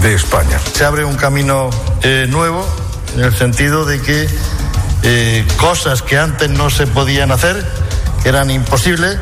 [0.00, 0.60] de España.
[0.72, 1.70] Se abre un camino
[2.02, 2.64] eh, nuevo
[3.16, 4.28] en el sentido de que
[5.56, 7.64] cosas que antes no se podían hacer,
[8.22, 9.16] que eran imposibles,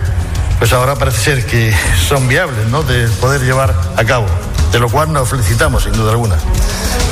[0.59, 1.74] pues ahora parece ser que
[2.09, 2.82] son viables, ¿no?
[2.82, 4.26] De poder llevar a cabo,
[4.72, 6.36] de lo cual nos felicitamos, sin duda alguna.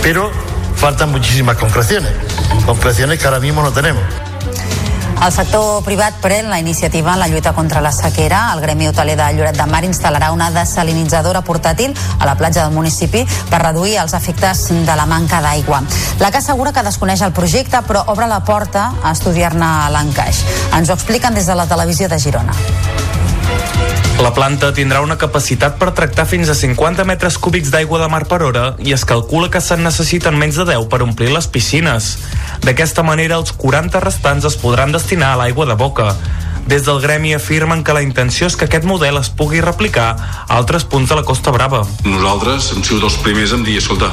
[0.02, 0.30] Pero
[0.76, 2.12] faltan muchísimas concreciones,
[2.64, 4.02] concreciones que ahora mismo no tenemos.
[5.24, 8.50] El sector privat pren la iniciativa en la lluita contra la sequera.
[8.54, 12.76] El Gremi Hoteler de Lloret de Mar instal·larà una desalinitzadora portàtil a la platja del
[12.76, 15.80] municipi per reduir els efectes de la manca d'aigua.
[16.20, 20.44] La CA assegura que desconeix el projecte, però obre la porta a estudiar-ne l'encaix.
[20.76, 22.52] Ens ho expliquen des de la televisió de Girona.
[24.22, 28.22] La planta tindrà una capacitat per tractar fins a 50 metres cúbics d'aigua de mar
[28.30, 32.08] per hora i es calcula que se'n necessiten menys de 10 per omplir les piscines.
[32.64, 36.08] D'aquesta manera, els 40 restants es podran destinar a l'aigua de boca.
[36.66, 40.56] Des del gremi afirmen que la intenció és que aquest model es pugui replicar a
[40.56, 41.84] altres punts de la Costa Brava.
[42.02, 44.08] Nosaltres hem sigut els primers en dir, escolta,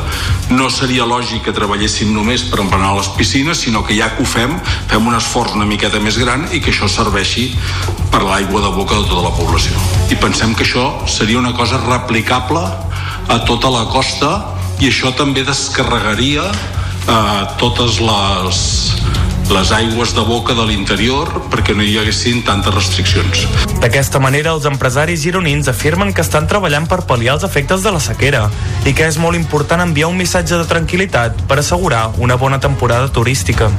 [0.54, 4.30] no seria lògic que treballéssim només per emplenar les piscines, sinó que ja que ho
[4.30, 4.54] fem,
[4.92, 7.50] fem un esforç una miqueta més gran i que això serveixi
[8.14, 9.74] per l'aigua de boca de tota la població.
[10.14, 12.62] I pensem que això seria una cosa replicable
[13.34, 14.34] a tota la costa
[14.78, 18.62] i això també descarregaria eh, totes les
[19.52, 23.44] les aigües de boca de l'interior perquè no hi haguessin tantes restriccions.
[23.82, 28.04] D'aquesta manera, els empresaris gironins afirmen que estan treballant per pal·liar els efectes de la
[28.04, 28.48] sequera
[28.86, 33.12] i que és molt important enviar un missatge de tranquil·litat per assegurar una bona temporada
[33.12, 33.72] turística.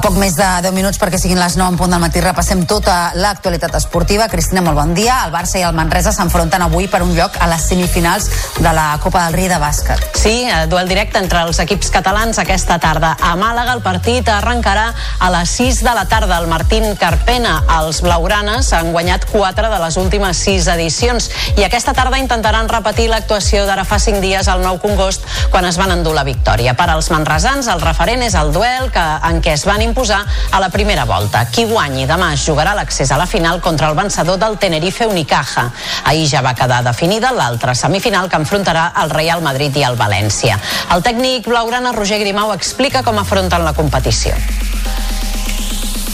[0.00, 3.10] Poc més de 10 minuts perquè siguin les 9 en punt del matí repassem tota
[3.20, 4.30] l'actualitat esportiva.
[4.32, 5.18] Cristina, molt bon dia.
[5.26, 8.94] El Barça i el Manresa s'enfronten avui per un lloc a les semifinals de la
[9.02, 10.00] Copa del Rei de bàsquet.
[10.16, 13.10] Sí, eh, duel directe entre els equips catalans aquesta tarda.
[13.20, 14.86] A Màlaga el partit arrencarà
[15.18, 16.38] a les 6 de la tarda.
[16.38, 21.28] El Martín Carpena, els blaugranes, han guanyat 4 de les últimes 6 edicions
[21.58, 25.76] i aquesta tarda intentaran repetir l'actuació d'ara fa 5 dies al Nou Congost quan es
[25.76, 26.72] van endur la victòria.
[26.72, 30.60] Per als manresans el referent és el duel que, en què es van imposar a
[30.62, 31.44] la primera volta.
[31.50, 35.68] Qui guanyi demà jugarà l'accés a la final contra el vencedor del Tenerife Unicaja.
[36.06, 40.58] Ahir ja va quedar definida l'altra semifinal que enfrontarà el Real Madrid i el València.
[40.94, 44.36] El tècnic blaugrana Roger Grimau explica com afronten la competició.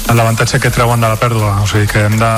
[0.06, 2.32] L'avantatge que treuen de la pèrdua, o sigui que hem de,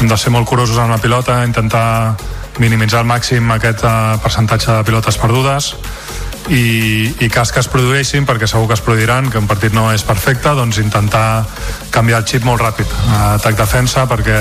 [0.00, 2.16] hem de ser molt curosos amb la pilota, intentar
[2.58, 5.74] minimitzar al màxim aquest uh, percentatge de pilotes perdudes
[6.48, 9.88] i, i cas que es produeixin, perquè segur que es produiran, que un partit no
[9.92, 11.44] és perfecte, doncs intentar
[11.94, 12.92] canviar el xip molt ràpid.
[13.36, 14.36] Atac-defensa, perquè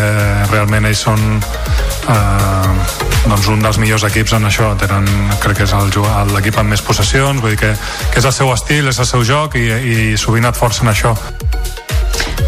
[0.52, 2.76] realment ells són eh,
[3.26, 4.74] doncs un dels millors equips en això.
[4.82, 5.10] Tenen,
[5.44, 5.74] crec que és
[6.34, 7.74] l'equip amb més possessions, vull dir que,
[8.12, 11.16] que és el seu estil, és el seu joc i, i sovint et forcen això.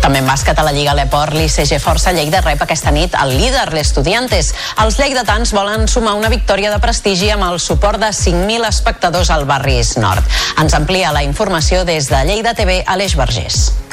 [0.01, 3.65] També en bàsquet a la Lliga Leport, l'ICG Força Lleida rep aquesta nit el líder,
[3.73, 4.53] l'Estudiantes.
[4.83, 9.47] Els lleidatans volen sumar una victòria de prestigi amb el suport de 5.000 espectadors al
[9.49, 10.23] barris nord.
[10.61, 13.86] Ens amplia la informació des de Lleida TV, Aleix Vergés.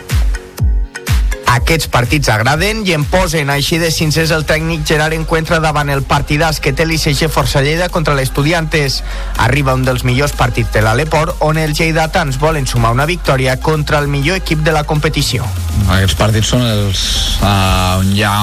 [1.55, 6.03] Aquests partits agraden i en posen, així de sincers el tècnic Gerard Encuentra davant el
[6.03, 9.03] partidàs que té l'ICG Força Lleida contra l'Estudiantes.
[9.45, 14.03] Arriba un dels millors partits de l'Aleport on els lleidatans volen sumar una victòria contra
[14.03, 15.47] el millor equip de la competició.
[15.87, 17.07] Aquests partits són els
[17.39, 18.35] uh, on hi ha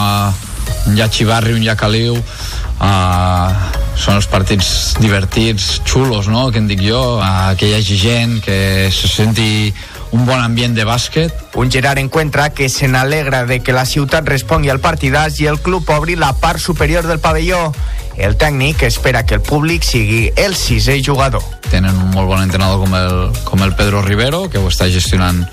[0.87, 3.51] un ha xivarri, un ha caliu uh,
[3.99, 8.39] són els partits divertits, xulos, no?, que en dic jo, uh, que hi hagi gent,
[8.45, 9.73] que se senti
[10.11, 11.33] un bon ambient de bàsquet.
[11.55, 15.59] Un Gerard Encuentra que se n'alegra de que la ciutat respongui al partidàs i el
[15.63, 17.71] club obri la part superior del pavelló.
[18.17, 21.43] El tècnic espera que el públic sigui el sisè jugador.
[21.71, 23.17] Tenen un molt bon entrenador com el,
[23.47, 25.45] com el Pedro Rivero, que ho està gestionant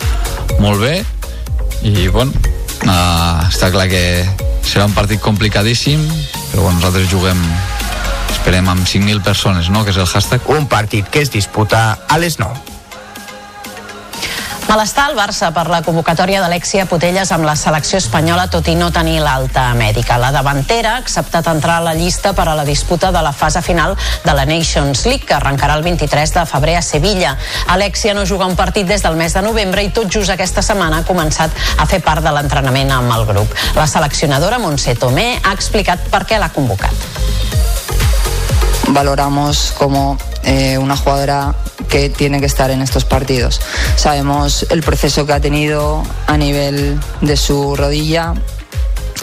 [0.59, 1.05] molt bé,
[1.87, 2.35] i bueno,
[2.83, 4.03] uh, està clar que
[4.67, 6.03] serà un partit complicadíssim,
[6.51, 7.39] però bueno, nosaltres juguem
[8.35, 10.51] esperem amb 5.000 persones, no?, que és el hashtag.
[10.51, 12.69] Un partit que es disputa a les 9.
[14.69, 18.91] Malestar al Barça per la convocatòria d'Alexia Putelles amb la selecció espanyola tot i no
[18.93, 20.19] tenir l'alta mèdica.
[20.21, 23.63] La davantera ha acceptat entrar a la llista per a la disputa de la fase
[23.65, 23.97] final
[24.27, 27.33] de la Nations League que arrencarà el 23 de febrer a Sevilla.
[27.67, 31.01] Alexia no juga un partit des del mes de novembre i tot just aquesta setmana
[31.01, 33.57] ha començat a fer part de l'entrenament amb el grup.
[33.75, 37.78] La seleccionadora Montse Tomé ha explicat per què l'ha convocat.
[38.89, 41.55] Valoramos como eh, una jugadora
[41.89, 43.61] que tiene que estar en estos partidos.
[43.97, 48.35] Sabemos el proceso que ha tenido a nivel de su rodilla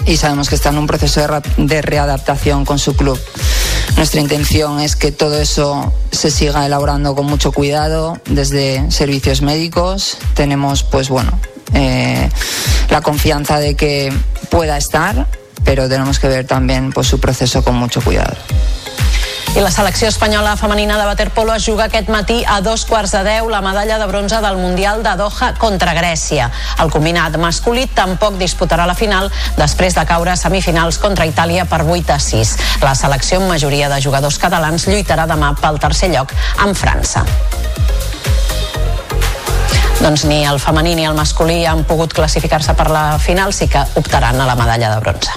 [0.06, 3.20] y sabemos que está en un proceso de, de, readaptación con su club.
[3.98, 10.18] Nuestra intención es que todo eso se siga elaborando con mucho cuidado desde servicios médicos.
[10.34, 11.40] Tenemos, pues bueno,
[11.74, 12.30] eh,
[12.90, 14.14] la confianza de que
[14.50, 15.28] pueda estar,
[15.64, 18.36] pero tenemos que ver también pues, su proceso con mucho cuidado.
[19.56, 23.22] I la selecció espanyola femenina de waterpolo es juga aquest matí a dos quarts de
[23.24, 26.50] deu la medalla de bronze del Mundial de Doha contra Grècia.
[26.84, 31.86] El combinat masculí tampoc disputarà la final després de caure a semifinals contra Itàlia per
[31.88, 32.56] 8 a 6.
[32.84, 37.24] La selecció amb majoria de jugadors catalans lluitarà demà pel tercer lloc amb França
[40.06, 43.82] doncs ni el femení ni el masculí han pogut classificar-se per la final, sí que
[43.96, 45.32] optaran a la medalla de bronze.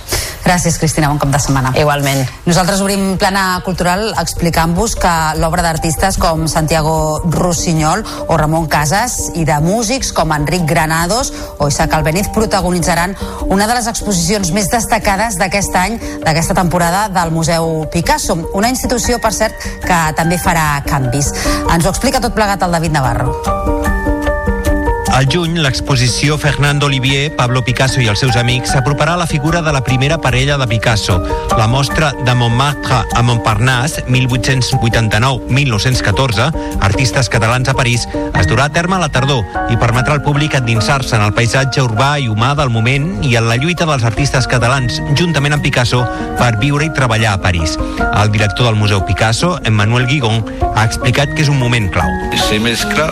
[0.48, 1.10] Gràcies, Cristina.
[1.12, 1.74] Bon cap de setmana.
[1.76, 2.22] Igualment.
[2.46, 8.00] Nosaltres obrim plana cultural explicant-vos que l'obra d'artistes com Santiago Rossinyol
[8.32, 13.12] o Ramon Casas i de músics com Enric Granados o Isaac Albeniz protagonitzaran
[13.44, 19.20] una de les exposicions més destacades d'aquest any, d'aquesta temporada del Museu Picasso, una institució,
[19.20, 21.34] per cert, que també farà canvis.
[21.68, 23.77] Ens ho explica tot plegat el David Navarro.
[25.18, 29.58] Al juny, l'exposició Fernando Olivier, Pablo Picasso i els seus amics s'aproparà a la figura
[29.66, 31.18] de la primera parella de Picasso.
[31.58, 36.54] La mostra de Montmartre a Montparnasse, 1889-1914,
[36.86, 39.42] artistes catalans a París, es durà a terme a la tardor
[39.74, 43.50] i permetrà al públic endinsar-se en el paisatge urbà i humà del moment i en
[43.50, 46.06] la lluita dels artistes catalans, juntament amb Picasso,
[46.38, 47.74] per viure i treballar a París.
[48.06, 50.46] El director del Museu Picasso, Emmanuel Guigon,
[50.76, 52.06] ha explicat que és un moment clau.
[52.38, 53.10] Se mezcla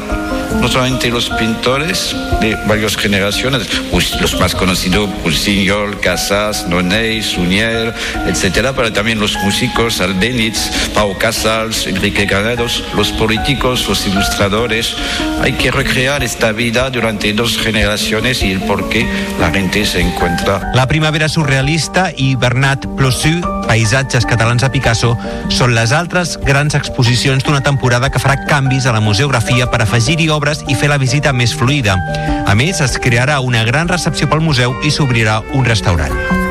[0.60, 7.94] no solamente los pintores de varias generaciones, pues los más conocidos, Pulsignol, Casas, Nonet, Sunier,
[8.26, 14.94] etcétera, pero también los músicos, Albeniz, Pau Casals, Enrique Granados, los políticos, los ilustradores.
[15.42, 19.06] Hay que recrear esta vida durante dos generaciones y el por qué
[19.40, 20.70] la gente se encuentra.
[20.74, 25.16] La primavera surrealista i Bernat Plossu, Paisatges catalans a Picasso,
[25.50, 30.28] són les altres grans exposicions d'una temporada que farà canvis a la museografia per afegir-hi
[30.30, 31.98] obres i fer la visita més fluida.
[32.46, 36.45] A més, es crearà una gran recepció pel museu i s'obrirà un restaurant.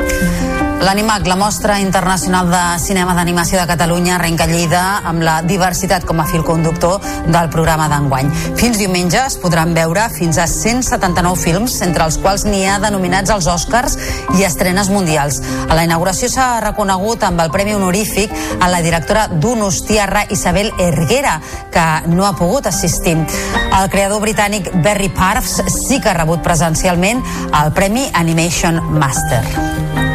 [0.76, 6.20] L'Animac, la mostra internacional de cinema d'animació de Catalunya, arrenca Lleida amb la diversitat com
[6.20, 7.00] a fil conductor
[7.32, 8.28] del programa d'enguany.
[8.60, 13.32] Fins diumenge es podran veure fins a 179 films, entre els quals n'hi ha denominats
[13.32, 13.96] als Oscars
[14.36, 15.40] i estrenes mundials.
[15.66, 21.38] A la inauguració s'ha reconegut amb el Premi Honorífic a la directora d'Unostiarra, Isabel Erguera,
[21.72, 23.16] que no ha pogut assistir.
[23.16, 27.24] El creador britànic Barry Parves sí que ha rebut presencialment
[27.64, 30.05] el Premi Animation Master.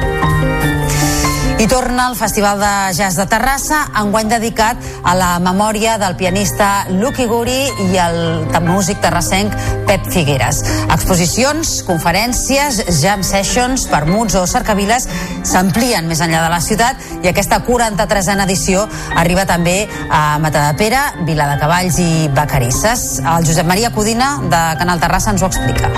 [1.61, 6.87] I torna al Festival de Jazz de Terrassa, enguany dedicat a la memòria del pianista
[6.89, 9.53] Lucky Guri i el músic terrassenc
[9.85, 10.63] Pep Figueres.
[10.89, 15.05] Exposicions, conferències, jam sessions, permuts o cercaviles
[15.45, 18.87] s'amplien més enllà de la ciutat i aquesta 43a edició
[19.21, 23.19] arriba també a Matadepera, Vila de Cavalls i Vacarisses.
[23.21, 25.93] El Josep Maria Codina de Canal Terrassa ens ho explica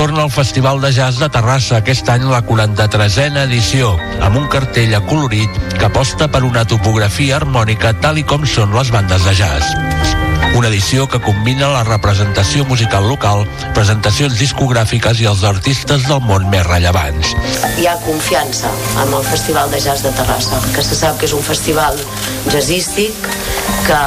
[0.00, 3.90] torna al Festival de Jazz de Terrassa aquest any la 43a edició,
[4.24, 8.88] amb un cartell acolorit que aposta per una topografia harmònica tal i com són les
[8.94, 9.74] bandes de jazz.
[10.56, 13.44] Una edició que combina la representació musical local,
[13.76, 17.36] presentacions discogràfiques i els artistes del món més rellevants.
[17.76, 18.72] Hi ha confiança
[19.04, 22.00] amb el Festival de Jazz de Terrassa, que se sap que és un festival
[22.48, 23.28] jazzístic
[23.84, 24.02] que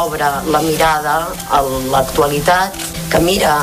[0.00, 1.20] obre la mirada
[1.52, 1.60] a
[1.92, 3.54] l'actualitat, que mira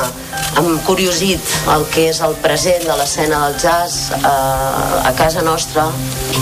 [0.56, 5.86] amb curiosit el que és el present de l'escena del jazz eh, a casa nostra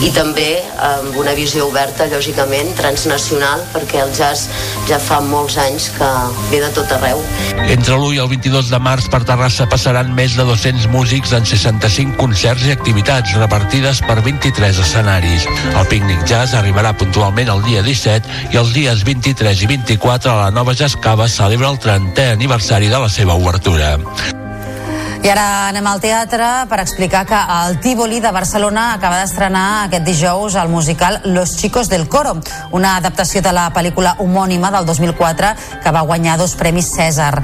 [0.00, 4.46] i també amb una visió oberta, lògicament, transnacional, perquè el jazz
[4.88, 6.08] ja fa molts anys que
[6.52, 7.20] ve de tot arreu.
[7.66, 11.46] Entre l'1 i el 22 de març per Terrassa passaran més de 200 músics en
[11.46, 15.46] 65 concerts i activitats repartides per 23 escenaris.
[15.74, 20.50] El Picnic Jazz arribarà puntualment el dia 17 i els dies 23 i 24 la
[20.54, 23.96] nova Jazz Cava celebra el 30è aniversari la seva obertura.
[25.20, 30.06] I ara anem al teatre per explicar que el Tívoli de Barcelona acaba d'estrenar aquest
[30.06, 32.38] dijous el musical Los Chicos del Coro,
[32.72, 35.50] una adaptació de la pel·lícula homònima del 2004
[35.84, 37.34] que va guanyar dos premis Cèsar.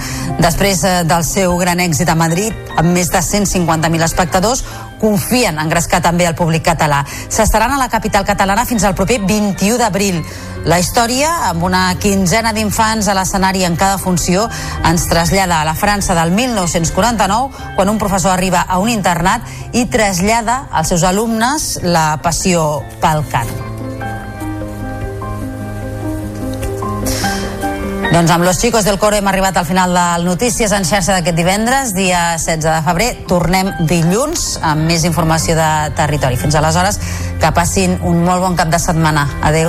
[0.40, 4.64] Després eh, del seu gran èxit a Madrid, amb més de 150.000 espectadors,
[5.00, 7.04] confien en grescar també el públic català.
[7.06, 10.22] S'estaran a la capital catalana fins al proper 21 d'abril.
[10.66, 14.48] La història, amb una quinzena d'infants a l'escenari en cada funció,
[14.84, 19.86] ens trasllada a la França del 1949, quan un professor arriba a un internat i
[19.86, 23.65] trasllada als seus alumnes la passió pel cant.
[28.16, 31.36] Doncs amb los chicos del coro hem arribat al final del Notícies en xarxa d'aquest
[31.36, 33.08] divendres, dia 16 de febrer.
[33.28, 35.68] Tornem dilluns amb més informació de
[36.00, 36.40] territori.
[36.40, 36.96] Fins aleshores,
[37.36, 39.28] que passin un molt bon cap de setmana.
[39.44, 39.68] Adeu.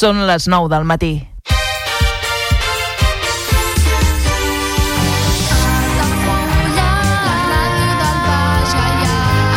[0.00, 1.10] Són les 9 del matí.